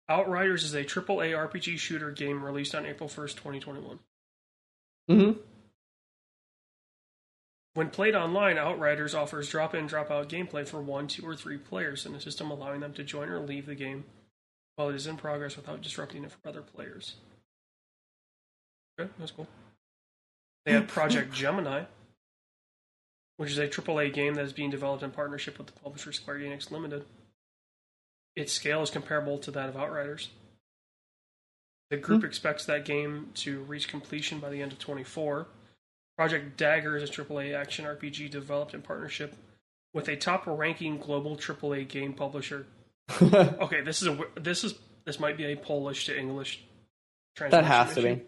[0.10, 4.00] Outriders is a AAA RPG shooter game released on April 1st, 2021.
[5.10, 5.32] hmm
[7.74, 11.58] When played online, Outriders offers drop in, drop out gameplay for one, two, or three
[11.58, 14.06] players in a system allowing them to join or leave the game
[14.76, 17.16] while it is in progress without disrupting it for other players.
[19.00, 19.48] Okay, that's cool.
[20.66, 21.84] They had Project Gemini,
[23.38, 26.40] which is a AAA game that is being developed in partnership with the publisher Square
[26.40, 27.06] Enix Limited.
[28.36, 30.30] Its scale is comparable to that of Outriders.
[31.90, 32.28] The group hmm.
[32.28, 35.48] expects that game to reach completion by the end of 24.
[36.18, 39.36] Project Dagger is a AAA action RPG developed in partnership
[39.94, 42.66] with a top-ranking global AAA game publisher.
[43.22, 44.74] Okay, this is a this is
[45.06, 46.62] this might be a Polish to English
[47.40, 48.22] that has to be.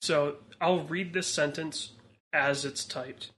[0.00, 1.90] So I'll read this sentence
[2.32, 3.30] as it's typed.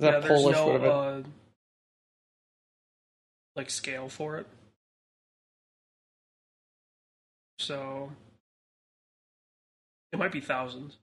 [0.00, 0.56] that yeah, there's Polish?
[0.56, 1.22] no uh,
[3.56, 4.46] like scale for it.
[7.58, 8.10] So
[10.12, 10.96] it might be thousands.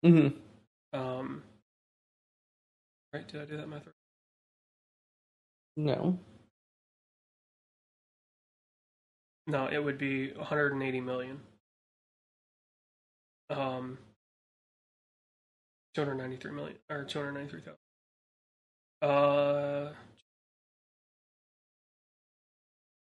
[0.05, 0.39] Mhm.
[0.93, 1.43] Um,
[3.13, 3.27] right?
[3.27, 3.87] Did I do that math?
[3.87, 3.95] right?
[5.77, 6.19] No.
[9.47, 11.41] No, it would be 180 million.
[13.51, 13.99] Um,
[15.95, 17.77] 293 million or 293,000.
[19.03, 19.93] Uh,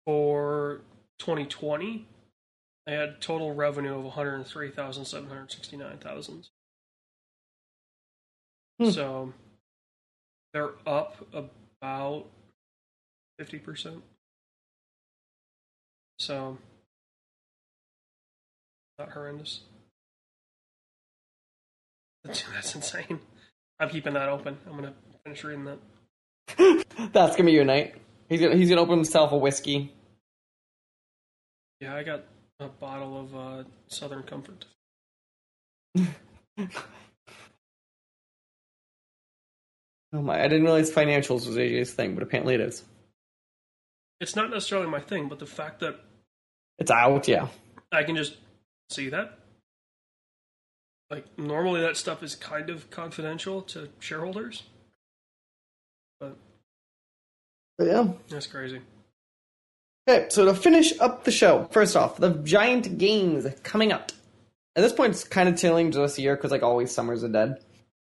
[0.06, 0.82] for
[1.18, 2.06] 2020,
[2.86, 6.48] they had total revenue of 103,769,000.
[8.80, 8.90] Hmm.
[8.90, 9.32] So
[10.52, 12.26] they're up about
[13.40, 14.02] 50%.
[16.18, 16.58] So,
[18.98, 19.60] not horrendous.
[22.24, 23.20] That's, that's insane.
[23.78, 24.56] I'm keeping that open.
[24.66, 24.94] I'm gonna
[25.24, 25.78] finish reading that.
[27.12, 27.96] That's gonna be your night.
[28.28, 29.92] He's gonna he's gonna open himself a whiskey.
[31.80, 32.24] Yeah, I got
[32.60, 34.64] a bottle of uh, Southern Comfort.
[40.16, 40.38] Oh my!
[40.38, 42.84] I didn't realize financials was AJ's thing, but apparently it is.
[44.20, 45.96] It's not necessarily my thing, but the fact that
[46.78, 47.48] It's out, yeah.
[47.90, 48.36] I can just
[48.90, 49.40] see that.
[51.14, 54.64] Like normally, that stuff is kind of confidential to shareholders,
[56.18, 56.36] but
[57.78, 58.08] But yeah.
[58.28, 58.80] that's crazy.
[60.08, 64.10] Okay, so to finish up the show, first off, the giant games coming up.
[64.74, 67.28] At this point, it's kind of tailing to this year because, like always, summers are
[67.28, 67.60] dead.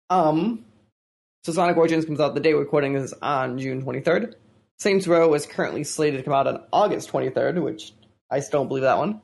[0.10, 0.66] Um,
[1.46, 4.34] so Sonic Origins comes out the day we're recording is on June 23rd.
[4.78, 7.94] Saints Row is currently slated to come out on August 23rd, which
[8.30, 9.22] I still don't believe that one.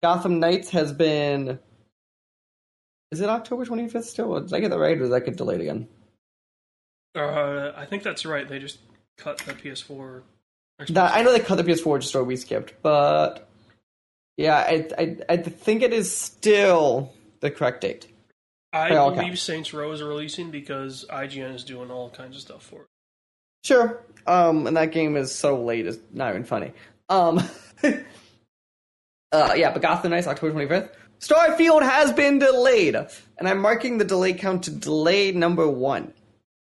[0.00, 1.58] Gotham Knights has been.
[3.12, 4.40] Is it October 25th still?
[4.40, 5.88] Did I get that right, or did that get delayed again?
[7.14, 8.48] Uh, I think that's right.
[8.48, 8.78] They just
[9.16, 10.22] cut the PS4.
[10.88, 13.48] That, I know they cut the PS4 just so we skipped, but
[14.36, 18.08] yeah, I, I I think it is still the correct date.
[18.72, 19.42] I believe accounts.
[19.42, 22.86] Saints Row is releasing because IGN is doing all kinds of stuff for it.
[23.64, 24.04] Sure.
[24.26, 26.72] Um, and that game is so late, it's not even funny.
[27.08, 27.38] Um,
[29.32, 30.90] uh, yeah, but Gotham Knights, October 25th.
[31.20, 36.12] Starfield has been delayed, and I'm marking the delay count to delay number one.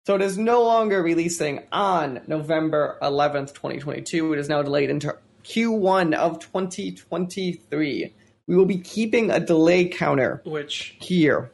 [0.06, 4.32] So it is no longer releasing on November 11th, 2022.
[4.32, 8.14] It is now delayed into Q1 of 2023.
[8.46, 11.52] We will be keeping a delay counter Which here.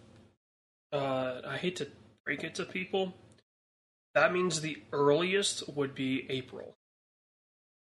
[0.93, 1.89] uh, I hate to
[2.24, 3.14] break it to people.
[4.14, 6.74] That means the earliest would be April.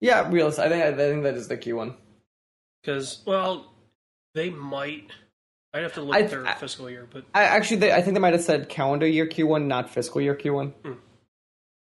[0.01, 0.59] Yeah, realist.
[0.59, 1.95] I think I think that is the key one.
[2.81, 3.71] Because, well,
[4.37, 5.09] they might.
[5.73, 8.01] I'd have to look I- at their I- fiscal year, but I actually, they, I
[8.01, 10.71] think they might have said calendar year Q1, not fiscal year Q1.
[10.85, 10.93] Hmm.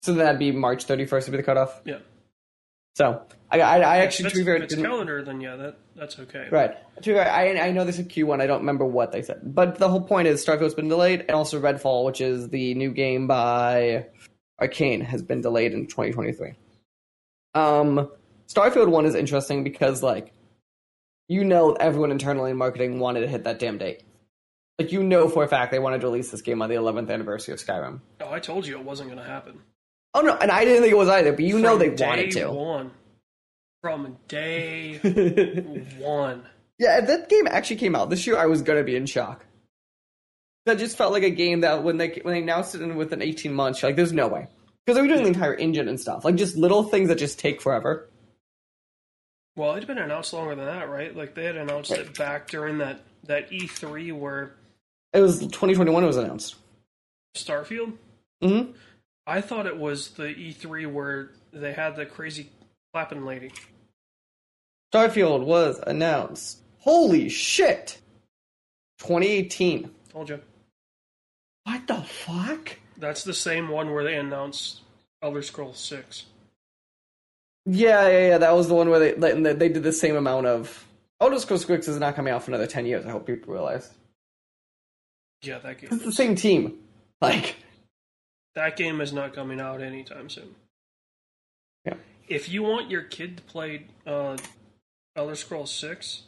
[0.02, 1.80] So that'd be March 31st would be the cutoff.
[1.84, 1.98] yeah.
[2.96, 6.16] So I, I, I actually to be fair, if it's calendar, then yeah, that that's
[6.20, 6.46] okay.
[6.52, 6.76] right.
[7.02, 8.40] To be fair, I I know this is Q1.
[8.40, 11.32] I don't remember what they said, but the whole point is Starfield's been delayed, and
[11.32, 14.06] also Redfall, which is the new game by
[14.62, 16.52] Arkane, has been delayed in 2023.
[17.54, 18.08] Um,
[18.46, 20.32] Starfield one is interesting because like,
[21.28, 24.02] you know, everyone internally in marketing wanted to hit that damn date.
[24.78, 27.10] Like you know for a fact they wanted to release this game on the 11th
[27.10, 28.00] anniversary of Skyrim.
[28.20, 29.60] Oh, I told you it wasn't going to happen.
[30.14, 32.50] Oh no, and I didn't think it was either, but you know they wanted to.
[32.50, 32.90] One.
[33.82, 34.96] From day
[35.98, 36.44] one.
[36.78, 39.44] yeah, if that game actually came out this year, I was gonna be in shock.
[40.64, 43.20] That just felt like a game that when they when they announced it in within
[43.20, 44.46] eighteen months, like, there's no way
[44.86, 47.38] because they were doing the entire engine and stuff, like just little things that just
[47.38, 48.08] take forever.
[49.56, 51.14] Well, it'd been announced longer than that, right?
[51.14, 54.54] Like they had announced it back during that that E3 where
[55.12, 56.02] It was 2021.
[56.02, 56.56] It was announced.
[57.36, 57.94] Starfield.
[58.42, 58.72] hmm
[59.26, 62.50] I thought it was the E3 where they had the crazy
[62.92, 63.52] clapping lady.
[64.92, 66.58] Starfield was announced.
[66.80, 67.98] Holy shit!
[68.98, 69.90] 2018.
[70.12, 70.40] Told you.
[71.64, 72.76] What the fuck?
[72.98, 74.80] That's the same one where they announced
[75.22, 76.26] Elder Scrolls Six.
[77.66, 78.38] Yeah, yeah, yeah.
[78.38, 80.86] That was the one where they they, they did the same amount of.
[81.20, 83.06] Elder Scrolls 6 is not coming out for another 10 years.
[83.06, 83.88] I hope people realize.
[85.42, 85.88] Yeah, that game.
[85.92, 86.78] It's the same team.
[87.22, 87.56] Like,
[88.56, 90.54] That game is not coming out anytime soon.
[91.86, 91.94] Yeah.
[92.28, 94.36] If you want your kid to play uh,
[95.16, 96.22] Elder Scrolls Six,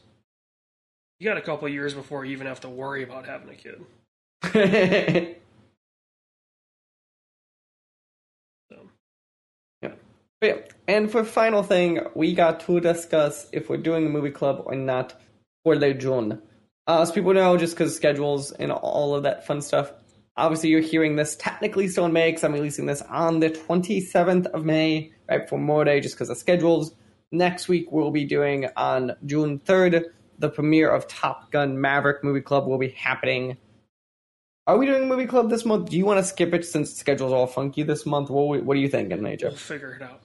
[1.19, 5.37] You got a couple years before you even have to worry about having a kid.
[10.43, 10.57] yeah.
[10.87, 14.75] And for final thing, we got to discuss if we're doing a movie club or
[14.75, 15.15] not
[15.65, 16.43] for the June.
[16.87, 19.93] Uh, as people know, just because schedules and all of that fun stuff.
[20.37, 24.47] Obviously, you're hearing this technically still in May because I'm releasing this on the 27th
[24.47, 26.95] of May, right before Memorial Day, just because of schedules.
[27.33, 30.05] Next week, we'll be doing on June 3rd,
[30.39, 33.57] the premiere of Top Gun Maverick Movie Club will be happening.
[34.67, 35.91] Are we doing a movie club this month?
[35.91, 38.31] Do you want to skip it since the schedule's all funky this month?
[38.31, 39.49] What, what are you thinking, Major?
[39.49, 40.23] we'll figure it out.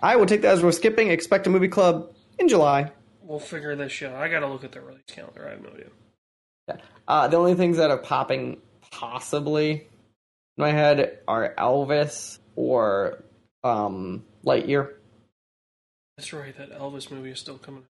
[0.00, 1.10] I will take that as we're skipping.
[1.10, 2.92] Expect a movie club in July.
[3.22, 4.22] We'll figure this shit out.
[4.22, 5.46] I gotta look at the release calendar.
[5.46, 5.86] I have no idea.
[6.68, 6.76] Yeah.
[7.08, 8.60] Uh, the only things that are popping
[8.92, 9.86] possibly in
[10.56, 13.24] my head are Elvis or
[13.64, 14.92] um, Lightyear.
[16.16, 16.56] That's right.
[16.56, 17.84] That Elvis movie is still coming.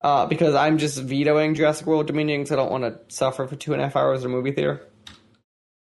[0.00, 3.56] Uh, because I'm just vetoing Jurassic World Dominion because I don't want to suffer for
[3.56, 4.80] two and a half hours in a movie theater.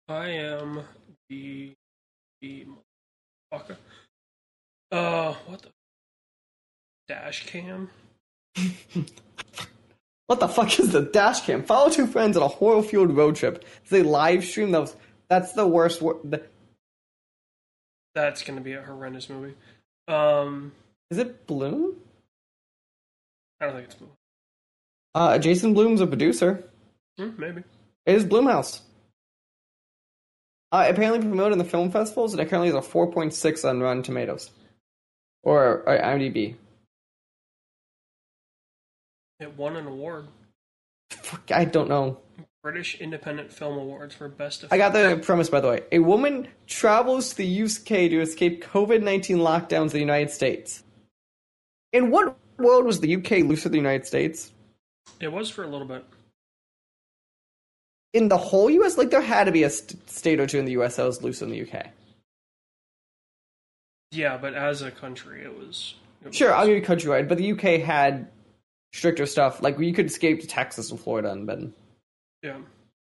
[0.08, 0.82] I am
[1.30, 1.74] the
[2.42, 2.66] the
[3.54, 3.76] fucker.
[4.92, 5.70] Uh, what the
[7.10, 7.90] dash cam?
[10.28, 11.64] what the fuck is the dash cam?
[11.64, 13.66] Follow two friends on a horror fueled road trip.
[13.90, 14.96] They live stream those.
[15.28, 16.02] That's the worst.
[16.02, 16.44] Wor- the-
[18.14, 19.56] That's gonna be a horrendous movie.
[20.08, 20.72] Um,
[21.12, 21.96] is it Blum?
[23.60, 24.12] I don't think it's Blum.
[25.14, 26.64] Uh, Jason Blum's a producer.
[27.18, 27.64] Hmm, maybe.
[28.06, 28.82] It is Blumhouse.
[30.72, 34.04] Uh, apparently promoted in the film festivals, and it currently has a 4.6 on Rotten
[34.04, 34.50] Tomatoes.
[35.44, 36.56] Or, or IMDb.
[39.40, 40.28] It won an award.
[41.12, 42.20] Fuck, I don't know.
[42.64, 44.74] British Independent Film Awards for Best Effect.
[44.74, 45.82] I got the premise, by the way.
[45.92, 50.84] A woman travels to the UK to escape COVID 19 lockdowns in the United States.
[51.94, 54.52] In what world was the UK loose of the United States?
[55.20, 56.06] It was for a little bit.
[58.14, 58.98] In the whole US?
[58.98, 61.22] Like, there had to be a st- state or two in the US that was
[61.22, 61.88] loose in the UK.
[64.12, 65.96] Yeah, but as a country, it was.
[66.22, 68.30] It was Sure, I'll give you countrywide, but the UK had
[68.94, 69.62] stricter stuff.
[69.62, 71.74] Like, you could escape to Texas and Florida and then.
[72.42, 72.58] Yeah.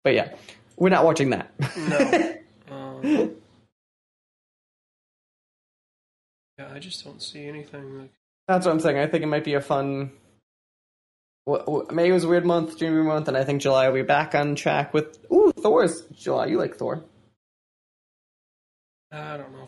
[0.04, 0.36] But yeah,
[0.76, 1.52] we're not watching that.
[1.78, 2.36] No.
[2.76, 3.02] um,
[6.58, 8.00] yeah, I just don't see anything.
[8.00, 8.12] Like,
[8.50, 8.98] That's what I'm saying.
[8.98, 10.10] I think it might be a fun.
[11.92, 14.34] May was a weird month, June was month, and I think July will be back
[14.34, 15.20] on track with.
[15.32, 16.48] Ooh, Thor's July.
[16.48, 17.04] You like Thor?
[19.12, 19.68] I don't know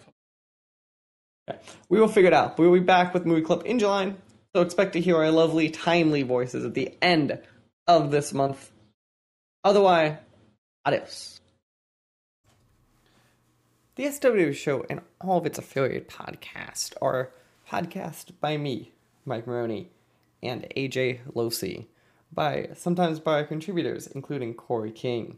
[1.48, 1.78] if.
[1.90, 2.58] We will figure it out.
[2.58, 4.16] We will be back with Movie Club in July,
[4.56, 7.40] so expect to hear our lovely, timely voices at the end
[7.86, 8.72] of this month.
[9.64, 10.18] Otherwise,
[10.86, 11.40] adios.
[13.96, 17.30] The SW Show and all of its affiliate podcasts are
[17.72, 18.92] podcast by me,
[19.26, 19.88] Mike Morrone,
[20.44, 21.86] and AJ Losey,
[22.34, 25.38] by sometimes by contributors, including Corey King.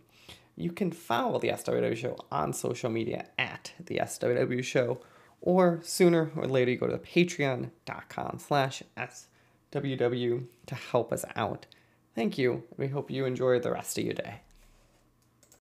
[0.55, 4.99] You can follow the SWW Show on social media at the SWW Show,
[5.41, 11.67] or sooner or later you go to patreon.com slash SWW to help us out.
[12.15, 14.41] Thank you, and we hope you enjoy the rest of your day.